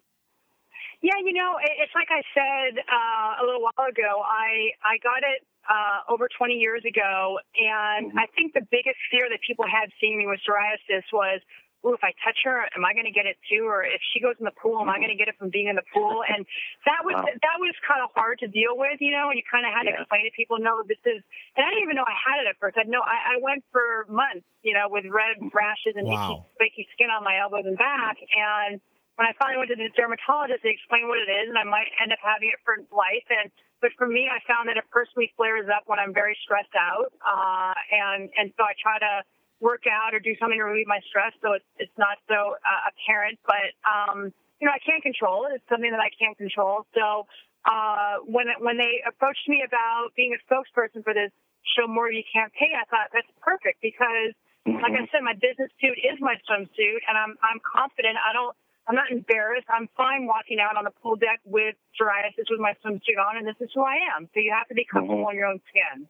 Yeah, 1.01 1.15
you 1.23 1.31
know, 1.31 1.55
it's 1.63 1.95
like 1.95 2.11
I 2.11 2.21
said 2.35 2.83
uh, 2.83 3.41
a 3.41 3.43
little 3.45 3.63
while 3.63 3.87
ago. 3.87 4.19
I 4.19 4.75
I 4.83 4.99
got 4.99 5.23
it 5.23 5.47
uh, 5.69 6.11
over 6.11 6.27
20 6.27 6.57
years 6.57 6.81
ago. 6.83 7.39
And 7.55 8.09
mm-hmm. 8.09 8.19
I 8.19 8.25
think 8.35 8.57
the 8.57 8.65
biggest 8.73 8.97
fear 9.13 9.29
that 9.29 9.39
people 9.45 9.65
had 9.69 9.93
seeing 10.01 10.17
me 10.17 10.25
with 10.25 10.41
psoriasis 10.41 11.05
was, 11.13 11.39
Ooh, 11.87 11.95
if 11.95 12.03
I 12.03 12.11
touch 12.27 12.35
her, 12.43 12.67
am 12.75 12.83
I 12.83 12.91
going 12.91 13.07
to 13.07 13.15
get 13.15 13.23
it 13.23 13.39
too? 13.47 13.63
Or 13.63 13.87
if 13.87 14.03
she 14.11 14.19
goes 14.19 14.35
in 14.35 14.43
the 14.43 14.51
pool, 14.59 14.83
am 14.83 14.91
I 14.91 14.99
going 14.99 15.15
to 15.15 15.15
get 15.15 15.31
it 15.31 15.39
from 15.39 15.47
being 15.47 15.71
in 15.71 15.79
the 15.79 15.87
pool? 15.95 16.27
And 16.27 16.43
that 16.83 17.07
was 17.07 17.15
wow. 17.15 17.23
that 17.23 17.57
was 17.63 17.71
kind 17.87 18.03
of 18.03 18.11
hard 18.11 18.43
to 18.43 18.51
deal 18.51 18.75
with, 18.75 18.99
you 18.99 19.15
know. 19.15 19.31
And 19.31 19.39
you 19.39 19.47
kind 19.47 19.63
of 19.63 19.71
had 19.71 19.87
yeah. 19.87 19.95
to 19.95 20.03
explain 20.03 20.27
to 20.27 20.33
people, 20.35 20.59
no, 20.59 20.83
this 20.83 20.99
is. 21.07 21.23
And 21.55 21.63
I 21.63 21.71
didn't 21.71 21.87
even 21.87 21.95
know 21.95 22.03
I 22.03 22.19
had 22.19 22.43
it 22.43 22.51
at 22.51 22.59
first. 22.59 22.75
I 22.75 22.83
know 22.83 22.99
I, 22.99 23.39
I 23.39 23.39
went 23.39 23.63
for 23.71 24.03
months, 24.11 24.43
you 24.59 24.75
know, 24.75 24.91
with 24.91 25.07
red 25.07 25.39
rashes 25.55 25.95
and 25.95 26.03
wow. 26.03 26.51
itchy, 26.59 26.83
skin 26.91 27.07
on 27.07 27.23
my 27.23 27.39
elbows 27.39 27.63
and 27.63 27.79
back. 27.79 28.19
And 28.35 28.83
when 29.19 29.27
I 29.27 29.35
finally 29.35 29.59
went 29.59 29.67
to 29.67 29.75
the 29.75 29.91
dermatologist, 29.99 30.63
they 30.63 30.71
explained 30.71 31.11
what 31.11 31.19
it 31.19 31.27
is, 31.27 31.51
and 31.51 31.59
I 31.59 31.67
might 31.67 31.91
end 31.99 32.15
up 32.15 32.23
having 32.23 32.55
it 32.55 32.59
for 32.63 32.79
life. 32.87 33.27
And 33.27 33.51
but 33.83 33.91
for 33.99 34.07
me, 34.07 34.31
I 34.31 34.39
found 34.47 34.71
that 34.71 34.79
it 34.79 34.87
personally 34.95 35.27
flares 35.35 35.67
up 35.67 35.83
when 35.91 35.99
I'm 35.99 36.15
very 36.15 36.39
stressed 36.47 36.71
out, 36.79 37.11
uh, 37.19 37.75
and 37.91 38.31
and 38.39 38.55
so 38.55 38.63
I 38.63 38.71
try 38.79 38.95
to 38.95 39.27
work 39.59 39.83
out 39.91 40.15
or 40.15 40.23
do 40.23 40.31
something 40.39 40.55
to 40.55 40.63
relieve 40.63 40.87
my 40.87 41.03
stress, 41.11 41.35
so 41.43 41.51
it's 41.51 41.67
it's 41.83 41.97
not 41.99 42.15
so 42.31 42.55
uh, 42.63 42.81
apparent. 42.95 43.35
But 43.43 43.75
um, 43.83 44.31
you 44.63 44.71
know, 44.71 44.71
I 44.71 44.79
can't 44.79 45.03
control 45.03 45.51
it. 45.51 45.59
It's 45.59 45.67
something 45.67 45.91
that 45.91 45.99
I 45.99 46.15
can't 46.15 46.39
control. 46.39 46.87
So 46.95 47.27
uh, 47.67 48.23
when 48.23 48.47
when 48.63 48.79
they 48.79 49.03
approached 49.03 49.51
me 49.51 49.67
about 49.67 50.15
being 50.15 50.31
a 50.31 50.39
spokesperson 50.47 51.03
for 51.03 51.11
this 51.11 51.35
Show 51.75 51.91
More 51.91 52.07
You 52.07 52.23
campaign, 52.31 52.71
I 52.71 52.87
thought 52.87 53.11
that's 53.11 53.27
perfect 53.43 53.83
because, 53.83 54.31
like 54.63 54.95
I 54.95 55.03
said, 55.11 55.27
my 55.27 55.35
business 55.35 55.75
suit 55.83 55.99
is 56.07 56.15
my 56.23 56.39
swimsuit, 56.47 57.03
and 57.03 57.19
I'm 57.19 57.35
I'm 57.43 57.59
confident. 57.67 58.15
I 58.15 58.31
don't 58.31 58.55
I'm 58.89 58.95
not 58.95 59.11
embarrassed. 59.11 59.67
I'm 59.69 59.87
fine 59.95 60.25
walking 60.25 60.57
out 60.59 60.75
on 60.75 60.83
the 60.83 60.89
pool 60.89 61.15
deck 61.15 61.39
with 61.45 61.75
psoriasis 61.93 62.49
with 62.49 62.59
my 62.59 62.73
swimsuit 62.83 63.21
on, 63.23 63.37
and 63.37 63.45
this 63.45 63.55
is 63.61 63.69
who 63.75 63.83
I 63.83 63.97
am. 64.17 64.27
So 64.33 64.39
you 64.39 64.51
have 64.57 64.67
to 64.69 64.73
be 64.73 64.85
comfortable 64.91 65.25
mm-hmm. 65.25 65.31
in 65.31 65.37
your 65.37 65.45
own 65.45 65.61
skin. 65.69 66.07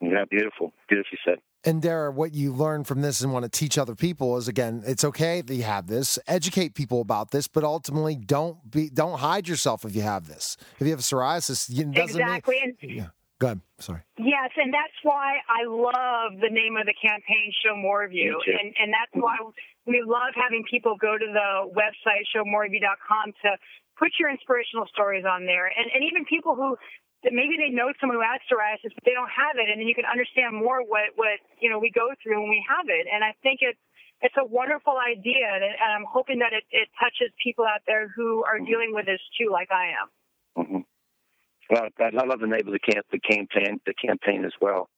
Yeah, 0.00 0.24
beautiful. 0.30 0.72
Beautifully 0.88 1.18
said. 1.24 1.38
And 1.64 1.82
Dara, 1.82 2.10
what 2.10 2.34
you 2.34 2.52
learn 2.52 2.84
from 2.84 3.02
this 3.02 3.20
and 3.20 3.32
want 3.32 3.44
to 3.44 3.48
teach 3.48 3.78
other 3.78 3.94
people 3.94 4.36
is 4.36 4.48
again, 4.48 4.82
it's 4.84 5.04
okay 5.04 5.40
that 5.40 5.54
you 5.54 5.62
have 5.62 5.86
this. 5.86 6.18
Educate 6.26 6.74
people 6.74 7.00
about 7.00 7.30
this, 7.30 7.48
but 7.48 7.64
ultimately, 7.64 8.16
don't 8.16 8.70
be 8.70 8.88
don't 8.88 9.18
hide 9.18 9.48
yourself 9.48 9.84
if 9.84 9.94
you 9.94 10.02
have 10.02 10.26
this. 10.26 10.56
If 10.78 10.86
you 10.86 10.90
have 10.90 11.00
psoriasis, 11.00 11.70
it 11.70 11.92
doesn't 11.92 12.20
exactly. 12.20 12.76
Mean, 12.82 12.96
yeah. 12.96 13.06
Go 13.42 13.50
ahead. 13.50 13.60
Sorry. 13.82 13.98
Yes, 14.22 14.54
and 14.54 14.70
that's 14.70 14.94
why 15.02 15.42
I 15.50 15.66
love 15.66 16.38
the 16.38 16.46
name 16.46 16.78
of 16.78 16.86
the 16.86 16.94
campaign, 16.94 17.50
Show 17.58 17.74
More 17.74 18.06
of 18.06 18.14
You, 18.14 18.38
and 18.46 18.70
and 18.78 18.94
that's 18.94 19.10
why 19.18 19.34
we 19.82 19.98
love 20.06 20.30
having 20.38 20.62
people 20.70 20.94
go 20.94 21.18
to 21.18 21.26
the 21.26 21.50
website 21.74 22.22
showmoreofyou.com 22.30 23.34
to 23.42 23.58
put 23.98 24.14
your 24.22 24.30
inspirational 24.30 24.86
stories 24.94 25.26
on 25.26 25.42
there, 25.42 25.66
and 25.66 25.90
and 25.90 26.06
even 26.06 26.22
people 26.30 26.54
who 26.54 26.78
maybe 27.34 27.58
they 27.58 27.74
know 27.74 27.90
someone 27.98 28.22
who 28.22 28.22
has 28.22 28.38
psoriasis 28.46 28.94
but 28.94 29.02
they 29.02 29.18
don't 29.18 29.34
have 29.34 29.58
it, 29.58 29.66
and 29.66 29.82
then 29.82 29.90
you 29.90 29.98
can 29.98 30.06
understand 30.06 30.54
more 30.54 30.86
what 30.86 31.10
what 31.18 31.42
you 31.58 31.66
know 31.66 31.82
we 31.82 31.90
go 31.90 32.14
through 32.22 32.38
when 32.38 32.46
we 32.46 32.62
have 32.62 32.86
it, 32.86 33.10
and 33.10 33.26
I 33.26 33.34
think 33.42 33.58
it's 33.58 33.82
it's 34.22 34.38
a 34.38 34.46
wonderful 34.46 34.94
idea, 35.02 35.50
and, 35.50 35.66
and 35.66 35.90
I'm 35.98 36.06
hoping 36.06 36.38
that 36.46 36.54
it, 36.54 36.62
it 36.70 36.86
touches 36.94 37.34
people 37.42 37.66
out 37.66 37.82
there 37.90 38.06
who 38.14 38.46
are 38.46 38.62
dealing 38.62 38.94
with 38.94 39.10
this 39.10 39.18
too, 39.34 39.50
like 39.50 39.74
I 39.74 39.98
am. 39.98 40.06
Mm-hmm. 40.54 40.82
Well, 41.70 41.88
I 41.98 42.24
love 42.24 42.40
the 42.40 42.46
name 42.46 42.66
of 42.66 42.72
the 42.72 42.78
camp, 42.78 43.06
the 43.10 43.18
campaign, 43.18 43.80
the 43.86 43.94
campaign 43.94 44.44
as 44.44 44.52
well. 44.60 44.88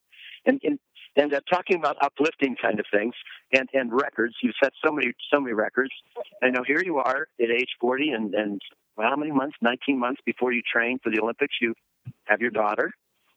And, 0.46 0.60
and 0.64 0.78
and 1.16 1.32
uh, 1.32 1.40
talking 1.50 1.76
about 1.76 1.96
uplifting 2.00 2.56
kind 2.60 2.80
of 2.80 2.86
things 2.92 3.14
and, 3.52 3.68
and 3.72 3.92
records. 3.92 4.34
You've 4.42 4.56
set 4.62 4.72
so 4.84 4.92
many 4.92 5.12
so 5.32 5.40
many 5.40 5.54
records. 5.54 5.92
I 6.42 6.50
know 6.50 6.62
here 6.66 6.82
you 6.84 6.98
are 6.98 7.28
at 7.40 7.50
age 7.50 7.70
40 7.80 8.10
and 8.10 8.34
and 8.34 8.60
well, 8.96 9.08
how 9.08 9.16
many 9.16 9.32
months? 9.32 9.56
19 9.60 9.98
months 9.98 10.20
before 10.24 10.52
you 10.52 10.62
train 10.70 10.98
for 11.02 11.10
the 11.10 11.20
Olympics. 11.20 11.54
You 11.60 11.74
have 12.24 12.40
your 12.40 12.50
daughter. 12.50 12.92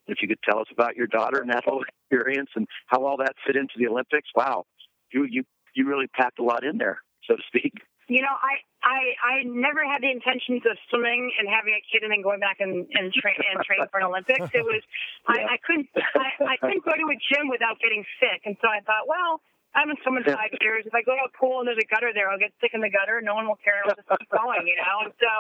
If 0.08 0.22
you 0.22 0.28
could 0.28 0.40
tell 0.48 0.60
us 0.60 0.68
about 0.72 0.96
your 0.96 1.08
daughter 1.08 1.40
and 1.40 1.50
that 1.50 1.64
whole 1.66 1.84
experience 1.84 2.50
and 2.56 2.68
how 2.88 3.06
all 3.06 3.18
that 3.18 3.34
fit 3.46 3.56
into 3.56 3.74
the 3.78 3.88
Olympics. 3.88 4.30
Wow, 4.36 4.66
you 5.12 5.26
you 5.30 5.44
you 5.76 5.88
really 5.88 6.08
packed 6.08 6.40
a 6.40 6.44
lot 6.44 6.64
in 6.64 6.78
there, 6.78 7.00
so 7.26 7.36
to 7.36 7.42
speak. 7.48 7.74
You 8.08 8.22
know, 8.22 8.36
I 8.42 8.64
I 8.88 9.20
I 9.20 9.36
never 9.44 9.84
had 9.84 10.00
the 10.00 10.08
intentions 10.08 10.64
of 10.64 10.80
swimming 10.88 11.28
and 11.36 11.46
having 11.52 11.76
a 11.76 11.84
kid 11.84 12.08
and 12.08 12.12
then 12.16 12.24
going 12.24 12.40
back 12.40 12.64
and 12.64 12.88
and 12.96 13.12
train 13.12 13.36
and 13.52 13.60
train 13.68 13.84
for 13.92 14.00
an 14.00 14.08
Olympics. 14.08 14.48
It 14.56 14.64
was 14.64 14.80
yeah. 15.28 15.44
I, 15.44 15.56
I 15.56 15.58
couldn't 15.60 15.92
I, 15.94 16.30
I 16.40 16.58
couldn't 16.64 16.88
go 16.88 16.96
to 16.96 17.08
a 17.12 17.18
gym 17.20 17.52
without 17.52 17.84
getting 17.84 18.08
sick, 18.24 18.48
and 18.48 18.56
so 18.64 18.72
I 18.72 18.80
thought, 18.88 19.04
well, 19.12 19.44
I 19.76 19.84
haven't 19.84 20.00
swum 20.02 20.18
in 20.18 20.24
five 20.24 20.56
years. 20.64 20.88
If 20.88 20.96
I 20.96 21.04
go 21.04 21.20
to 21.20 21.28
a 21.28 21.34
pool 21.36 21.60
and 21.60 21.68
there's 21.68 21.78
a 21.78 21.86
gutter 21.86 22.16
there, 22.16 22.32
I'll 22.32 22.40
get 22.40 22.56
sick 22.64 22.72
in 22.72 22.80
the 22.80 22.90
gutter. 22.90 23.20
No 23.20 23.36
one 23.36 23.46
will 23.46 23.60
care. 23.60 23.84
I'll 23.84 23.94
just 23.94 24.08
keep 24.08 24.32
going, 24.32 24.66
you 24.66 24.80
know. 24.80 25.06
And 25.06 25.14
so 25.20 25.32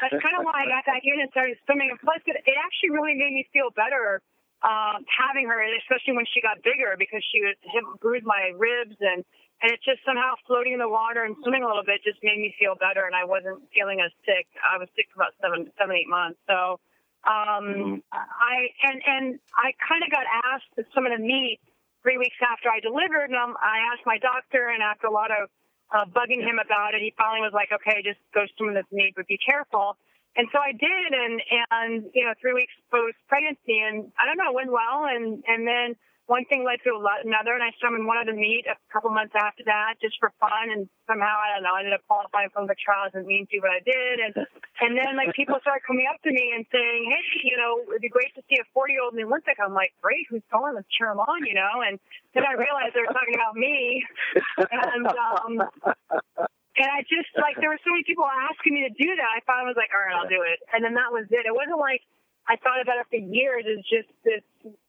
that's 0.00 0.18
kind 0.18 0.34
of 0.40 0.42
why 0.48 0.64
I 0.64 0.66
got 0.66 0.88
back 0.88 1.04
in 1.04 1.20
and 1.20 1.28
started 1.30 1.60
swimming. 1.68 1.92
And 1.92 2.00
plus, 2.00 2.18
it, 2.24 2.40
it 2.40 2.56
actually 2.56 2.90
really 2.96 3.14
made 3.14 3.36
me 3.36 3.44
feel 3.52 3.68
better 3.70 4.24
um, 4.64 5.04
having 5.06 5.46
her, 5.46 5.60
especially 5.84 6.16
when 6.16 6.26
she 6.26 6.40
got 6.40 6.64
bigger, 6.64 6.96
because 6.98 7.20
she 7.28 7.44
would 7.44 7.60
bruise 8.00 8.24
my 8.24 8.50
ribs 8.56 8.96
and 8.98 9.22
and 9.62 9.72
it's 9.72 9.84
just 9.84 10.02
somehow 10.04 10.34
floating 10.46 10.74
in 10.74 10.80
the 10.82 10.88
water 10.88 11.24
and 11.24 11.36
swimming 11.42 11.62
a 11.62 11.68
little 11.68 11.86
bit 11.86 12.02
just 12.04 12.18
made 12.22 12.38
me 12.38 12.54
feel 12.58 12.74
better, 12.74 13.06
and 13.06 13.14
I 13.14 13.24
wasn't 13.24 13.62
feeling 13.72 14.00
as 14.00 14.10
sick. 14.26 14.46
I 14.60 14.76
was 14.76 14.88
sick 14.96 15.08
for 15.14 15.22
about 15.22 15.34
seven, 15.40 15.70
seven, 15.78 15.94
eight 15.94 16.10
months. 16.10 16.38
So, 16.46 16.82
um, 17.24 18.02
mm-hmm. 18.02 18.14
I 18.14 18.54
and 18.90 18.98
and 19.06 19.24
I 19.56 19.72
kind 19.80 20.02
of 20.04 20.10
got 20.12 20.26
asked 20.52 20.74
some 20.92 21.06
of 21.06 21.12
the 21.14 21.22
meet 21.22 21.60
three 22.04 22.18
weeks 22.18 22.36
after 22.44 22.68
I 22.68 22.80
delivered, 22.84 23.32
and 23.32 23.38
um, 23.40 23.56
I 23.56 23.88
asked 23.94 24.04
my 24.04 24.18
doctor, 24.20 24.68
and 24.68 24.84
after 24.84 25.08
a 25.08 25.14
lot 25.14 25.32
of 25.32 25.48
uh, 25.94 26.04
bugging 26.10 26.42
him 26.42 26.58
about 26.58 26.94
it. 26.94 27.00
He 27.00 27.14
finally 27.16 27.40
was 27.40 27.54
like, 27.54 27.70
okay, 27.70 28.02
just 28.02 28.18
go 28.34 28.44
swim 28.56 28.74
this 28.74 28.88
meet, 28.90 29.14
but 29.14 29.26
be 29.26 29.38
careful. 29.38 29.96
And 30.36 30.48
so 30.50 30.58
I 30.58 30.72
did, 30.74 31.10
and 31.14 31.38
and 31.70 31.92
you 32.12 32.26
know, 32.26 32.34
three 32.42 32.52
weeks 32.52 32.74
post 32.90 33.14
pregnancy, 33.28 33.78
and 33.78 34.10
I 34.18 34.26
don't 34.26 34.36
know, 34.36 34.50
it 34.50 34.56
went 34.58 34.72
well, 34.74 35.06
and 35.06 35.44
and 35.46 35.62
then 35.62 35.94
one 36.26 36.48
thing 36.48 36.64
led 36.64 36.80
to 36.88 36.96
another, 36.96 37.52
and 37.52 37.60
I 37.60 37.68
in 37.68 38.08
one 38.08 38.16
other 38.16 38.32
meet 38.32 38.64
a 38.64 38.80
couple 38.88 39.12
months 39.12 39.36
after 39.36 39.60
that, 39.68 40.00
just 40.00 40.16
for 40.16 40.32
fun. 40.40 40.72
And 40.72 40.88
somehow, 41.04 41.36
I 41.36 41.52
don't 41.52 41.64
know, 41.68 41.76
I 41.76 41.84
ended 41.84 41.92
up 41.92 42.00
qualifying 42.08 42.48
for 42.48 42.64
the 42.64 42.72
trials. 42.80 43.12
Didn't 43.12 43.28
mean 43.28 43.44
to, 43.52 43.60
but 43.60 43.68
I 43.76 43.84
did. 43.84 44.16
And 44.24 44.32
and 44.80 44.96
then 44.96 45.20
like 45.20 45.36
people 45.36 45.60
started 45.60 45.84
coming 45.84 46.08
up 46.08 46.16
to 46.24 46.32
me 46.32 46.56
and 46.56 46.64
saying, 46.72 47.00
"Hey, 47.12 47.44
you 47.44 47.60
know, 47.60 47.84
it'd 47.92 48.00
be 48.00 48.08
great 48.08 48.32
to 48.40 48.42
see 48.48 48.56
a 48.56 48.64
40 48.72 48.96
year 48.96 49.04
old 49.04 49.12
in 49.12 49.20
the 49.20 49.28
Olympic." 49.28 49.60
I'm 49.60 49.76
like, 49.76 49.92
"Great, 50.00 50.24
who's 50.32 50.44
going? 50.48 50.72
Let's 50.72 50.88
cheer 50.88 51.12
him 51.12 51.20
on," 51.20 51.44
you 51.44 51.52
know. 51.52 51.84
And 51.84 52.00
then 52.32 52.48
I 52.48 52.56
realized 52.56 52.96
they 52.96 53.04
were 53.04 53.12
talking 53.12 53.36
about 53.36 53.52
me, 53.52 54.00
and 54.56 55.04
um, 55.04 55.52
and 56.80 56.88
I 56.88 57.04
just 57.04 57.36
like 57.36 57.60
there 57.60 57.68
were 57.68 57.82
so 57.84 57.92
many 57.92 58.08
people 58.08 58.24
asking 58.24 58.72
me 58.72 58.88
to 58.88 58.92
do 58.96 59.12
that. 59.12 59.28
I 59.28 59.44
finally 59.44 59.76
was 59.76 59.78
like, 59.78 59.92
"All 59.92 60.00
right, 60.00 60.16
I'll 60.16 60.32
do 60.32 60.40
it." 60.40 60.64
And 60.72 60.80
then 60.80 60.96
that 60.96 61.12
was 61.12 61.28
it. 61.28 61.44
It 61.44 61.52
wasn't 61.52 61.84
like 61.84 62.00
I 62.48 62.56
thought 62.64 62.80
about 62.80 62.96
it 62.96 63.12
for 63.12 63.20
years. 63.20 63.68
It's 63.68 63.84
just 63.84 64.08
this 64.24 64.40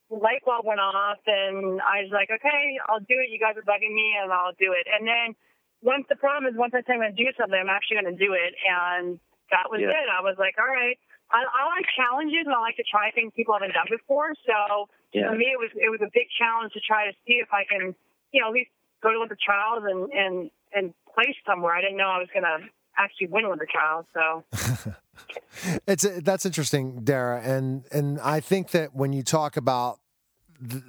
light 0.10 0.46
bulb 0.46 0.66
went 0.66 0.80
off, 0.80 1.20
and 1.26 1.82
I 1.82 2.06
was 2.06 2.12
like, 2.14 2.30
okay, 2.30 2.62
I'll 2.88 3.04
do 3.04 3.18
it. 3.22 3.34
You 3.34 3.40
guys 3.40 3.58
are 3.58 3.66
bugging 3.66 3.94
me, 3.94 4.14
and 4.22 4.32
I'll 4.32 4.56
do 4.58 4.74
it. 4.74 4.86
And 4.86 5.08
then 5.08 5.36
once 5.82 6.06
the 6.10 6.16
problem 6.16 6.50
is, 6.50 6.58
once 6.58 6.74
I 6.74 6.82
say 6.86 6.94
I'm 6.98 7.02
going 7.02 7.16
to 7.16 7.18
do 7.18 7.30
something, 7.38 7.58
I'm 7.58 7.70
actually 7.70 8.02
going 8.02 8.14
to 8.14 8.20
do 8.20 8.34
it. 8.34 8.54
And 8.66 9.20
that 9.50 9.70
was 9.70 9.82
yeah. 9.82 9.94
it. 9.94 10.08
I 10.10 10.22
was 10.22 10.38
like, 10.38 10.58
all 10.58 10.70
right. 10.70 10.98
I, 11.34 11.42
I 11.42 11.62
like 11.74 11.90
challenges, 11.98 12.46
and 12.46 12.54
I 12.54 12.62
like 12.62 12.78
to 12.78 12.86
try 12.86 13.10
things 13.10 13.34
people 13.34 13.58
haven't 13.58 13.74
done 13.74 13.90
before. 13.90 14.38
So 14.46 14.90
yeah. 15.10 15.30
for 15.30 15.36
me, 15.38 15.50
it 15.50 15.58
was 15.58 15.74
it 15.74 15.90
was 15.90 16.02
a 16.06 16.12
big 16.14 16.30
challenge 16.38 16.74
to 16.78 16.82
try 16.86 17.10
to 17.10 17.14
see 17.26 17.42
if 17.42 17.50
I 17.50 17.66
can, 17.66 17.98
you 18.30 18.42
know, 18.42 18.54
at 18.54 18.54
least 18.54 18.70
go 19.02 19.10
to 19.10 19.18
Olympic 19.18 19.42
trials 19.42 19.82
and 19.90 20.14
and 20.14 20.36
and 20.70 20.94
place 21.10 21.34
somewhere. 21.50 21.74
I 21.74 21.82
didn't 21.82 21.98
know 21.98 22.14
I 22.14 22.22
was 22.22 22.30
going 22.30 22.46
to 22.46 22.62
actually 22.98 23.28
went 23.28 23.48
win 23.48 23.60
the 23.60 23.66
trials. 23.66 24.06
So. 24.14 24.94
it's 25.88 26.06
that's 26.22 26.46
interesting, 26.46 27.04
Dara, 27.04 27.42
and 27.42 27.86
and 27.92 28.20
I 28.20 28.40
think 28.40 28.72
that 28.72 28.96
when 28.96 29.14
you 29.14 29.24
talk 29.24 29.58
about 29.58 30.00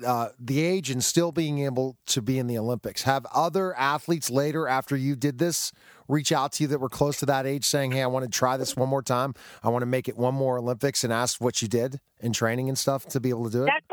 uh, 0.07 0.29
the 0.39 0.63
age 0.65 0.91
and 0.91 1.03
still 1.03 1.33
being 1.33 1.61
able 1.61 1.97
to 2.07 2.23
be 2.23 2.39
in 2.39 2.47
the 2.47 2.59
Olympics, 2.59 3.03
have 3.03 3.27
other 3.35 3.75
athletes 3.75 4.31
later 4.31 4.69
after 4.69 4.97
you 4.97 5.17
did 5.17 5.39
this 5.39 5.73
reach 6.09 6.31
out 6.31 6.53
to 6.53 6.63
you 6.63 6.69
that 6.69 6.79
were 6.79 6.89
close 6.89 7.19
to 7.19 7.27
that 7.27 7.47
age, 7.47 7.65
saying, 7.65 7.93
"Hey, 7.93 8.03
I 8.03 8.07
want 8.07 8.25
to 8.25 8.31
try 8.31 8.57
this 8.57 8.77
one 8.77 8.89
more 8.89 9.03
time. 9.03 9.35
I 9.63 9.69
want 9.69 9.83
to 9.83 9.87
make 9.87 10.09
it 10.09 10.17
one 10.17 10.35
more 10.35 10.59
Olympics," 10.59 11.05
and 11.05 11.13
ask 11.13 11.41
what 11.41 11.63
you 11.63 11.69
did 11.69 12.01
in 12.21 12.33
training 12.33 12.69
and 12.69 12.79
stuff 12.79 13.07
to 13.07 13.21
be 13.21 13.31
able 13.31 13.45
to 13.45 13.51
do 13.51 13.63
it. 13.65 13.67
That's 13.67 13.87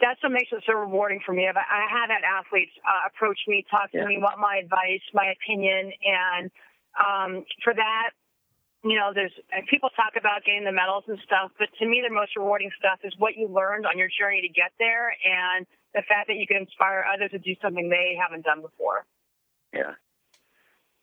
that's 0.00 0.22
what 0.22 0.32
makes 0.32 0.50
it 0.52 0.62
so 0.66 0.74
rewarding 0.74 1.20
for 1.24 1.32
me. 1.32 1.46
I 1.46 1.52
have 1.52 2.10
had 2.10 2.24
athletes 2.24 2.72
uh, 2.84 3.08
approach 3.08 3.38
me, 3.46 3.64
talk 3.70 3.92
to 3.92 3.98
yeah. 3.98 4.06
me, 4.06 4.18
want 4.18 4.38
my 4.38 4.56
advice, 4.56 5.04
my 5.12 5.32
opinion, 5.36 5.92
and 6.02 6.50
um, 6.98 7.44
for 7.62 7.74
that, 7.74 8.10
you 8.82 8.96
know, 8.96 9.12
there's 9.14 9.32
people 9.68 9.90
talk 9.92 10.16
about 10.16 10.44
getting 10.44 10.64
the 10.64 10.72
medals 10.72 11.04
and 11.06 11.18
stuff, 11.24 11.52
but 11.58 11.68
to 11.78 11.84
me, 11.86 12.00
the 12.00 12.12
most 12.12 12.34
rewarding 12.36 12.70
stuff 12.78 12.98
is 13.04 13.12
what 13.18 13.36
you 13.36 13.46
learned 13.46 13.84
on 13.84 13.98
your 13.98 14.08
journey 14.08 14.40
to 14.40 14.48
get 14.48 14.72
there, 14.78 15.12
and 15.20 15.66
the 15.92 16.02
fact 16.08 16.28
that 16.28 16.36
you 16.36 16.46
can 16.46 16.56
inspire 16.64 17.04
others 17.04 17.30
to 17.32 17.38
do 17.38 17.54
something 17.60 17.88
they 17.88 18.16
haven't 18.16 18.44
done 18.44 18.62
before. 18.62 19.04
Yeah. 19.72 20.00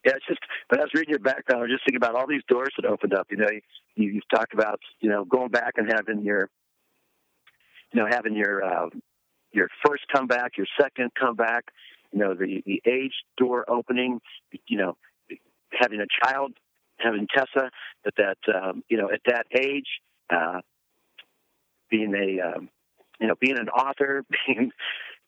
Yeah, 0.04 0.12
it's 0.16 0.26
just. 0.26 0.40
But 0.70 0.80
I 0.80 0.82
was 0.82 0.90
reading 0.94 1.10
your 1.10 1.18
background, 1.18 1.60
I 1.60 1.62
was 1.66 1.70
just 1.70 1.84
thinking 1.84 1.98
about 1.98 2.14
all 2.14 2.26
these 2.26 2.46
doors 2.48 2.70
that 2.76 2.86
opened 2.86 3.14
up. 3.14 3.26
You 3.30 3.38
know, 3.38 3.50
you, 3.96 4.10
you've 4.10 4.28
talked 4.32 4.54
about 4.54 4.80
you 5.00 5.10
know 5.10 5.24
going 5.24 5.50
back 5.50 5.74
and 5.76 5.90
having 5.90 6.22
your, 6.22 6.50
you 7.92 8.00
know, 8.00 8.06
having 8.10 8.34
your 8.34 8.64
uh, 8.64 8.88
your 9.52 9.68
first 9.86 10.04
comeback, 10.14 10.56
your 10.56 10.66
second 10.80 11.12
comeback. 11.18 11.64
You 12.12 12.20
know, 12.20 12.34
the 12.34 12.62
the 12.64 12.82
age 12.86 13.14
door 13.36 13.64
opening. 13.68 14.20
You 14.66 14.78
know, 14.78 14.96
having 15.72 16.00
a 16.00 16.06
child 16.24 16.52
having 16.98 17.26
Tessa 17.32 17.70
at 18.06 18.14
that 18.16 18.38
um, 18.54 18.82
you 18.88 18.96
know 18.96 19.10
at 19.10 19.20
that 19.26 19.46
age, 19.56 19.86
uh, 20.30 20.60
being 21.90 22.14
a 22.14 22.56
um, 22.56 22.68
you 23.20 23.26
know 23.26 23.34
being 23.40 23.58
an 23.58 23.68
author, 23.68 24.24
being 24.46 24.70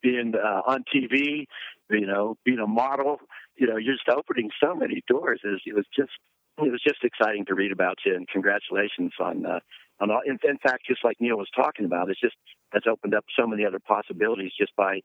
being 0.02 0.34
uh, 0.34 0.62
on 0.66 0.84
TV, 0.94 1.46
you 1.90 2.06
know 2.06 2.36
being 2.44 2.58
a 2.58 2.66
model, 2.66 3.20
you 3.56 3.66
know 3.66 3.76
you're 3.76 3.94
just 3.94 4.08
opening 4.08 4.50
so 4.62 4.74
many 4.74 5.02
doors. 5.08 5.40
It 5.44 5.48
was, 5.48 5.62
it 5.66 5.74
was 5.74 5.86
just 5.96 6.12
it 6.58 6.70
was 6.70 6.82
just 6.86 7.04
exciting 7.04 7.46
to 7.46 7.54
read 7.54 7.72
about 7.72 7.98
you, 8.04 8.14
and 8.14 8.28
congratulations 8.28 9.12
on 9.18 9.46
uh, 9.46 9.60
all. 10.08 10.22
In, 10.24 10.38
in 10.48 10.58
fact, 10.58 10.86
just 10.86 11.04
like 11.04 11.20
Neil 11.20 11.36
was 11.36 11.50
talking 11.54 11.84
about, 11.84 12.08
it's 12.08 12.20
just 12.20 12.36
that's 12.72 12.86
opened 12.86 13.14
up 13.14 13.24
so 13.38 13.46
many 13.46 13.66
other 13.66 13.80
possibilities 13.80 14.52
just 14.56 14.74
by 14.76 15.00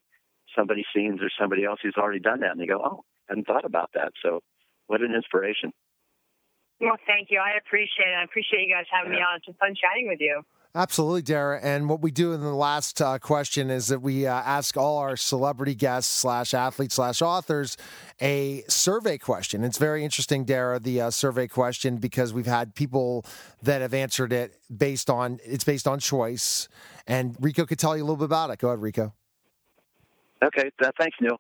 somebody 0.56 0.86
seeing 0.96 1.20
or 1.20 1.30
somebody 1.40 1.66
else 1.66 1.80
who's 1.84 1.98
already 1.98 2.20
done 2.20 2.40
that, 2.42 2.52
and 2.52 2.62
they 2.62 2.68
go, 2.68 2.80
"Oh, 2.80 3.04
I 3.28 3.34
hadn't 3.34 3.48
thought 3.48 3.66
about 3.66 3.90
that." 3.96 4.14
So, 4.24 4.42
what 4.88 5.02
an 5.02 5.14
inspiration! 5.14 5.74
Well, 6.80 6.98
thank 7.08 7.32
you. 7.32 7.40
I 7.40 7.58
appreciate 7.58 8.08
it. 8.08 8.16
I 8.20 8.24
appreciate 8.24 8.68
you 8.68 8.74
guys 8.74 8.86
having 8.92 9.12
me 9.12 9.18
on. 9.18 9.38
It's 9.38 9.46
been 9.46 9.56
fun 9.56 9.76
chatting 9.76 10.08
with 10.08 10.20
you. 10.20 10.44
Absolutely, 10.78 11.22
Dara. 11.22 11.58
And 11.64 11.88
what 11.88 12.02
we 12.02 12.12
do 12.12 12.34
in 12.34 12.42
the 12.42 12.54
last 12.54 13.02
uh, 13.02 13.18
question 13.18 13.70
is 13.70 13.88
that 13.88 14.02
we 14.02 14.28
uh, 14.28 14.34
ask 14.34 14.76
all 14.76 14.98
our 14.98 15.16
celebrity 15.16 15.74
guests 15.74 16.14
slash 16.14 16.54
athletes 16.54 16.96
slash 16.96 17.22
authors 17.22 17.78
a 18.22 18.62
survey 18.68 19.18
question. 19.18 19.64
It's 19.64 19.78
very 19.78 20.04
interesting, 20.04 20.44
Dara, 20.44 20.78
the 20.82 21.00
uh, 21.00 21.12
survey 21.12 21.48
question 21.48 21.96
because 21.96 22.34
we've 22.34 22.46
had 22.46 22.76
people 22.76 23.26
that 23.64 23.82
have 23.82 23.94
answered 23.94 24.34
it 24.34 24.58
based 24.76 25.10
on 25.10 25.40
it's 25.46 25.64
based 25.64 25.88
on 25.88 26.00
choice. 26.00 26.68
And 27.08 27.38
Rico 27.40 27.66
could 27.66 27.80
tell 27.80 27.96
you 27.96 28.04
a 28.04 28.06
little 28.06 28.18
bit 28.18 28.26
about 28.26 28.50
it. 28.50 28.60
Go 28.60 28.68
ahead, 28.68 28.82
Rico. 28.82 29.14
Okay, 30.44 30.72
uh, 30.84 30.92
thanks, 31.00 31.16
Neil. 31.22 31.38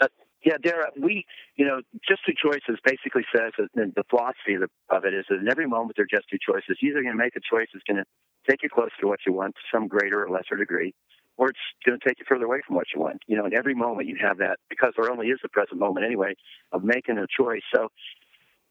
Uh, 0.00 0.06
yeah, 0.44 0.54
Dara, 0.62 0.92
we, 0.96 1.26
you 1.56 1.66
know, 1.66 1.80
just 2.08 2.20
two 2.24 2.32
choices 2.40 2.78
basically 2.84 3.24
says 3.34 3.50
that 3.58 3.70
the 3.74 4.04
philosophy 4.08 4.54
of 4.54 5.04
it 5.04 5.14
is 5.14 5.24
that 5.28 5.40
in 5.40 5.50
every 5.50 5.66
moment 5.66 5.94
they're 5.96 6.06
just 6.08 6.30
two 6.30 6.38
choices. 6.38 6.78
You're 6.80 6.92
either 6.92 7.02
going 7.02 7.16
to 7.16 7.18
make 7.18 7.34
a 7.34 7.40
choice 7.40 7.66
that's 7.74 7.82
going 7.82 7.96
to 7.96 8.04
take 8.48 8.62
you 8.62 8.68
close 8.68 8.90
to 9.00 9.06
what 9.06 9.20
you 9.26 9.32
want 9.32 9.54
to 9.54 9.60
some 9.72 9.88
greater 9.88 10.24
or 10.24 10.30
lesser 10.30 10.56
degree, 10.56 10.94
or 11.36 11.50
it's 11.50 11.58
going 11.84 11.98
to 11.98 12.08
take 12.08 12.18
you 12.18 12.24
further 12.28 12.44
away 12.44 12.60
from 12.66 12.76
what 12.76 12.86
you 12.94 13.00
want. 13.00 13.22
You 13.26 13.36
know, 13.36 13.46
in 13.46 13.54
every 13.54 13.74
moment 13.74 14.08
you 14.08 14.16
have 14.20 14.38
that 14.38 14.58
because 14.68 14.92
there 14.96 15.10
only 15.10 15.28
is 15.28 15.38
the 15.42 15.48
present 15.48 15.78
moment 15.78 16.06
anyway 16.06 16.34
of 16.72 16.84
making 16.84 17.18
a 17.18 17.26
choice. 17.26 17.62
So 17.74 17.88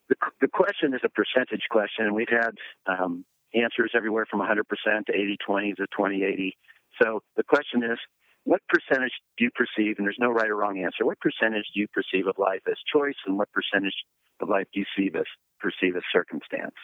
the, 0.08 0.16
the 0.40 0.48
question 0.48 0.94
is 0.94 1.00
a 1.04 1.08
percentage 1.08 1.66
question, 1.70 2.06
and 2.06 2.14
we've 2.14 2.28
had 2.30 2.52
um, 2.86 3.24
answers 3.54 3.92
everywhere 3.94 4.26
from 4.30 4.40
100% 4.40 4.62
to 5.06 5.12
80 5.12 5.36
20 5.44 5.74
to 5.74 5.86
20 5.94 6.22
80. 6.24 6.56
So 7.02 7.22
the 7.36 7.44
question 7.44 7.82
is, 7.84 7.98
what 8.44 8.60
percentage 8.68 9.12
do 9.36 9.44
you 9.44 9.50
perceive, 9.54 9.96
and 9.98 10.06
there's 10.06 10.16
no 10.18 10.30
right 10.30 10.48
or 10.48 10.56
wrong 10.56 10.78
answer, 10.78 11.04
what 11.04 11.20
percentage 11.20 11.66
do 11.74 11.80
you 11.80 11.86
perceive 11.88 12.26
of 12.26 12.36
life 12.38 12.62
as 12.66 12.76
choice 12.90 13.16
and 13.26 13.36
what 13.36 13.48
percentage 13.52 13.94
of 14.40 14.48
life 14.48 14.66
do 14.72 14.80
you 14.80 14.86
see 14.96 15.10
as, 15.14 15.26
perceive 15.60 15.96
as 15.96 16.02
circumstance? 16.12 16.74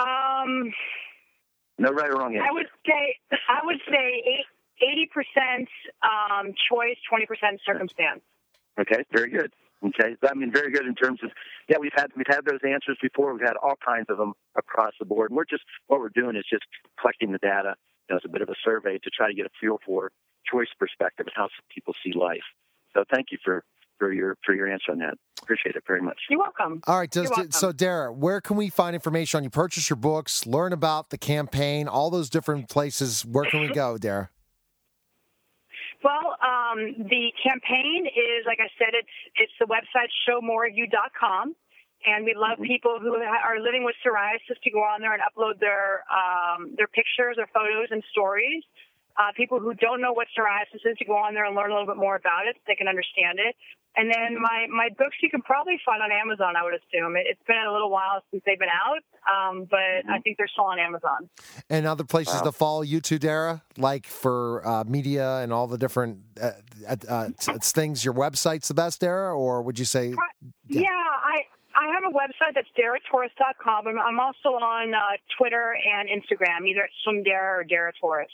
Um, 0.00 0.72
no 1.78 1.90
right 1.90 2.10
or 2.10 2.18
wrong 2.18 2.34
answer. 2.34 2.46
I 2.48 2.52
would 2.52 2.68
say 2.86 3.16
I 3.48 3.60
would 3.64 3.80
say 3.88 4.44
eighty 4.82 5.08
percent 5.12 5.68
um, 6.02 6.54
choice, 6.70 6.96
twenty 7.08 7.26
percent 7.26 7.60
circumstance. 7.64 8.22
Okay, 8.80 9.04
very 9.12 9.30
good. 9.30 9.52
Okay, 9.84 10.16
I 10.28 10.34
mean 10.34 10.52
very 10.52 10.70
good 10.72 10.86
in 10.86 10.94
terms 10.94 11.20
of 11.22 11.30
yeah 11.68 11.78
we've 11.80 11.92
had 11.94 12.10
we've 12.16 12.26
had 12.28 12.44
those 12.44 12.60
answers 12.64 12.98
before. 13.00 13.32
We've 13.32 13.46
had 13.46 13.56
all 13.62 13.76
kinds 13.84 14.06
of 14.08 14.18
them 14.18 14.34
across 14.56 14.92
the 14.98 15.06
board. 15.06 15.30
And 15.30 15.36
we're 15.36 15.44
just 15.44 15.64
what 15.86 16.00
we're 16.00 16.10
doing 16.10 16.36
is 16.36 16.44
just 16.50 16.64
collecting 17.00 17.32
the 17.32 17.38
data 17.38 17.76
know, 18.10 18.16
as 18.16 18.22
a 18.24 18.28
bit 18.28 18.42
of 18.42 18.48
a 18.48 18.54
survey 18.62 18.98
to 18.98 19.10
try 19.10 19.28
to 19.28 19.34
get 19.34 19.46
a 19.46 19.50
feel 19.60 19.78
for 19.86 20.10
choice 20.50 20.68
perspective 20.78 21.26
and 21.26 21.34
how 21.34 21.48
people 21.72 21.94
see 22.04 22.12
life. 22.12 22.44
So 22.94 23.04
thank 23.12 23.28
you 23.30 23.38
for 23.44 23.64
for 23.98 24.12
your 24.12 24.36
for 24.44 24.54
your 24.54 24.70
answer 24.70 24.92
on 24.92 24.98
that. 24.98 25.14
Appreciate 25.42 25.74
it 25.74 25.82
very 25.86 26.02
much. 26.02 26.18
You're 26.28 26.38
welcome. 26.38 26.82
All 26.86 26.98
right, 26.98 27.10
does, 27.10 27.30
so 27.50 27.72
Dara, 27.72 28.12
where 28.12 28.40
can 28.40 28.56
we 28.56 28.68
find 28.68 28.94
information 28.94 29.38
on 29.38 29.44
you? 29.44 29.50
Purchase 29.50 29.90
your 29.90 29.96
books, 29.96 30.46
learn 30.46 30.72
about 30.72 31.10
the 31.10 31.18
campaign, 31.18 31.88
all 31.88 32.10
those 32.10 32.30
different 32.30 32.68
places. 32.68 33.24
Where 33.24 33.44
can 33.44 33.60
we 33.60 33.68
go, 33.68 33.98
Dara? 33.98 34.30
Well, 36.02 36.36
um, 36.40 36.96
the 36.96 37.32
campaign 37.42 38.06
is, 38.06 38.46
like 38.46 38.58
I 38.60 38.68
said, 38.78 38.96
it's 38.96 39.16
it's 39.36 39.52
the 39.60 39.66
website 39.66 40.08
showmoreofyou.com. 40.28 41.54
And 42.06 42.24
we 42.24 42.32
love 42.32 42.56
mm-hmm. 42.56 42.64
people 42.64 42.96
who 42.96 43.12
are 43.12 43.60
living 43.60 43.84
with 43.84 43.94
psoriasis 44.00 44.56
to 44.64 44.70
go 44.70 44.80
on 44.80 45.02
there 45.02 45.12
and 45.12 45.20
upload 45.20 45.60
their 45.60 46.04
um, 46.08 46.72
their 46.76 46.88
pictures 46.88 47.36
or 47.36 47.46
photos 47.52 47.88
and 47.90 48.02
stories. 48.10 48.64
Uh, 49.20 49.36
people 49.36 49.60
who 49.60 49.74
don't 49.74 50.00
know 50.00 50.12
what 50.12 50.28
psoriasis 50.32 50.80
is 50.80 50.96
to 50.96 51.04
go 51.04 51.12
on 51.12 51.34
there 51.34 51.44
and 51.44 51.54
learn 51.54 51.70
a 51.70 51.74
little 51.74 51.86
bit 51.86 52.00
more 52.00 52.16
about 52.16 52.46
it 52.48 52.56
so 52.56 52.62
they 52.66 52.74
can 52.74 52.88
understand 52.88 53.36
it. 53.36 53.52
And 53.96 54.08
then 54.08 54.40
my, 54.40 54.66
my 54.70 54.88
books 54.96 55.16
you 55.20 55.28
can 55.28 55.42
probably 55.42 55.78
find 55.84 56.00
on 56.02 56.10
Amazon, 56.12 56.54
I 56.56 56.62
would 56.62 56.74
assume. 56.74 57.16
It, 57.16 57.26
has 57.26 57.36
been 57.46 57.64
a 57.68 57.72
little 57.72 57.90
while 57.90 58.22
since 58.30 58.42
they've 58.46 58.58
been 58.58 58.68
out, 58.68 59.02
um, 59.26 59.66
but 59.68 59.78
mm-hmm. 59.78 60.10
I 60.10 60.20
think 60.20 60.38
they're 60.38 60.48
still 60.48 60.66
on 60.66 60.78
Amazon. 60.78 61.28
And 61.68 61.86
other 61.86 62.04
places 62.04 62.34
wow. 62.34 62.42
to 62.42 62.52
follow 62.52 62.82
you 62.82 63.00
too, 63.00 63.18
Dara, 63.18 63.62
like 63.76 64.06
for 64.06 64.66
uh, 64.66 64.84
media 64.84 65.38
and 65.38 65.52
all 65.52 65.66
the 65.66 65.78
different 65.78 66.18
uh, 66.40 66.52
uh, 66.88 66.96
uh 67.08 67.28
things. 67.60 68.04
Your 68.04 68.14
website's 68.14 68.68
the 68.68 68.74
best, 68.74 69.00
Dara, 69.00 69.36
or 69.36 69.62
would 69.62 69.78
you 69.78 69.84
say? 69.84 70.14
Yeah, 70.68 70.82
yeah 70.82 70.86
I 70.88 71.42
I 71.74 71.86
have 71.94 72.02
a 72.08 72.14
website 72.14 72.54
that's 72.54 72.68
daratorres.com. 72.78 73.86
I'm 73.86 74.20
also 74.20 74.50
on 74.50 74.94
uh, 74.94 74.98
Twitter 75.38 75.74
and 75.94 76.08
Instagram, 76.08 76.66
either 76.68 76.82
at 76.82 76.90
swimdara 77.06 77.60
or 77.60 77.64
Dara 77.64 77.92
Torres. 78.00 78.28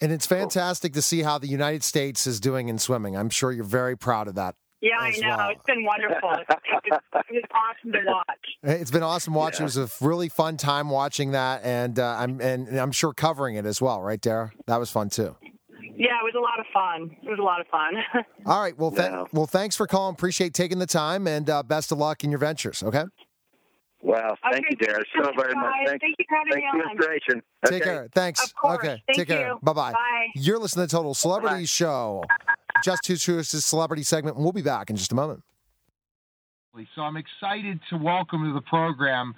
And 0.00 0.12
it's 0.12 0.26
fantastic 0.26 0.92
to 0.92 1.02
see 1.02 1.22
how 1.22 1.38
the 1.38 1.48
United 1.48 1.82
States 1.82 2.26
is 2.26 2.38
doing 2.38 2.68
in 2.68 2.78
swimming. 2.78 3.16
I'm 3.16 3.30
sure 3.30 3.50
you're 3.50 3.64
very 3.64 3.96
proud 3.96 4.28
of 4.28 4.36
that. 4.36 4.54
Yeah, 4.80 4.98
I 4.98 5.10
know. 5.18 5.36
Well. 5.36 5.50
It's 5.50 5.62
been 5.66 5.84
wonderful. 5.84 6.30
it's, 6.32 7.04
it's 7.30 7.46
awesome 7.52 7.92
to 7.92 7.98
watch. 8.06 8.24
It's 8.62 8.90
been 8.90 9.02
awesome 9.02 9.34
watching. 9.34 9.62
Yeah. 9.66 9.72
It 9.72 9.76
was 9.76 10.02
a 10.02 10.04
really 10.06 10.28
fun 10.28 10.56
time 10.56 10.88
watching 10.88 11.32
that, 11.32 11.64
and 11.64 11.98
uh, 11.98 12.16
I'm 12.18 12.40
and, 12.40 12.68
and 12.68 12.78
I'm 12.78 12.92
sure 12.92 13.12
covering 13.12 13.56
it 13.56 13.66
as 13.66 13.82
well, 13.82 14.00
right, 14.00 14.20
Dara? 14.20 14.52
That 14.66 14.78
was 14.78 14.90
fun 14.90 15.10
too. 15.10 15.36
Yeah, 15.96 16.20
it 16.20 16.22
was 16.22 16.34
a 16.36 16.40
lot 16.40 16.60
of 16.60 16.66
fun. 16.72 17.16
It 17.24 17.28
was 17.28 17.40
a 17.40 17.42
lot 17.42 17.60
of 17.60 17.66
fun. 17.66 18.24
All 18.46 18.60
right. 18.60 18.78
Well, 18.78 18.90
th- 18.92 19.00
yeah. 19.02 19.24
well, 19.32 19.48
thanks 19.48 19.74
for 19.74 19.88
calling. 19.88 20.12
Appreciate 20.14 20.54
taking 20.54 20.78
the 20.78 20.86
time, 20.86 21.26
and 21.26 21.50
uh, 21.50 21.64
best 21.64 21.90
of 21.90 21.98
luck 21.98 22.22
in 22.22 22.30
your 22.30 22.38
ventures. 22.38 22.84
Okay. 22.84 23.02
Wow. 24.00 24.36
Thank 24.50 24.64
okay, 24.64 24.66
you, 24.70 24.76
Dara, 24.76 25.04
so 25.16 25.32
very 25.36 25.54
much. 25.54 25.72
Thank, 25.86 26.00
thank 26.00 26.14
you 26.18 26.24
for 26.28 26.36
having 26.36 26.62
me 26.62 26.82
on. 26.84 26.92
inspiration. 26.92 27.42
Take 27.66 27.82
care. 27.82 28.08
Thanks. 28.14 28.54
Okay. 28.64 29.02
Thank 29.06 29.18
take 29.18 29.28
you. 29.28 29.34
care. 29.34 29.54
Bye-bye. 29.60 29.92
You're 30.36 30.58
listening 30.58 30.86
to 30.86 30.90
Total 30.94 31.14
Celebrity 31.14 31.62
Bye. 31.62 31.64
Show. 31.64 32.24
Just 32.84 33.02
Two 33.02 33.16
Truths' 33.16 33.64
celebrity 33.64 34.04
segment, 34.04 34.36
we'll 34.36 34.52
be 34.52 34.62
back 34.62 34.88
in 34.88 34.96
just 34.96 35.10
a 35.10 35.16
moment. 35.16 35.42
So 36.94 37.02
I'm 37.02 37.16
excited 37.16 37.80
to 37.90 37.96
welcome 37.96 38.44
to 38.44 38.54
the 38.54 38.60
program. 38.60 39.34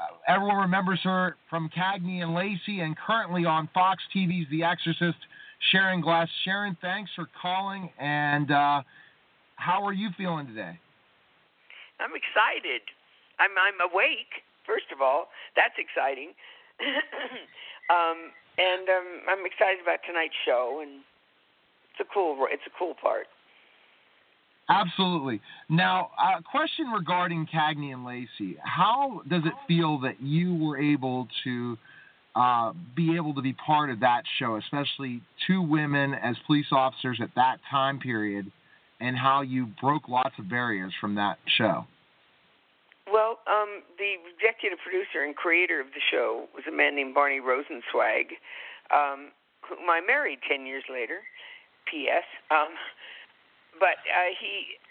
Uh, 0.00 0.32
everyone 0.32 0.58
remembers 0.58 1.00
her 1.02 1.36
from 1.50 1.68
Cagney 1.76 2.22
and 2.22 2.32
Lacey, 2.32 2.80
and 2.80 2.96
currently 2.96 3.44
on 3.44 3.68
Fox 3.74 4.04
TV's 4.14 4.48
The 4.50 4.62
Exorcist. 4.62 5.18
Sharon 5.72 6.00
Gless. 6.00 6.28
Sharon, 6.44 6.76
thanks 6.80 7.10
for 7.16 7.26
calling. 7.40 7.90
And 7.98 8.50
uh, 8.50 8.82
how 9.56 9.84
are 9.84 9.92
you 9.92 10.10
feeling 10.16 10.46
today? 10.46 10.78
I'm 12.00 12.10
excited. 12.14 12.82
I'm 13.38 13.54
I'm 13.58 13.78
awake. 13.80 14.44
First 14.66 14.88
of 14.92 15.00
all, 15.00 15.28
that's 15.56 15.74
exciting. 15.76 16.32
um, 17.92 18.32
and 18.58 18.88
um, 18.88 19.08
I'm 19.28 19.44
excited 19.46 19.82
about 19.82 20.00
tonight's 20.06 20.38
show, 20.44 20.80
and 20.82 21.02
it's 21.92 22.00
a 22.00 22.08
cool 22.12 22.46
it's 22.50 22.66
a 22.66 22.74
cool 22.78 22.94
part. 22.94 23.26
Absolutely. 24.68 25.40
Now, 25.68 26.10
a 26.18 26.42
question 26.42 26.86
regarding 26.86 27.46
Cagney 27.52 27.92
and 27.92 28.04
Lacey. 28.04 28.56
How 28.62 29.20
does 29.28 29.42
it 29.44 29.52
feel 29.68 30.00
that 30.00 30.22
you 30.22 30.54
were 30.54 30.78
able 30.78 31.28
to 31.44 31.76
uh, 32.34 32.72
be 32.96 33.14
able 33.14 33.34
to 33.34 33.42
be 33.42 33.52
part 33.52 33.90
of 33.90 34.00
that 34.00 34.22
show, 34.38 34.56
especially 34.56 35.20
two 35.46 35.60
women 35.60 36.14
as 36.14 36.36
police 36.46 36.66
officers 36.72 37.20
at 37.22 37.30
that 37.36 37.58
time 37.70 37.98
period, 38.00 38.50
and 39.00 39.16
how 39.16 39.42
you 39.42 39.66
broke 39.80 40.08
lots 40.08 40.34
of 40.38 40.48
barriers 40.48 40.92
from 41.00 41.14
that 41.16 41.38
show? 41.58 41.86
Well, 43.14 43.38
um, 43.46 43.86
the 43.94 44.18
executive 44.18 44.82
producer 44.82 45.22
and 45.22 45.38
creator 45.38 45.78
of 45.78 45.94
the 45.94 46.02
show 46.02 46.50
was 46.50 46.66
a 46.66 46.74
man 46.74 46.98
named 46.98 47.14
Barney 47.14 47.38
Rosenzweig, 47.38 48.34
um, 48.90 49.30
whom 49.62 49.86
I 49.86 50.02
married 50.02 50.42
10 50.42 50.66
years 50.66 50.82
later. 50.90 51.22
P.S. 51.86 52.26
Um, 52.50 52.74
but 53.78 54.02
uh, 54.10 54.34
he 54.34 54.82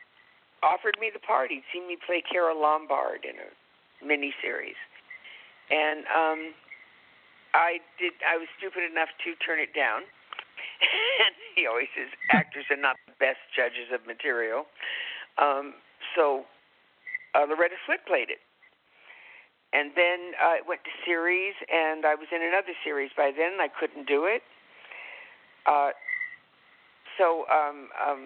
offered 0.64 0.96
me 1.04 1.12
the 1.12 1.20
part. 1.20 1.52
He'd 1.52 1.68
seen 1.76 1.84
me 1.84 1.98
play 2.00 2.24
Carole 2.24 2.56
Lombard 2.56 3.28
in 3.28 3.36
a 3.36 3.52
miniseries. 4.00 4.80
And 5.68 6.08
um, 6.08 6.56
I 7.52 7.84
did. 8.00 8.16
I 8.24 8.40
was 8.40 8.48
stupid 8.56 8.88
enough 8.88 9.12
to 9.28 9.36
turn 9.44 9.60
it 9.60 9.76
down. 9.76 10.08
and 11.20 11.36
he 11.60 11.68
always 11.68 11.92
says 11.92 12.08
actors 12.32 12.72
are 12.72 12.80
not 12.80 12.96
the 13.04 13.20
best 13.20 13.44
judges 13.52 13.92
of 13.92 14.08
material. 14.08 14.64
Um, 15.36 15.76
so 16.16 16.48
uh, 17.36 17.46
Loretta 17.50 17.76
Swit 17.86 18.06
played 18.08 18.30
it. 18.30 18.42
And 19.74 19.90
then 19.98 20.38
uh, 20.38 20.62
it 20.62 20.66
went 20.70 20.86
to 20.86 20.94
series, 21.02 21.58
and 21.66 22.06
I 22.06 22.14
was 22.14 22.30
in 22.30 22.46
another 22.46 22.78
series 22.86 23.10
by 23.18 23.34
then. 23.34 23.58
I 23.58 23.74
couldn't 23.74 24.06
do 24.06 24.30
it. 24.30 24.46
Uh, 25.66 25.98
so, 27.18 27.50
um, 27.50 27.90
um, 27.98 28.22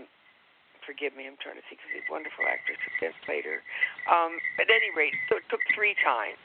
forgive 0.84 1.16
me, 1.16 1.24
I'm 1.24 1.40
trying 1.40 1.56
to 1.56 1.64
think 1.72 1.80
of 1.88 1.90
the 1.96 2.04
wonderful 2.12 2.44
actress 2.44 2.76
who 2.84 3.08
played 3.24 3.48
her. 3.48 3.64
Um, 4.12 4.40
at 4.60 4.68
any 4.68 4.92
rate, 4.92 5.16
so 5.32 5.40
it 5.40 5.48
took 5.48 5.64
three 5.72 5.96
times 6.04 6.40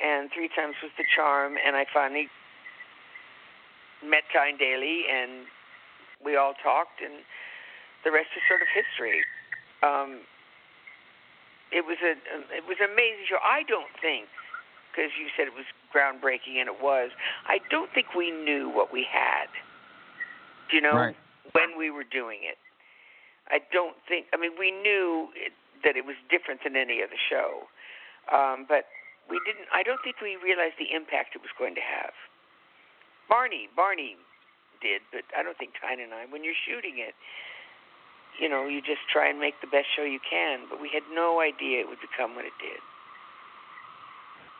and 0.00 0.30
three 0.32 0.48
times 0.48 0.74
was 0.82 0.90
the 0.96 1.04
charm. 1.04 1.58
And 1.60 1.76
I 1.76 1.84
finally 1.92 2.28
met 4.02 4.24
Tyne 4.32 4.56
Daly, 4.56 5.04
and 5.06 5.46
we 6.24 6.36
all 6.36 6.54
talked, 6.62 7.04
and 7.04 7.22
the 8.04 8.10
rest 8.10 8.32
is 8.34 8.42
sort 8.48 8.62
of 8.64 8.68
history. 8.72 9.20
Um, 9.82 10.24
it 11.72 11.86
was 11.86 11.98
a 12.02 12.18
it 12.50 12.66
was 12.66 12.78
an 12.82 12.90
amazing 12.90 13.26
show. 13.30 13.38
I 13.42 13.62
don't 13.64 13.90
think 14.02 14.26
because 14.90 15.14
you 15.14 15.30
said 15.38 15.46
it 15.46 15.54
was 15.54 15.66
groundbreaking, 15.94 16.58
and 16.58 16.66
it 16.66 16.82
was. 16.82 17.10
I 17.46 17.62
don't 17.70 17.90
think 17.94 18.14
we 18.14 18.30
knew 18.30 18.68
what 18.68 18.92
we 18.92 19.06
had. 19.06 19.46
You 20.70 20.80
know, 20.80 21.14
right. 21.14 21.16
when 21.52 21.78
we 21.78 21.90
were 21.90 22.06
doing 22.06 22.42
it. 22.42 22.58
I 23.50 23.58
don't 23.74 23.98
think. 24.06 24.26
I 24.32 24.38
mean, 24.38 24.54
we 24.58 24.70
knew 24.70 25.30
it, 25.34 25.50
that 25.82 25.98
it 25.98 26.06
was 26.06 26.14
different 26.30 26.62
than 26.62 26.78
any 26.78 27.02
other 27.02 27.18
show, 27.18 27.66
um, 28.30 28.66
but 28.68 28.86
we 29.26 29.42
didn't. 29.42 29.66
I 29.74 29.82
don't 29.82 29.98
think 30.02 30.22
we 30.22 30.38
realized 30.38 30.78
the 30.78 30.94
impact 30.94 31.34
it 31.34 31.42
was 31.42 31.50
going 31.58 31.74
to 31.74 31.82
have. 31.82 32.14
Barney, 33.26 33.70
Barney 33.74 34.14
did, 34.82 35.02
but 35.10 35.22
I 35.34 35.42
don't 35.42 35.58
think 35.58 35.74
Tyne 35.78 35.98
and 35.98 36.14
I. 36.14 36.26
When 36.26 36.42
you're 36.42 36.58
shooting 36.58 36.98
it, 36.98 37.14
you 38.40 38.48
know, 38.48 38.66
you 38.66 38.80
just 38.80 39.00
try 39.12 39.28
and 39.28 39.38
make 39.38 39.54
the 39.60 39.66
best 39.66 39.86
show 39.96 40.02
you 40.02 40.18
can. 40.28 40.60
But 40.68 40.80
we 40.80 40.90
had 40.92 41.02
no 41.12 41.40
idea 41.40 41.80
it 41.80 41.88
would 41.88 42.00
become 42.00 42.34
what 42.34 42.44
it 42.44 42.56
did. 42.60 42.80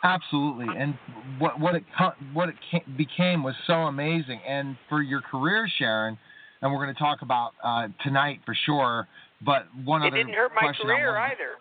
Absolutely, 0.03 0.67
and 0.79 0.95
what 1.39 1.61
what 1.61 1.75
it 1.75 1.85
what 2.33 2.49
it 2.49 2.57
became 2.97 3.43
was 3.43 3.55
so 3.67 3.75
amazing. 3.85 4.41
And 4.49 4.77
for 4.89 5.03
your 5.03 5.21
career, 5.21 5.69
Sharon, 5.79 6.17
and 6.63 6.73
we're 6.73 6.83
going 6.83 6.95
to 6.95 6.99
talk 6.99 7.21
about 7.23 7.53
uh, 7.63 7.89
tonight 8.03 8.41
for 8.47 8.57
sure. 8.65 9.09
But 9.45 9.67
one 9.85 10.03
it 10.03 10.09
other 10.09 10.17
didn't 10.17 10.35
hurt 10.35 10.53
my 10.55 10.73
career 10.73 11.17
either. 11.17 11.57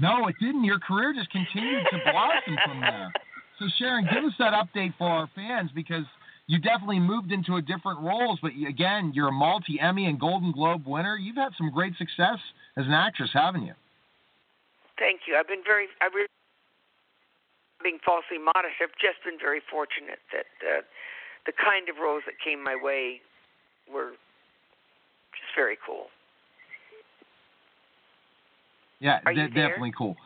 No, 0.00 0.28
it 0.28 0.36
didn't. 0.38 0.62
Your 0.64 0.78
career 0.78 1.12
just 1.12 1.30
continued 1.30 1.84
to 1.90 1.98
blossom 2.12 2.56
from 2.64 2.80
there. 2.80 3.10
So, 3.58 3.66
Sharon, 3.78 4.06
give 4.12 4.22
us 4.22 4.32
that 4.38 4.52
update 4.52 4.94
for 4.96 5.08
our 5.08 5.30
fans 5.34 5.70
because 5.74 6.04
you 6.48 6.58
definitely 6.58 6.98
moved 6.98 7.30
into 7.30 7.56
a 7.56 7.62
different 7.62 8.00
roles. 8.00 8.40
But 8.40 8.52
again, 8.66 9.12
you're 9.14 9.28
a 9.28 9.32
multi 9.32 9.78
Emmy 9.78 10.06
and 10.06 10.18
Golden 10.18 10.50
Globe 10.50 10.82
winner. 10.86 11.16
You've 11.16 11.36
had 11.36 11.52
some 11.56 11.70
great 11.70 11.92
success 11.96 12.40
as 12.76 12.86
an 12.86 12.92
actress, 12.92 13.30
haven't 13.32 13.64
you? 13.64 13.74
Thank 14.98 15.20
you. 15.28 15.36
I've 15.36 15.46
been 15.46 15.62
very, 15.64 15.86
I 16.00 16.06
really, 16.06 16.26
being 17.82 17.98
falsely 18.04 18.38
modest, 18.38 18.80
I've 18.82 18.96
just 18.98 19.22
been 19.24 19.38
very 19.38 19.60
fortunate 19.70 20.18
that 20.32 20.50
uh, 20.66 20.80
the 21.46 21.52
kind 21.52 21.88
of 21.88 22.02
roles 22.02 22.22
that 22.26 22.34
came 22.42 22.64
my 22.64 22.74
way 22.74 23.20
were 23.92 24.16
just 25.36 25.52
very 25.54 25.78
cool. 25.86 26.06
Yeah, 29.00 29.20
de- 29.22 29.48
definitely 29.48 29.92
cool. 29.96 30.16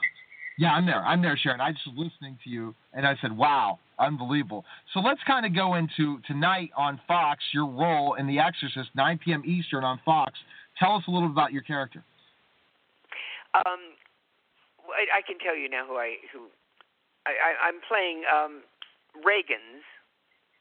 Yeah, 0.57 0.73
I'm 0.73 0.87
there. 0.87 1.05
I'm 1.05 1.21
there, 1.21 1.37
Sharon. 1.37 1.61
I 1.61 1.73
just 1.73 1.87
was 1.89 2.09
listening 2.09 2.39
to 2.45 2.49
you, 2.49 2.75
and 2.95 3.07
I 3.07 3.17
said, 3.21 3.37
"Wow, 3.37 3.81
unbelievable." 3.99 4.65
So 4.95 5.01
let's 5.01 5.21
kind 5.27 5.47
of 5.47 5.55
go 5.55 5.75
into 5.75 6.21
tonight 6.27 6.71
on 6.77 7.01
Fox 7.07 7.43
your 7.53 7.67
role 7.67 8.15
in 8.15 8.27
The 8.27 8.39
Exorcist, 8.39 8.91
9 8.95 9.21
p.m. 9.25 9.43
Eastern 9.45 9.85
on 9.85 10.01
Fox. 10.05 10.39
Tell 10.79 10.95
us 10.97 11.05
a 11.09 11.11
little 11.11 11.31
about 11.31 11.53
your 11.53 11.63
character. 11.63 12.03
Um, 13.55 13.93
I, 14.89 15.21
I 15.21 15.23
can 15.27 15.39
tell 15.39 15.57
you 15.57 15.69
now 15.69 15.87
who 15.87 15.97
I 15.97 16.17
who 16.33 16.49
I, 17.27 17.33
I, 17.33 17.51
I'm 17.69 17.81
playing 17.87 18.25
um, 18.27 18.63
Regan's. 19.25 19.85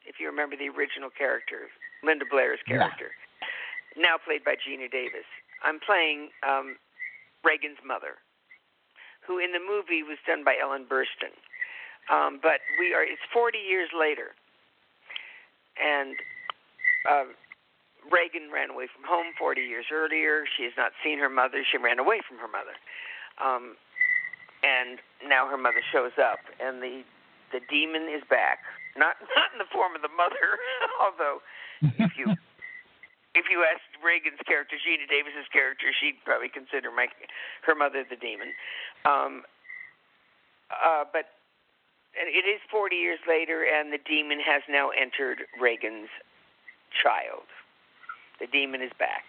If 0.05 0.19
you 0.19 0.27
remember 0.27 0.57
the 0.57 0.67
original 0.67 1.09
character, 1.13 1.69
Linda 2.03 2.25
Blair's 2.25 2.59
character, 2.65 3.13
yeah. 3.95 4.01
now 4.01 4.15
played 4.17 4.43
by 4.43 4.57
Geena 4.57 4.89
Davis. 4.89 5.29
I'm 5.61 5.77
playing 5.79 6.33
um, 6.41 6.81
Regan's 7.45 7.81
mother, 7.85 8.17
who 9.21 9.37
in 9.37 9.53
the 9.53 9.61
movie 9.61 10.01
was 10.01 10.17
done 10.25 10.43
by 10.43 10.57
Ellen 10.57 10.89
Burstyn. 10.89 11.37
Um, 12.11 12.39
but 12.43 12.59
we 12.77 12.93
are 12.93 13.03
it's 13.03 13.23
40 13.31 13.57
years 13.57 13.89
later, 13.95 14.35
and 15.79 16.19
uh, 17.07 17.31
Regan 18.11 18.51
ran 18.51 18.69
away 18.69 18.91
from 18.91 19.07
home 19.07 19.31
40 19.39 19.61
years 19.63 19.85
earlier. 19.87 20.43
She 20.45 20.67
has 20.67 20.75
not 20.75 20.91
seen 21.03 21.19
her 21.19 21.29
mother. 21.31 21.63
She 21.63 21.79
ran 21.79 21.99
away 21.99 22.19
from 22.27 22.37
her 22.43 22.51
mother, 22.51 22.75
um, 23.39 23.79
and 24.59 24.99
now 25.23 25.47
her 25.47 25.57
mother 25.57 25.79
shows 25.91 26.11
up, 26.19 26.43
and 26.59 26.83
the 26.83 27.07
the 27.55 27.63
demon 27.71 28.11
is 28.11 28.23
back. 28.27 28.59
Not 28.99 29.15
not 29.39 29.55
in 29.55 29.57
the 29.57 29.71
form 29.71 29.95
of 29.95 30.03
the 30.03 30.11
mother, 30.11 30.59
although 30.99 31.39
if 31.95 32.11
you 32.19 32.35
if 33.39 33.47
you 33.47 33.63
asked 33.63 33.87
Regan's 34.03 34.43
character, 34.43 34.75
Geena 34.75 35.07
Davis's 35.07 35.47
character, 35.55 35.95
she'd 35.95 36.19
probably 36.27 36.51
consider 36.51 36.91
my 36.91 37.07
her 37.63 37.75
mother 37.75 38.03
the 38.03 38.19
demon. 38.19 38.51
Um, 39.07 39.47
uh, 40.67 41.07
but 41.07 41.39
it 42.15 42.45
is 42.47 42.59
40 42.69 42.95
years 42.95 43.19
later, 43.27 43.63
and 43.63 43.91
the 43.91 43.99
demon 44.03 44.39
has 44.39 44.61
now 44.69 44.89
entered 44.89 45.47
Regan's 45.59 46.09
child. 46.91 47.47
The 48.39 48.47
demon 48.47 48.81
is 48.81 48.91
back. 48.99 49.23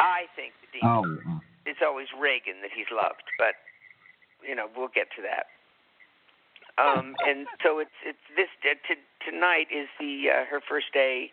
I 0.00 0.30
think 0.36 0.52
the 0.62 0.78
demon. 0.78 1.20
Oh. 1.26 1.40
It's 1.66 1.80
always 1.84 2.06
Regan 2.16 2.62
that 2.62 2.70
he's 2.72 2.88
loved, 2.94 3.28
but 3.36 3.58
you 4.46 4.54
know 4.54 4.68
we'll 4.74 4.94
get 4.94 5.08
to 5.16 5.22
that. 5.22 5.50
Um, 6.78 7.16
and 7.26 7.46
so 7.62 7.80
it's 7.80 7.98
it's 8.06 8.22
this 8.36 8.48
uh, 8.62 8.78
t- 8.86 9.02
tonight 9.26 9.66
is 9.74 9.88
the 9.98 10.30
uh, 10.30 10.44
her 10.46 10.62
first 10.62 10.94
day 10.94 11.32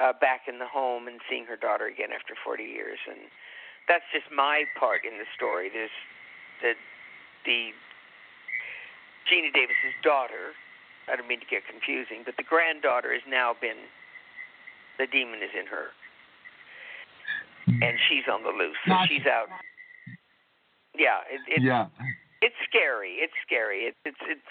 uh, 0.00 0.12
back 0.18 0.48
in 0.48 0.58
the 0.58 0.66
home 0.66 1.06
and 1.06 1.20
seeing 1.28 1.44
her 1.44 1.56
daughter 1.56 1.86
again 1.86 2.10
after 2.10 2.34
40 2.34 2.64
years, 2.64 2.98
and 3.06 3.28
that's 3.86 4.08
just 4.10 4.26
my 4.34 4.64
part 4.80 5.04
in 5.04 5.18
the 5.18 5.28
story. 5.36 5.68
There's 5.68 5.94
the 6.62 6.72
the 7.44 7.76
Geena 9.28 9.52
Davis's 9.52 9.96
daughter. 10.02 10.52
I 11.08 11.16
don't 11.16 11.28
mean 11.28 11.40
to 11.40 11.50
get 11.50 11.68
confusing, 11.68 12.24
but 12.24 12.36
the 12.36 12.46
granddaughter 12.46 13.12
has 13.12 13.24
now 13.28 13.52
been 13.52 13.88
the 14.96 15.06
demon 15.06 15.42
is 15.42 15.52
in 15.52 15.66
her, 15.66 15.90
and 17.66 17.98
she's 18.08 18.24
on 18.30 18.42
the 18.46 18.54
loose. 18.54 18.78
So 18.86 18.94
she's 19.08 19.26
out. 19.26 19.50
Yeah, 20.94 21.26
it, 21.26 21.42
it's 21.50 21.66
yeah. 21.66 21.90
it's 22.40 22.56
scary. 22.62 23.18
It's 23.18 23.34
scary. 23.42 23.90
It, 23.90 23.96
it's 24.06 24.22
it's. 24.30 24.50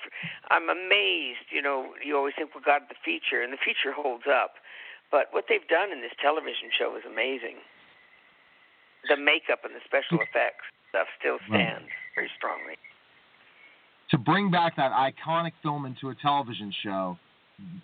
I'm 0.51 0.67
amazed. 0.69 1.47
You 1.49 1.63
know, 1.63 1.95
you 2.03 2.17
always 2.17 2.35
think, 2.35 2.51
well, 2.53 2.63
God, 2.63 2.91
the 2.91 2.99
feature, 2.99 3.41
and 3.41 3.53
the 3.55 3.61
feature 3.63 3.95
holds 3.95 4.27
up, 4.27 4.59
but 5.09 5.31
what 5.31 5.45
they've 5.47 5.65
done 5.71 5.95
in 5.95 6.01
this 6.01 6.13
television 6.19 6.69
show 6.75 6.93
is 6.99 7.07
amazing. 7.07 7.63
The 9.07 9.17
makeup 9.17 9.63
and 9.63 9.75
the 9.75 9.83
special 9.83 10.19
effects 10.19 10.67
stuff 10.91 11.07
still 11.17 11.39
stands 11.49 11.89
very 12.15 12.29
strongly. 12.37 12.77
To 14.13 14.19
bring 14.19 14.51
back 14.51 14.75
that 14.77 14.91
iconic 14.91 15.53
film 15.63 15.87
into 15.87 16.09
a 16.09 16.15
television 16.21 16.71
show, 16.83 17.17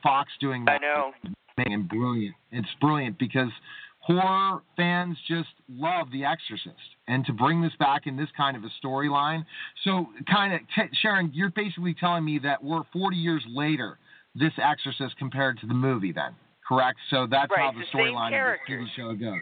Fox 0.04 0.30
doing 0.40 0.64
I 0.70 0.74
that 0.74 0.82
know. 0.82 1.12
and 1.58 1.90
brilliant. 1.90 2.36
It's 2.52 2.68
brilliant 2.80 3.18
because 3.18 3.50
horror 4.02 4.62
fans 4.78 5.18
just 5.28 5.50
love 5.68 6.12
The 6.12 6.26
Exorcist, 6.26 6.78
and 7.08 7.26
to 7.26 7.34
bring 7.34 7.64
this 7.64 7.72
back 7.80 8.06
in 8.06 8.16
this 8.16 8.30
kind 8.38 8.56
of 8.56 8.64
a 8.64 8.70
storyline. 8.86 9.44
So, 9.84 10.06
kind 10.32 10.54
of, 10.54 10.60
t- 10.76 10.96
Sharon, 11.02 11.32
you're 11.34 11.50
basically 11.50 11.96
telling 12.00 12.24
me 12.26 12.38
that 12.44 12.64
we're 12.64 12.84
40 12.94 13.18
years 13.18 13.44
later, 13.50 13.98
this 14.36 14.54
Exorcist 14.62 15.18
compared 15.18 15.60
to 15.62 15.66
the 15.68 15.74
movie, 15.74 16.12
then, 16.12 16.36
correct? 16.68 17.00
So 17.10 17.26
that's 17.26 17.50
Right, 17.50 17.60
how 17.60 17.72
the 17.72 17.80
the 17.80 17.98
storyline 17.98 18.28
of 18.54 18.60
the. 18.68 18.74
TV 18.74 18.86
show 18.96 19.14
goes. 19.16 19.42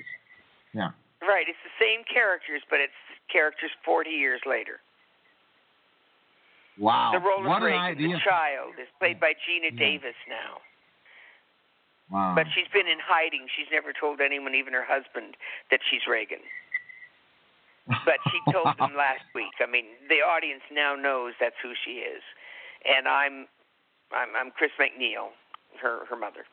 Yeah. 0.73 0.91
Right. 1.21 1.47
It's 1.49 1.59
the 1.67 1.83
same 1.83 2.05
characters, 2.11 2.61
but 2.69 2.79
it's 2.79 2.93
characters 3.29 3.71
40 3.83 4.09
years 4.09 4.39
later. 4.45 4.79
Wow. 6.79 7.11
the 7.13 7.19
Roland 7.19 7.47
what 7.47 7.63
an 7.63 7.73
Regan, 7.73 7.81
idea. 7.81 8.15
the 8.15 8.21
child, 8.23 8.73
is 8.81 8.87
played 8.99 9.19
by 9.19 9.33
Geena 9.33 9.73
Davis 9.77 10.17
now. 10.29 10.61
Wow. 12.09 12.33
But 12.35 12.47
she's 12.55 12.69
been 12.71 12.87
in 12.87 12.99
hiding. 13.03 13.47
She's 13.51 13.67
never 13.71 13.91
told 13.91 14.21
anyone, 14.21 14.55
even 14.55 14.73
her 14.73 14.85
husband, 14.85 15.35
that 15.71 15.81
she's 15.89 16.07
Regan. 16.07 16.39
But 18.05 18.19
she 18.31 18.39
told 18.51 18.77
them 18.79 18.95
last 18.97 19.25
week. 19.35 19.57
I 19.59 19.67
mean, 19.69 19.85
the 20.07 20.23
audience 20.23 20.63
now 20.71 20.95
knows 20.95 21.33
that's 21.39 21.59
who 21.61 21.73
she 21.73 22.03
is, 22.03 22.21
and 22.85 23.07
I'm, 23.07 23.47
I'm, 24.15 24.29
I'm 24.37 24.51
Chris 24.51 24.71
McNeil, 24.79 25.35
her 25.81 26.05
her 26.09 26.15
mother. 26.15 26.45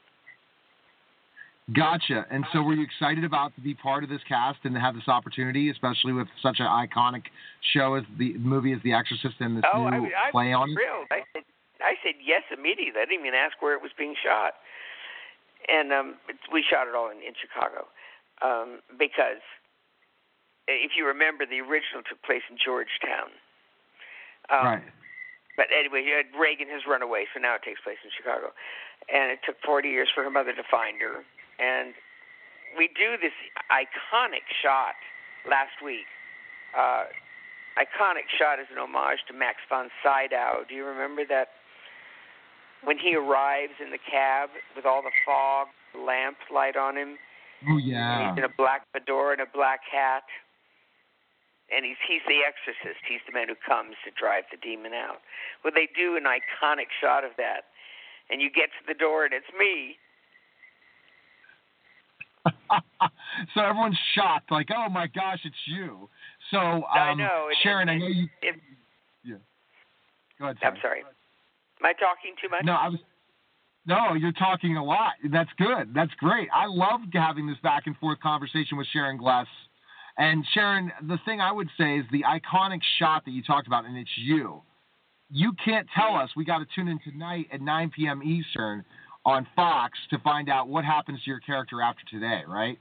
Gotcha. 1.72 2.26
And 2.30 2.44
so, 2.52 2.60
were 2.60 2.74
you 2.74 2.84
excited 2.84 3.24
about 3.24 3.54
to 3.54 3.62
be 3.62 3.72
part 3.72 4.04
of 4.04 4.10
this 4.10 4.20
cast 4.28 4.58
and 4.64 4.74
to 4.74 4.80
have 4.80 4.94
this 4.94 5.08
opportunity, 5.08 5.70
especially 5.70 6.12
with 6.12 6.28
such 6.42 6.60
an 6.60 6.66
iconic 6.66 7.24
show 7.72 7.94
as 7.94 8.04
the 8.18 8.36
movie 8.36 8.72
as 8.72 8.80
The 8.84 8.92
Exorcist 8.92 9.40
and 9.40 9.56
this 9.56 9.64
oh, 9.72 9.88
new 9.88 10.12
I, 10.12 10.28
I 10.28 10.30
play 10.30 10.52
was 10.52 10.60
on 10.60 10.76
thrilled. 10.76 11.08
I 11.10 11.24
said, 11.32 11.44
I 11.80 11.96
said 12.04 12.20
yes 12.20 12.44
immediately. 12.52 13.00
I 13.00 13.08
didn't 13.08 13.24
even 13.24 13.32
ask 13.32 13.56
where 13.64 13.72
it 13.72 13.80
was 13.80 13.92
being 13.96 14.12
shot, 14.12 14.60
and 15.64 15.88
um, 15.90 16.20
we 16.52 16.60
shot 16.60 16.84
it 16.84 16.94
all 16.94 17.08
in, 17.08 17.24
in 17.24 17.32
Chicago 17.32 17.88
um, 18.44 18.84
because 19.00 19.40
if 20.68 20.92
you 21.00 21.08
remember, 21.08 21.48
the 21.48 21.64
original 21.64 22.04
took 22.04 22.20
place 22.28 22.44
in 22.52 22.60
Georgetown. 22.60 23.32
Um, 24.52 24.84
right. 24.84 24.88
But 25.56 25.70
anyway, 25.70 26.04
Regan 26.34 26.68
has 26.68 26.82
run 26.84 27.00
away, 27.00 27.24
so 27.32 27.38
now 27.38 27.54
it 27.54 27.62
takes 27.62 27.80
place 27.80 28.00
in 28.02 28.10
Chicago. 28.10 28.50
And 29.06 29.30
it 29.30 29.38
took 29.46 29.56
40 29.62 29.88
years 29.88 30.08
for 30.12 30.24
her 30.24 30.30
mother 30.30 30.52
to 30.52 30.66
find 30.66 30.98
her. 31.00 31.22
And 31.59 31.94
we 32.76 32.88
do 32.88 33.16
this 33.20 33.34
iconic 33.70 34.46
shot 34.62 34.98
last 35.48 35.78
week. 35.84 36.07
Uh, 36.76 37.07
iconic 37.78 38.26
shot 38.34 38.59
is 38.59 38.66
an 38.72 38.78
homage 38.78 39.22
to 39.28 39.34
Max 39.34 39.59
von 39.68 39.90
Sydow. 40.02 40.64
Do 40.68 40.74
you 40.74 40.84
remember 40.84 41.22
that? 41.28 41.48
When 42.82 42.98
he 42.98 43.16
arrives 43.16 43.80
in 43.80 43.88
the 43.90 44.02
cab 44.02 44.50
with 44.76 44.84
all 44.84 45.00
the 45.00 45.14
fog, 45.24 45.68
lamp 45.96 46.36
light 46.52 46.76
on 46.76 46.96
him, 46.96 47.16
Oh 47.64 47.80
and 47.80 47.86
yeah. 47.86 48.28
he's 48.28 48.36
in 48.36 48.44
a 48.44 48.52
black 48.52 48.84
fedora 48.92 49.32
and 49.32 49.40
a 49.40 49.48
black 49.48 49.80
hat. 49.90 50.28
And 51.72 51.80
he's 51.80 51.96
he's 52.05 52.20
the 52.28 52.44
exorcist. 52.44 53.00
He's 53.09 53.24
the 53.24 53.32
man 53.32 53.48
who 53.48 53.57
comes 53.57 53.96
to 54.05 54.12
drive 54.12 54.44
the 54.52 54.61
demon 54.61 54.92
out. 54.92 55.24
Well, 55.64 55.72
they 55.72 55.88
do 55.96 56.20
an 56.20 56.28
iconic 56.28 56.92
shot 57.00 57.24
of 57.24 57.32
that, 57.40 57.72
and 58.28 58.42
you 58.44 58.52
get 58.52 58.68
to 58.76 58.84
the 58.84 58.92
door 58.92 59.24
and 59.24 59.32
it's 59.32 59.48
me. 59.57 59.96
so 63.55 63.61
everyone's 63.61 63.99
shocked, 64.14 64.51
like, 64.51 64.68
"Oh 64.76 64.88
my 64.88 65.07
gosh, 65.07 65.40
it's 65.45 65.57
you!" 65.66 66.09
So, 66.51 66.59
um, 66.59 66.84
I 66.92 67.14
know. 67.14 67.47
and- 67.49 67.57
Sharon, 67.62 67.88
I 67.88 67.99
know 67.99 68.07
you. 68.07 68.28
It, 68.42 68.55
Go 70.38 70.47
ahead. 70.47 70.57
I'm 70.62 70.74
sorry. 70.82 71.01
Am 71.01 71.86
I 71.86 71.92
talking 71.92 72.34
too 72.42 72.49
much? 72.49 72.64
No, 72.64 72.72
I 72.72 72.88
was. 72.88 72.99
No, 73.86 74.14
you're 74.14 74.32
talking 74.32 74.76
a 74.76 74.84
lot. 74.84 75.12
That's 75.30 75.51
good. 75.59 75.92
That's 75.95 76.12
great. 76.18 76.49
I 76.55 76.66
love 76.66 77.01
having 77.12 77.47
this 77.47 77.59
back 77.62 77.82
and 77.86 77.97
forth 77.99 78.18
conversation 78.20 78.78
with 78.78 78.86
Sharon 78.92 79.18
Gless. 79.18 79.47
And 80.16 80.45
Sharon, 80.55 80.90
the 81.03 81.18
thing 81.26 81.40
I 81.40 81.53
would 81.53 81.68
say 81.78 81.99
is 81.99 82.05
the 82.11 82.22
iconic 82.22 82.80
shot 82.99 83.24
that 83.26 83.32
you 83.32 83.42
talked 83.42 83.66
about, 83.66 83.84
and 83.84 83.97
it's 83.97 84.11
you. 84.16 84.62
You 85.30 85.53
can't 85.64 85.86
tell 85.95 86.14
us. 86.16 86.30
We 86.36 86.45
got 86.45 86.59
to 86.59 86.66
tune 86.74 86.88
in 86.88 86.99
tonight 87.01 87.47
at 87.53 87.61
9 87.61 87.90
p.m. 87.95 88.22
Eastern 88.22 88.84
on 89.25 89.47
Fox 89.57 89.99
to 90.11 90.18
find 90.18 90.49
out 90.49 90.68
what 90.68 90.85
happens 90.85 91.22
to 91.25 91.31
your 91.31 91.41
character 91.41 91.81
after 91.81 92.03
today, 92.11 92.43
right? 92.47 92.79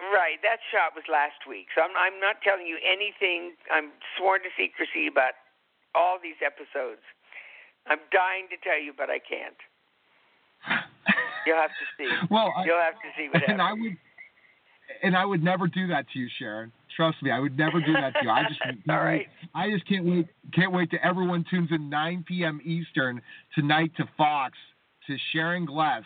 Right. 0.00 0.40
That 0.42 0.64
shot 0.72 0.96
was 0.96 1.04
last 1.12 1.44
week, 1.48 1.68
so 1.76 1.82
I'm 1.82 1.92
I'm 1.92 2.18
not 2.20 2.40
telling 2.40 2.66
you 2.66 2.78
anything. 2.80 3.52
I'm 3.70 3.92
sworn 4.16 4.40
to 4.40 4.50
secrecy 4.56 5.06
about 5.06 5.36
all 5.94 6.16
these 6.22 6.40
episodes. 6.40 7.04
I'm 7.86 8.00
dying 8.10 8.48
to 8.48 8.56
tell 8.64 8.80
you, 8.80 8.92
but 8.96 9.10
I 9.10 9.20
can't. 9.20 9.60
You'll 11.46 11.60
have 11.60 11.70
to 11.76 11.86
see. 12.00 12.08
Well, 12.30 12.52
I- 12.56 12.64
You'll 12.64 12.80
have 12.80 12.94
to 12.94 13.10
see 13.16 13.28
what 13.28 13.44
and 13.48 13.60
I 13.60 13.72
would 13.74 13.96
and 15.02 15.16
I 15.16 15.24
would 15.24 15.42
never 15.42 15.68
do 15.68 15.86
that 15.88 16.06
to 16.12 16.18
you, 16.18 16.28
Sharon. 16.38 16.72
Trust 16.96 17.22
me, 17.22 17.30
I 17.30 17.38
would 17.38 17.56
never 17.56 17.80
do 17.80 17.92
that 17.92 18.14
to 18.14 18.24
you. 18.24 18.30
I 18.30 18.42
just 18.48 18.60
All 18.88 18.96
right. 18.96 19.26
I 19.54 19.70
just 19.70 19.86
can't 19.86 20.04
wait 20.04 20.26
can't 20.54 20.72
wait 20.72 20.90
to 20.92 21.04
everyone 21.04 21.44
tunes 21.50 21.68
in 21.72 21.90
9 21.90 22.24
p.m. 22.26 22.60
Eastern 22.64 23.20
tonight 23.54 23.92
to 23.98 24.08
Fox 24.16 24.56
to 25.10 25.18
Sharon 25.32 25.66
Gless 25.66 26.04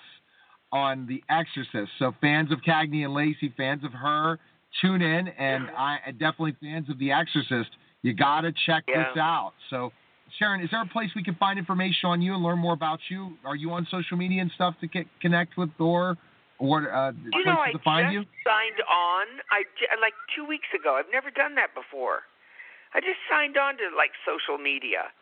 on 0.73 1.07
The 1.07 1.23
Exorcist. 1.29 1.93
So 1.99 2.13
fans 2.21 2.51
of 2.51 2.59
Cagney 2.63 3.05
and 3.05 3.15
Lacey, 3.15 3.53
fans 3.57 3.85
of 3.85 3.93
her, 3.93 4.39
tune 4.81 5.03
in, 5.03 5.29
and 5.29 5.71
I 5.71 5.99
definitely 6.13 6.57
fans 6.61 6.91
of 6.91 6.99
The 6.99 7.13
Exorcist. 7.13 7.71
You 8.03 8.13
gotta 8.13 8.53
check 8.67 8.85
Yeah. 8.89 9.13
this 9.13 9.17
out. 9.21 9.53
So. 9.71 9.93
Sharon, 10.39 10.61
is 10.63 10.71
there 10.71 10.83
a 10.83 10.87
place 10.87 11.11
we 11.15 11.23
can 11.23 11.37
find 11.37 11.61
information 11.61 12.09
on 12.09 12.21
you 12.21 12.35
and 12.35 12.43
learn 12.43 12.59
more 12.59 12.73
about 12.73 12.99
you? 13.09 13.39
Are 13.45 13.55
you 13.55 13.71
on 13.71 13.87
social 13.87 14.17
media 14.17 14.43
and 14.43 14.51
stuff 14.53 14.75
to 14.81 14.89
get, 14.89 15.07
connect 15.21 15.57
with 15.57 15.71
Thor? 15.79 16.17
Or 16.59 16.91
uh, 16.91 17.13
You 17.13 17.45
know, 17.45 17.61
I 17.61 17.71
to 17.71 17.79
find 17.81 18.11
just 18.11 18.27
you? 18.27 18.43
signed 18.43 18.81
on. 18.89 19.27
I 19.53 19.63
like 20.01 20.15
two 20.35 20.45
weeks 20.45 20.67
ago. 20.75 20.97
I've 20.97 21.13
never 21.13 21.31
done 21.31 21.55
that 21.55 21.75
before. 21.75 22.23
I 22.95 23.01
just 23.01 23.21
signed 23.31 23.57
on 23.57 23.77
to 23.77 23.95
like 23.95 24.11
social 24.27 24.59
media, 24.59 25.13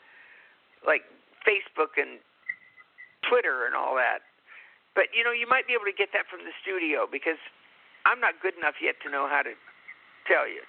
like 0.86 1.02
Facebook 1.44 2.00
and 2.00 2.20
Twitter 3.28 3.66
and 3.66 3.74
all 3.74 3.94
that. 3.96 4.26
But 4.94 5.12
you 5.16 5.24
know, 5.24 5.32
you 5.32 5.48
might 5.48 5.66
be 5.66 5.72
able 5.72 5.88
to 5.88 5.96
get 5.96 6.10
that 6.12 6.28
from 6.28 6.44
the 6.44 6.52
studio 6.60 7.08
because 7.10 7.40
I'm 8.04 8.20
not 8.20 8.40
good 8.42 8.54
enough 8.58 8.76
yet 8.82 8.96
to 9.04 9.10
know 9.10 9.26
how 9.28 9.42
to 9.42 9.54
tell 10.28 10.46
you. 10.48 10.62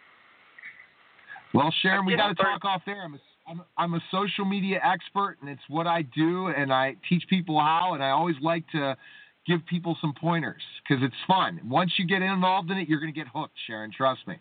Well, 1.54 1.74
Sharon, 1.82 2.06
we 2.06 2.16
got 2.16 2.30
to 2.30 2.36
talk 2.36 2.66
off 2.66 2.82
there. 2.86 3.04
I'm 3.04 3.14
a, 3.14 3.20
I'm, 3.46 3.62
I'm 3.78 3.94
a 3.94 4.02
social 4.10 4.46
media 4.46 4.80
expert, 4.82 5.38
and 5.42 5.50
it's 5.50 5.62
what 5.68 5.86
I 5.86 6.02
do, 6.02 6.48
and 6.48 6.74
I 6.74 6.96
teach 7.08 7.24
people 7.30 7.60
how, 7.60 7.94
and 7.94 8.04
I 8.04 8.10
always 8.10 8.36
like 8.42 8.64
to 8.72 8.98
give 9.46 9.60
people 9.68 9.98
some 10.02 10.14
pointers 10.20 10.62
because 10.82 11.04
it's 11.04 11.16
fun. 11.28 11.60
Once 11.66 11.92
you 11.98 12.08
get 12.08 12.22
involved 12.22 12.72
in 12.72 12.78
it, 12.78 12.90
you're 12.90 13.00
going 13.00 13.14
to 13.14 13.18
get 13.18 13.28
hooked, 13.28 13.54
Sharon. 13.68 13.92
Trust 13.96 14.26
me. 14.28 14.40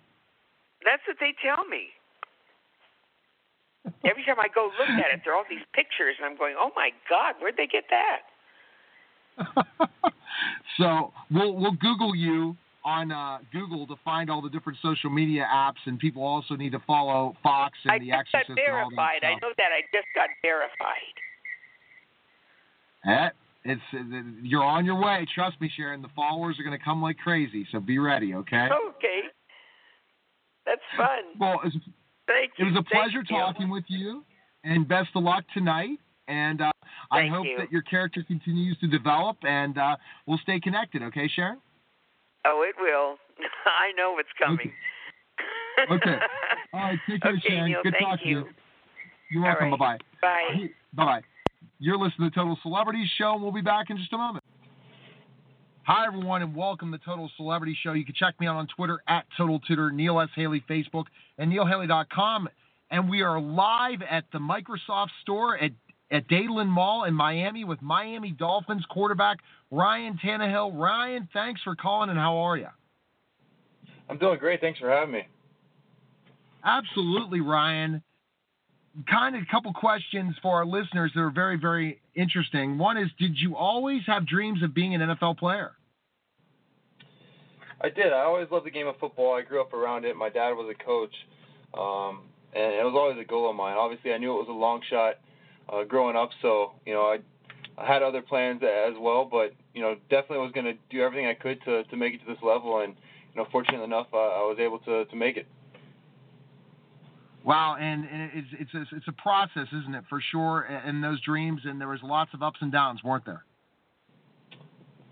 That's 0.85 1.03
what 1.07 1.19
they 1.21 1.35
tell 1.45 1.65
me. 1.67 1.89
Every 4.05 4.25
time 4.25 4.39
I 4.39 4.47
go 4.55 4.71
look 4.79 4.89
at 4.89 5.13
it, 5.13 5.23
there 5.25 5.35
are 5.35 5.37
all 5.37 5.45
these 5.49 5.65
pictures, 5.75 6.15
and 6.19 6.27
I'm 6.27 6.37
going, 6.37 6.55
"Oh 6.59 6.71
my 6.77 6.91
God, 7.11 7.35
where'd 7.41 7.57
they 7.57 7.67
get 7.67 7.85
that?" 7.91 8.21
so 10.79 11.13
we'll 11.31 11.55
we'll 11.55 11.73
Google 11.81 12.15
you 12.15 12.57
on 12.85 13.11
uh, 13.13 13.39
Google 13.53 13.87
to 13.87 13.95
find 14.05 14.31
all 14.31 14.43
the 14.43 14.51
different 14.51 14.79
social 14.83 15.11
media 15.11 15.47
apps, 15.53 15.83
and 15.87 15.99
people 15.99 16.23
also 16.23 16.55
need 16.55 16.73
to 16.73 16.81
follow 16.87 17.35
Fox 17.43 17.79
and 17.85 17.93
I 17.93 17.99
The 17.99 18.13
Exorcist 18.13 18.51
and 18.51 18.59
all 18.59 18.91
that 18.91 18.97
verified. 18.97 19.25
I 19.25 19.35
know 19.41 19.53
that. 19.57 19.71
I 19.73 19.83
just 19.93 20.09
got 20.15 20.29
verified. 20.43 21.17
Eh, 23.05 23.31
It's 23.65 23.83
you're 24.43 24.65
on 24.65 24.85
your 24.85 25.01
way. 25.01 25.27
Trust 25.35 25.61
me, 25.61 25.71
Sharon. 25.77 26.03
The 26.03 26.09
followers 26.15 26.59
are 26.59 26.63
going 26.63 26.79
to 26.79 26.85
come 26.85 27.03
like 27.03 27.19
crazy, 27.19 27.67
so 27.73 27.81
be 27.81 27.99
ready. 27.99 28.35
Okay. 28.35 28.69
Okay. 28.89 29.21
That's 30.67 30.81
fun. 30.97 31.25
Well, 31.41 31.61
it's 32.43 32.53
Thank 32.57 32.69
It 32.69 32.73
was 32.73 32.73
a 32.73 32.75
Thank 32.75 32.89
pleasure 32.89 33.25
you. 33.29 33.39
talking 33.39 33.71
with 33.71 33.85
you, 33.89 34.25
and 34.65 34.87
best 34.89 35.09
of 35.15 35.23
luck 35.23 35.45
tonight. 35.55 35.99
and 36.29 36.61
uh, 36.63 36.71
I 37.11 37.27
hope 37.27 37.47
you. 37.47 37.57
that 37.59 37.71
your 37.73 37.83
character 37.83 38.23
continues 38.27 38.79
to 38.81 38.87
develop, 38.87 39.37
and 39.43 39.77
uh, 39.77 39.97
we'll 40.27 40.39
stay 40.39 40.61
connected. 40.61 41.03
Okay, 41.03 41.29
Sharon. 41.35 41.59
Oh, 42.47 42.65
it 42.69 42.75
will. 42.81 43.17
I 43.67 43.93
know 43.97 44.13
what's 44.13 44.29
coming. 44.43 44.73
Okay. 45.91 46.17
All 46.73 46.81
right. 46.81 46.99
Take 47.09 47.23
care, 47.23 47.33
Okay, 47.33 47.41
Sharon. 47.49 47.71
Neil, 47.71 47.81
Good 47.83 47.95
talking 48.01 48.29
you. 48.29 48.41
to 48.43 48.47
you. 48.47 48.53
You're 49.33 49.43
welcome. 49.45 49.73
All 49.73 49.79
Bye-bye. 49.79 49.99
Bye. 50.21 50.69
Bye 50.95 51.05
bye. 51.05 51.23
You're 51.79 51.97
listening 51.99 52.31
to 52.31 52.35
the 52.35 52.41
Total 52.41 52.59
Celebrity 52.63 53.05
Show, 53.19 53.33
and 53.35 53.43
we'll 53.43 53.53
be 53.53 53.61
back 53.63 53.91
in 53.91 53.97
just 53.97 54.13
a 54.13 54.19
moment. 54.19 54.45
Hi, 55.85 56.07
everyone, 56.07 56.43
and 56.43 56.55
welcome 56.55 56.93
to 56.93 56.99
Total 56.99 57.29
Celebrity 57.37 57.77
Show. 57.83 57.95
You 57.95 58.05
can 58.05 58.15
check 58.15 58.39
me 58.39 58.47
out 58.47 58.55
on 58.55 58.69
Twitter 58.69 59.03
at 59.09 59.25
Total 59.37 59.59
Tutor, 59.59 59.91
Neil 59.91 60.21
S. 60.21 60.29
Haley, 60.37 60.63
Facebook, 60.71 61.07
and 61.39 61.53
neilhaley.com. 61.53 62.49
And 62.93 63.11
we 63.11 63.23
are 63.23 63.41
live 63.41 64.01
at 64.09 64.23
the 64.33 64.39
Microsoft 64.39 65.09
store 65.23 65.59
at, 65.59 65.73
at 66.13 66.29
Dadeland 66.29 66.69
Mall 66.69 67.03
in 67.03 67.15
Miami 67.15 67.65
with 67.65 67.83
Miami 67.83 68.31
Dolphins 68.31 68.85
quarterback 68.91 69.39
Ryan 69.73 70.17
Tannehill. 70.25 70.79
Ryan, 70.81 71.29
thanks 71.33 71.61
for 71.63 71.75
calling, 71.75 72.11
and 72.11 72.19
how 72.19 72.37
are 72.37 72.57
you? 72.57 72.69
I'm 74.09 74.19
doing 74.19 74.39
great. 74.39 74.61
Thanks 74.61 74.79
for 74.79 74.89
having 74.89 75.15
me. 75.15 75.27
Absolutely, 76.65 77.41
Ryan. 77.41 78.05
Kind 79.09 79.37
of 79.37 79.43
a 79.43 79.47
couple 79.51 79.73
questions 79.73 80.37
for 80.43 80.57
our 80.57 80.67
listeners 80.67 81.13
that 81.15 81.21
are 81.21 81.31
very, 81.31 81.57
very 81.57 82.01
interesting. 82.15 82.77
One 82.77 82.99
is, 82.99 83.09
did 83.19 83.39
you 83.39 83.57
always 83.57 84.03
have 84.07 84.27
dreams 84.27 84.63
of 84.63 84.75
being 84.75 84.95
an 84.95 85.01
NFL 85.01 85.39
player? 85.39 85.73
I 87.83 87.89
did. 87.89 88.13
I 88.13 88.21
always 88.21 88.49
loved 88.51 88.67
the 88.67 88.71
game 88.71 88.87
of 88.87 88.97
football. 88.99 89.35
I 89.35 89.43
grew 89.43 89.61
up 89.61 89.73
around 89.73 90.05
it. 90.05 90.15
My 90.17 90.29
dad 90.29 90.51
was 90.51 90.73
a 90.73 90.85
coach, 90.85 91.15
um, 91.75 92.21
and 92.55 92.75
it 92.75 92.85
was 92.85 92.95
always 92.95 93.19
a 93.19 93.27
goal 93.29 93.51
of 93.51 93.57
mine. 93.57 93.77
Obviously, 93.77 94.13
I 94.13 94.19
knew 94.19 94.31
it 94.33 94.47
was 94.47 94.49
a 94.49 94.53
long 94.53 94.83
shot 94.89 95.15
uh, 95.69 95.83
growing 95.83 96.15
up, 96.15 96.31
so 96.41 96.73
you 96.87 96.93
know 96.93 97.03
I, 97.03 97.19
I 97.77 97.93
had 97.93 98.03
other 98.03 98.23
plans 98.23 98.63
as 98.63 98.95
well. 99.01 99.25
But 99.25 99.55
you 99.75 99.83
know, 99.83 99.97
definitely 100.11 100.39
was 100.39 100.53
going 100.53 100.67
to 100.67 100.75
do 100.91 101.03
everything 101.03 101.27
I 101.27 101.35
could 101.35 101.61
to 101.65 101.83
to 101.83 101.97
make 101.97 102.15
it 102.15 102.21
to 102.25 102.27
this 102.27 102.43
level, 102.43 102.81
and 102.81 102.95
you 103.35 103.43
know, 103.43 103.49
fortunately 103.51 103.85
enough, 103.85 104.07
uh, 104.13 104.17
I 104.17 104.47
was 104.47 104.59
able 104.61 104.79
to 104.81 105.05
to 105.05 105.17
make 105.17 105.37
it. 105.37 105.49
Wow, 107.45 107.77
and, 107.79 108.05
and 108.05 108.31
it's 108.35 108.49
it's 108.53 108.75
a, 108.75 108.97
it's 108.97 109.09
a 109.09 109.13
process, 109.13 109.67
isn't 109.73 109.95
it, 109.95 110.05
for 110.09 110.21
sure? 110.31 110.61
And 110.61 111.03
those 111.03 111.21
dreams, 111.23 111.63
and 111.65 111.81
there 111.81 111.89
was 111.89 112.01
lots 112.03 112.33
of 112.35 112.43
ups 112.43 112.59
and 112.61 112.71
downs, 112.71 113.03
weren't 113.03 113.27
there? 113.27 113.45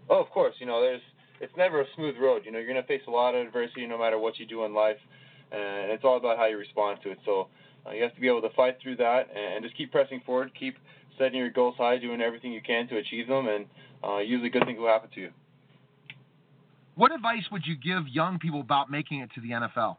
Oh, 0.08 0.20
of 0.20 0.30
course. 0.30 0.54
You 0.60 0.66
know, 0.66 0.80
there's 0.80 1.00
it's 1.40 1.52
never 1.56 1.80
a 1.80 1.84
smooth 1.96 2.16
road. 2.20 2.42
You 2.44 2.52
know, 2.52 2.58
you're 2.58 2.68
going 2.68 2.80
to 2.80 2.86
face 2.86 3.02
a 3.08 3.10
lot 3.10 3.34
of 3.34 3.46
adversity 3.46 3.86
no 3.86 3.98
matter 3.98 4.18
what 4.18 4.38
you 4.38 4.46
do 4.46 4.64
in 4.64 4.74
life, 4.74 4.98
and 5.50 5.90
it's 5.90 6.04
all 6.04 6.16
about 6.16 6.36
how 6.36 6.46
you 6.46 6.56
respond 6.56 7.00
to 7.02 7.10
it. 7.10 7.18
So 7.24 7.48
uh, 7.86 7.90
you 7.90 8.02
have 8.02 8.14
to 8.14 8.20
be 8.20 8.28
able 8.28 8.42
to 8.42 8.50
fight 8.50 8.78
through 8.80 8.96
that 8.96 9.28
and, 9.34 9.54
and 9.54 9.64
just 9.64 9.76
keep 9.76 9.90
pressing 9.90 10.20
forward, 10.24 10.52
keep 10.58 10.76
setting 11.18 11.38
your 11.38 11.50
goals 11.50 11.74
high, 11.78 11.98
doing 11.98 12.20
everything 12.20 12.52
you 12.52 12.62
can 12.62 12.86
to 12.88 12.96
achieve 12.98 13.26
them, 13.26 13.48
and 13.48 13.66
uh, 14.04 14.18
usually 14.18 14.50
good 14.50 14.64
things 14.64 14.78
will 14.78 14.88
happen 14.88 15.10
to 15.14 15.20
you. 15.20 15.30
What 16.94 17.12
advice 17.12 17.44
would 17.50 17.62
you 17.66 17.76
give 17.76 18.06
young 18.08 18.38
people 18.38 18.60
about 18.60 18.90
making 18.90 19.20
it 19.20 19.30
to 19.34 19.40
the 19.40 19.50
NFL? 19.50 19.96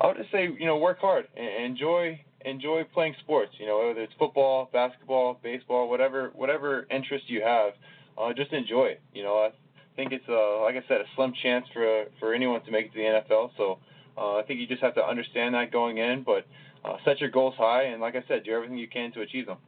I 0.00 0.06
would 0.06 0.16
just 0.16 0.30
say, 0.30 0.48
you 0.58 0.66
know, 0.66 0.76
work 0.78 0.98
hard 1.00 1.26
and 1.36 1.64
enjoy 1.64 2.20
enjoy 2.44 2.84
playing 2.92 3.14
sports. 3.20 3.52
You 3.58 3.66
know, 3.66 3.86
whether 3.86 4.02
it's 4.02 4.12
football, 4.18 4.68
basketball, 4.72 5.38
baseball, 5.42 5.88
whatever 5.88 6.32
whatever 6.34 6.86
interest 6.90 7.24
you 7.28 7.42
have, 7.42 7.72
uh, 8.18 8.32
just 8.32 8.52
enjoy 8.52 8.86
it. 8.86 9.02
You 9.12 9.22
know, 9.22 9.38
I 9.38 9.50
think 9.96 10.12
it's 10.12 10.24
uh, 10.28 10.62
like 10.62 10.76
I 10.76 10.82
said, 10.88 11.00
a 11.00 11.04
slim 11.16 11.32
chance 11.42 11.66
for 11.72 12.04
for 12.18 12.34
anyone 12.34 12.62
to 12.64 12.70
make 12.70 12.86
it 12.86 12.92
to 12.92 12.98
the 12.98 13.34
NFL. 13.34 13.50
So 13.56 13.78
uh, 14.16 14.36
I 14.36 14.42
think 14.46 14.60
you 14.60 14.66
just 14.66 14.82
have 14.82 14.94
to 14.94 15.04
understand 15.04 15.54
that 15.54 15.72
going 15.72 15.98
in, 15.98 16.22
but 16.22 16.46
uh, 16.84 16.96
set 17.04 17.20
your 17.20 17.30
goals 17.30 17.54
high, 17.56 17.84
and 17.84 18.00
like 18.00 18.14
I 18.14 18.24
said, 18.28 18.44
do 18.44 18.52
everything 18.52 18.78
you 18.78 18.88
can 18.88 19.12
to 19.12 19.20
achieve 19.20 19.46
them. 19.46 19.58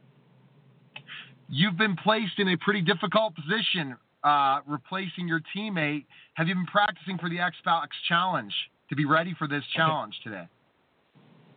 You've 1.49 1.77
been 1.77 1.95
placed 1.95 2.39
in 2.39 2.49
a 2.49 2.57
pretty 2.57 2.81
difficult 2.81 3.33
position, 3.35 3.95
uh, 4.23 4.59
replacing 4.67 5.27
your 5.27 5.41
teammate. 5.55 6.05
Have 6.33 6.47
you 6.47 6.55
been 6.55 6.65
practicing 6.65 7.17
for 7.17 7.29
the 7.29 7.37
Xbox 7.37 7.87
Challenge 8.09 8.53
to 8.89 8.95
be 8.95 9.05
ready 9.05 9.35
for 9.37 9.47
this 9.47 9.63
challenge 9.75 10.15
today? 10.23 10.47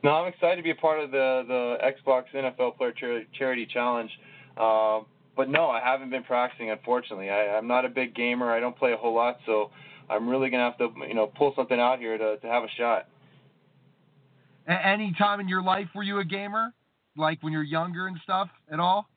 No, 0.02 0.10
I'm 0.10 0.32
excited 0.32 0.56
to 0.56 0.62
be 0.62 0.70
a 0.70 0.74
part 0.74 1.00
of 1.00 1.10
the 1.10 1.44
the 1.46 1.76
Xbox 1.84 2.24
NFL 2.34 2.76
Player 2.76 2.92
Char- 2.92 3.24
Charity 3.38 3.66
Challenge. 3.66 4.10
Uh, 4.56 5.00
but 5.36 5.48
no, 5.48 5.68
I 5.68 5.80
haven't 5.80 6.10
been 6.10 6.24
practicing. 6.24 6.70
Unfortunately, 6.70 7.30
I, 7.30 7.56
I'm 7.56 7.66
not 7.66 7.84
a 7.84 7.88
big 7.88 8.14
gamer. 8.14 8.50
I 8.50 8.60
don't 8.60 8.76
play 8.76 8.92
a 8.92 8.96
whole 8.96 9.14
lot, 9.14 9.38
so 9.46 9.70
I'm 10.08 10.28
really 10.28 10.50
gonna 10.50 10.64
have 10.64 10.78
to, 10.78 10.90
you 11.06 11.14
know, 11.14 11.26
pull 11.26 11.52
something 11.54 11.78
out 11.78 11.98
here 11.98 12.16
to 12.16 12.36
to 12.38 12.46
have 12.46 12.64
a 12.64 12.68
shot. 12.76 13.06
A- 14.66 14.86
any 14.86 15.14
time 15.16 15.40
in 15.40 15.48
your 15.48 15.62
life 15.62 15.88
were 15.94 16.02
you 16.02 16.18
a 16.18 16.24
gamer, 16.24 16.72
like 17.16 17.42
when 17.42 17.52
you're 17.52 17.62
younger 17.62 18.06
and 18.06 18.18
stuff 18.22 18.48
at 18.72 18.80
all? 18.80 19.08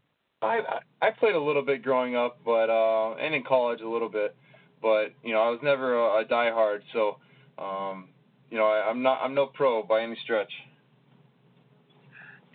I 0.42 0.60
I 1.02 1.12
played 1.12 1.36
a 1.36 1.42
little 1.42 1.64
bit 1.64 1.82
growing 1.82 2.16
up, 2.16 2.40
but 2.46 2.70
uh, 2.70 3.16
and 3.16 3.34
in 3.34 3.44
college 3.44 3.82
a 3.82 3.90
little 3.90 4.10
bit, 4.10 4.36
but 4.82 5.14
you 5.24 5.34
know 5.34 5.42
I 5.42 5.50
was 5.50 5.60
never 5.64 5.96
a, 5.96 6.22
a 6.22 6.26
diehard. 6.26 6.82
So, 6.92 7.18
um, 7.58 8.10
you 8.50 8.58
know 8.58 8.66
I, 8.66 8.90
I'm 8.90 9.02
not 9.02 9.20
I'm 9.22 9.34
no 9.34 9.48
pro 9.48 9.84
by 9.84 10.02
any 10.02 10.18
stretch. 10.24 10.52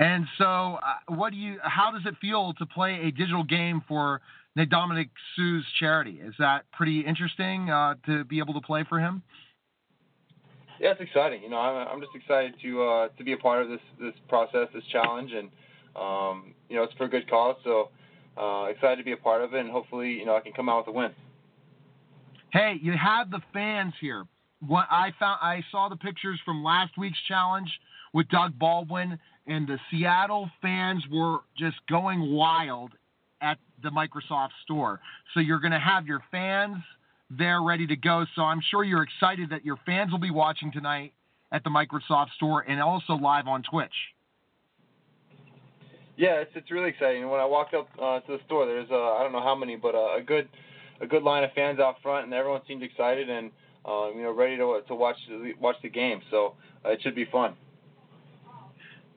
And 0.00 0.26
so, 0.38 0.44
uh, 0.44 1.14
what 1.14 1.30
do 1.30 1.36
you? 1.36 1.58
How 1.62 1.90
does 1.90 2.02
it 2.06 2.14
feel 2.20 2.54
to 2.58 2.66
play 2.66 3.00
a 3.02 3.10
digital 3.10 3.42
game 3.42 3.82
for 3.88 4.20
Nick 4.54 4.70
Dominic 4.70 5.08
Sue's 5.34 5.66
charity? 5.80 6.20
Is 6.24 6.34
that 6.38 6.70
pretty 6.72 7.00
interesting 7.00 7.68
uh, 7.68 7.94
to 8.06 8.24
be 8.24 8.38
able 8.38 8.54
to 8.54 8.60
play 8.60 8.84
for 8.88 9.00
him? 9.00 9.22
Yeah, 10.80 10.92
it's 10.92 11.00
exciting. 11.00 11.42
You 11.42 11.50
know, 11.50 11.56
I'm 11.56 11.88
I'm 11.88 12.00
just 12.00 12.14
excited 12.14 12.54
to 12.62 12.82
uh, 12.82 13.08
to 13.18 13.24
be 13.24 13.32
a 13.32 13.36
part 13.36 13.62
of 13.62 13.68
this 13.68 13.80
this 14.00 14.14
process, 14.28 14.68
this 14.72 14.84
challenge, 14.92 15.32
and 15.32 15.50
um, 15.96 16.54
you 16.68 16.76
know 16.76 16.84
it's 16.84 16.94
for 16.94 17.04
a 17.04 17.08
good 17.08 17.28
cause. 17.28 17.56
So 17.64 17.90
uh, 18.40 18.66
excited 18.66 18.96
to 18.98 19.04
be 19.04 19.12
a 19.12 19.16
part 19.16 19.42
of 19.42 19.54
it, 19.54 19.60
and 19.60 19.70
hopefully 19.70 20.10
you 20.10 20.26
know 20.26 20.36
I 20.36 20.40
can 20.40 20.52
come 20.52 20.68
out 20.68 20.86
with 20.86 20.94
a 20.94 20.96
win. 20.96 21.10
Hey, 22.52 22.76
you 22.80 22.92
have 22.92 23.30
the 23.30 23.40
fans 23.52 23.94
here. 24.00 24.24
What 24.66 24.86
I 24.90 25.12
found, 25.18 25.38
I 25.40 25.62
saw 25.70 25.88
the 25.88 25.96
pictures 25.96 26.40
from 26.44 26.64
last 26.64 26.98
week's 26.98 27.18
challenge 27.28 27.70
with 28.12 28.28
Doug 28.28 28.58
Baldwin, 28.58 29.18
and 29.46 29.66
the 29.66 29.78
Seattle 29.90 30.50
fans 30.60 31.04
were 31.10 31.38
just 31.56 31.76
going 31.88 32.32
wild 32.32 32.92
at 33.40 33.58
the 33.82 33.90
Microsoft 33.90 34.50
store. 34.64 35.00
So 35.32 35.40
you're 35.40 35.60
going 35.60 35.72
to 35.72 35.78
have 35.78 36.06
your 36.06 36.22
fans 36.30 36.76
there 37.30 37.62
ready 37.62 37.86
to 37.86 37.96
go. 37.96 38.24
So 38.34 38.42
I'm 38.42 38.60
sure 38.70 38.82
you're 38.82 39.02
excited 39.02 39.50
that 39.50 39.64
your 39.64 39.78
fans 39.86 40.10
will 40.10 40.18
be 40.18 40.30
watching 40.30 40.72
tonight 40.72 41.12
at 41.52 41.62
the 41.62 41.70
Microsoft 41.70 42.32
store 42.36 42.62
and 42.62 42.80
also 42.80 43.14
live 43.14 43.46
on 43.46 43.62
Twitch. 43.62 43.92
Yeah, 46.16 46.40
it's 46.40 46.50
it's 46.56 46.70
really 46.72 46.88
exciting. 46.88 47.28
When 47.28 47.38
I 47.38 47.44
walked 47.44 47.74
up 47.74 47.88
uh, 47.94 48.18
to 48.20 48.32
the 48.32 48.38
store, 48.46 48.66
there's 48.66 48.90
uh, 48.90 49.12
I 49.14 49.22
don't 49.22 49.30
know 49.30 49.42
how 49.42 49.54
many, 49.54 49.76
but 49.76 49.94
uh, 49.94 50.16
a 50.16 50.20
good 50.20 50.48
a 51.00 51.06
good 51.06 51.22
line 51.22 51.44
of 51.44 51.52
fans 51.52 51.78
out 51.78 52.02
front, 52.02 52.24
and 52.24 52.34
everyone 52.34 52.60
seemed 52.66 52.82
excited 52.82 53.30
and 53.30 53.52
um, 53.84 54.12
you 54.16 54.22
know 54.22 54.32
ready 54.32 54.56
to 54.56 54.80
to 54.86 54.94
watch 54.94 55.16
the, 55.28 55.52
watch 55.60 55.76
the 55.82 55.88
game. 55.88 56.20
So 56.30 56.54
uh, 56.84 56.90
it 56.90 57.00
should 57.02 57.14
be 57.14 57.26
fun. 57.26 57.54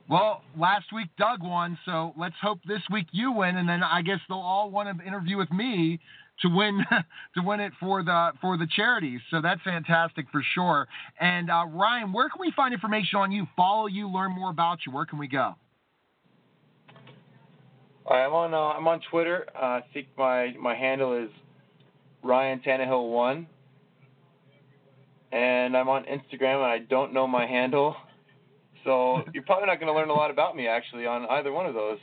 Well, 0.10 0.42
last 0.58 0.92
week 0.94 1.08
Doug 1.18 1.42
won, 1.42 1.78
so 1.86 2.14
let's 2.18 2.36
hope 2.42 2.60
this 2.68 2.82
week 2.92 3.08
you 3.12 3.32
win, 3.32 3.56
and 3.56 3.70
then 3.70 3.82
I 3.82 4.02
guess 4.02 4.20
they'll 4.28 4.40
all 4.40 4.70
want 4.70 5.00
to 5.00 5.08
interview 5.08 5.38
with 5.38 5.52
me 5.52 6.02
to 6.42 6.50
win 6.50 6.84
to 7.36 7.42
win 7.42 7.60
it 7.60 7.72
for 7.80 8.04
the 8.04 8.32
for 8.42 8.58
the 8.58 8.68
charities. 8.76 9.22
So 9.30 9.42
that's 9.42 9.62
fantastic 9.62 10.26
for 10.32 10.44
sure. 10.54 10.88
And 11.20 11.50
uh, 11.50 11.66
Ryan, 11.70 12.12
where 12.12 12.30
can 12.30 12.42
we 12.42 12.52
find 12.56 12.74
information 12.74 13.20
on 13.20 13.32
you? 13.32 13.48
Follow 13.56 13.88
you, 13.88 14.10
learn 14.10 14.32
more 14.32 14.50
about 14.50 14.80
you. 14.86 14.92
Where 14.92 15.06
can 15.06 15.18
we 15.18 15.28
go? 15.28 15.56
Right, 18.10 18.26
I'm 18.26 18.34
on 18.34 18.54
uh, 18.54 18.58
I'm 18.58 18.88
on 18.88 19.00
Twitter. 19.10 19.46
Uh, 19.56 19.66
I 19.66 19.82
think 19.94 20.08
my 20.18 20.54
my 20.60 20.76
handle 20.76 21.18
is 21.18 21.30
Ryan 22.24 22.60
Tannehill 22.60 23.12
one, 23.12 23.48
and 25.32 25.76
I'm 25.78 25.90
on 25.90 26.04
Instagram, 26.06 26.56
and 26.56 26.66
I 26.72 26.80
don't 26.80 27.14
know 27.14 27.28
my 27.28 27.46
handle. 27.46 27.96
So 28.84 29.24
you're 29.34 29.44
probably 29.44 29.68
not 29.68 29.80
going 29.80 29.92
to 29.92 29.98
learn 29.98 30.10
a 30.10 30.14
lot 30.14 30.32
about 30.32 30.56
me 30.56 30.68
actually 30.68 31.06
on 31.06 31.26
either 31.28 31.52
one 31.52 31.66
of 31.66 31.74
those 31.74 32.00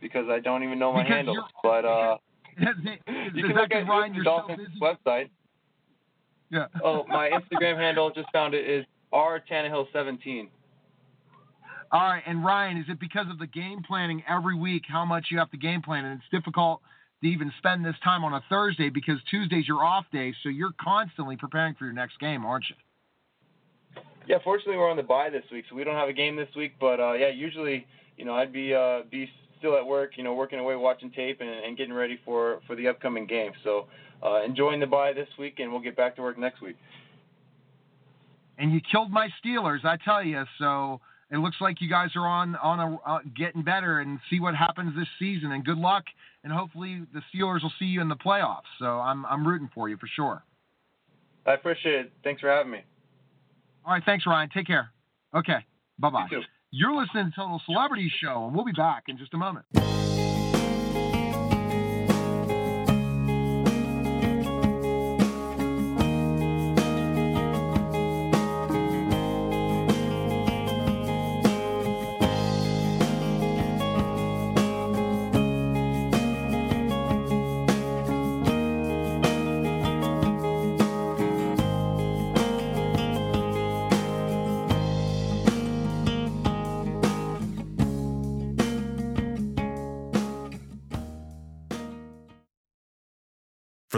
because 0.00 0.26
I 0.30 0.40
don't 0.40 0.62
even 0.64 0.78
know 0.78 0.92
my 0.92 1.02
Because 1.02 1.16
handles. 1.16 1.36
you're- 1.36 1.48
But 1.62 1.84
uh, 1.84 2.16
you 3.34 3.44
can 3.44 3.54
look 3.56 3.72
at 3.72 3.86
the 3.86 4.20
Dolphins 4.24 4.68
website. 4.80 5.30
Yeah. 6.50 6.66
Oh, 6.84 7.04
my 7.08 7.30
Instagram 7.30 7.76
handle 7.78 8.10
just 8.10 8.28
found 8.32 8.52
it 8.54 8.68
is 8.68 8.84
R 9.12 9.40
Tannehill 9.50 9.86
17. 9.92 10.48
All 11.90 12.00
right, 12.00 12.22
and 12.26 12.44
Ryan, 12.44 12.78
is 12.78 12.86
it 12.88 12.98
because 13.00 13.26
of 13.30 13.38
the 13.38 13.46
game 13.46 13.82
planning 13.86 14.22
every 14.28 14.54
week? 14.54 14.82
How 14.88 15.04
much 15.04 15.26
you 15.30 15.38
have 15.38 15.50
to 15.50 15.56
game 15.58 15.82
plan, 15.82 16.04
and 16.06 16.20
it's 16.20 16.28
difficult 16.30 16.80
to 17.22 17.28
even 17.28 17.52
spend 17.58 17.84
this 17.84 17.94
time 18.02 18.24
on 18.24 18.34
a 18.34 18.42
Thursday 18.48 18.90
because 18.90 19.16
Tuesday's 19.30 19.66
your 19.66 19.84
off 19.84 20.04
day, 20.12 20.34
so 20.42 20.48
you're 20.48 20.74
constantly 20.80 21.36
preparing 21.36 21.74
for 21.74 21.84
your 21.84 21.94
next 21.94 22.18
game, 22.18 22.44
aren't 22.44 22.64
you? 22.68 22.76
Yeah, 24.28 24.38
fortunately 24.44 24.76
we're 24.76 24.90
on 24.90 24.96
the 24.96 25.02
bye 25.02 25.30
this 25.30 25.44
week, 25.50 25.64
so 25.68 25.76
we 25.76 25.84
don't 25.84 25.96
have 25.96 26.08
a 26.08 26.12
game 26.12 26.36
this 26.36 26.48
week. 26.56 26.74
But 26.80 27.00
uh, 27.00 27.12
yeah, 27.14 27.28
usually 27.28 27.86
you 28.16 28.24
know 28.24 28.34
I'd 28.34 28.52
be 28.52 28.74
uh, 28.74 29.02
be 29.10 29.28
still 29.58 29.76
at 29.76 29.86
work, 29.86 30.12
you 30.16 30.24
know, 30.24 30.34
working 30.34 30.58
away, 30.58 30.76
watching 30.76 31.10
tape, 31.10 31.40
and, 31.40 31.50
and 31.50 31.76
getting 31.76 31.94
ready 31.94 32.18
for 32.24 32.60
for 32.66 32.76
the 32.76 32.88
upcoming 32.88 33.26
game. 33.26 33.52
So 33.64 33.86
uh, 34.22 34.42
enjoying 34.44 34.80
the 34.80 34.86
bye 34.86 35.12
this 35.12 35.28
week, 35.38 35.58
and 35.58 35.72
we'll 35.72 35.82
get 35.82 35.96
back 35.96 36.16
to 36.16 36.22
work 36.22 36.38
next 36.38 36.60
week. 36.60 36.76
and 38.58 38.72
you 38.72 38.80
killed 38.80 39.10
my 39.10 39.28
Steelers, 39.44 39.84
I 39.84 39.96
tell 40.04 40.22
you. 40.22 40.44
So 40.58 41.00
it 41.32 41.38
looks 41.38 41.56
like 41.60 41.80
you 41.80 41.88
guys 41.88 42.10
are 42.14 42.26
on 42.26 42.56
on 42.56 42.80
a 42.80 43.10
uh, 43.10 43.18
getting 43.36 43.62
better 43.62 44.00
and 44.00 44.20
see 44.28 44.40
what 44.40 44.54
happens 44.54 44.94
this 44.96 45.08
season. 45.18 45.52
And 45.52 45.64
good 45.64 45.78
luck, 45.78 46.04
and 46.44 46.52
hopefully 46.52 47.02
the 47.12 47.22
Steelers 47.34 47.62
will 47.62 47.72
see 47.78 47.86
you 47.86 48.00
in 48.00 48.08
the 48.08 48.16
playoffs. 48.16 48.70
So 48.78 48.86
I'm 48.86 49.24
I'm 49.26 49.46
rooting 49.46 49.70
for 49.74 49.88
you 49.88 49.96
for 49.96 50.06
sure. 50.06 50.42
I 51.46 51.54
appreciate 51.54 52.06
it. 52.06 52.12
Thanks 52.22 52.40
for 52.40 52.50
having 52.50 52.72
me. 52.72 52.84
All 53.84 53.92
right, 53.92 54.02
thanks, 54.04 54.26
Ryan. 54.26 54.48
Take 54.54 54.66
care. 54.66 54.90
Okay, 55.34 55.64
bye 55.98 56.10
bye. 56.10 56.26
You. 56.30 56.42
You're 56.70 56.94
listening 56.94 57.30
to 57.30 57.36
Total 57.36 57.60
Celebrity 57.66 58.10
Show, 58.20 58.46
and 58.46 58.54
we'll 58.54 58.64
be 58.64 58.72
back 58.72 59.04
in 59.08 59.18
just 59.18 59.34
a 59.34 59.38
moment. 59.38 59.66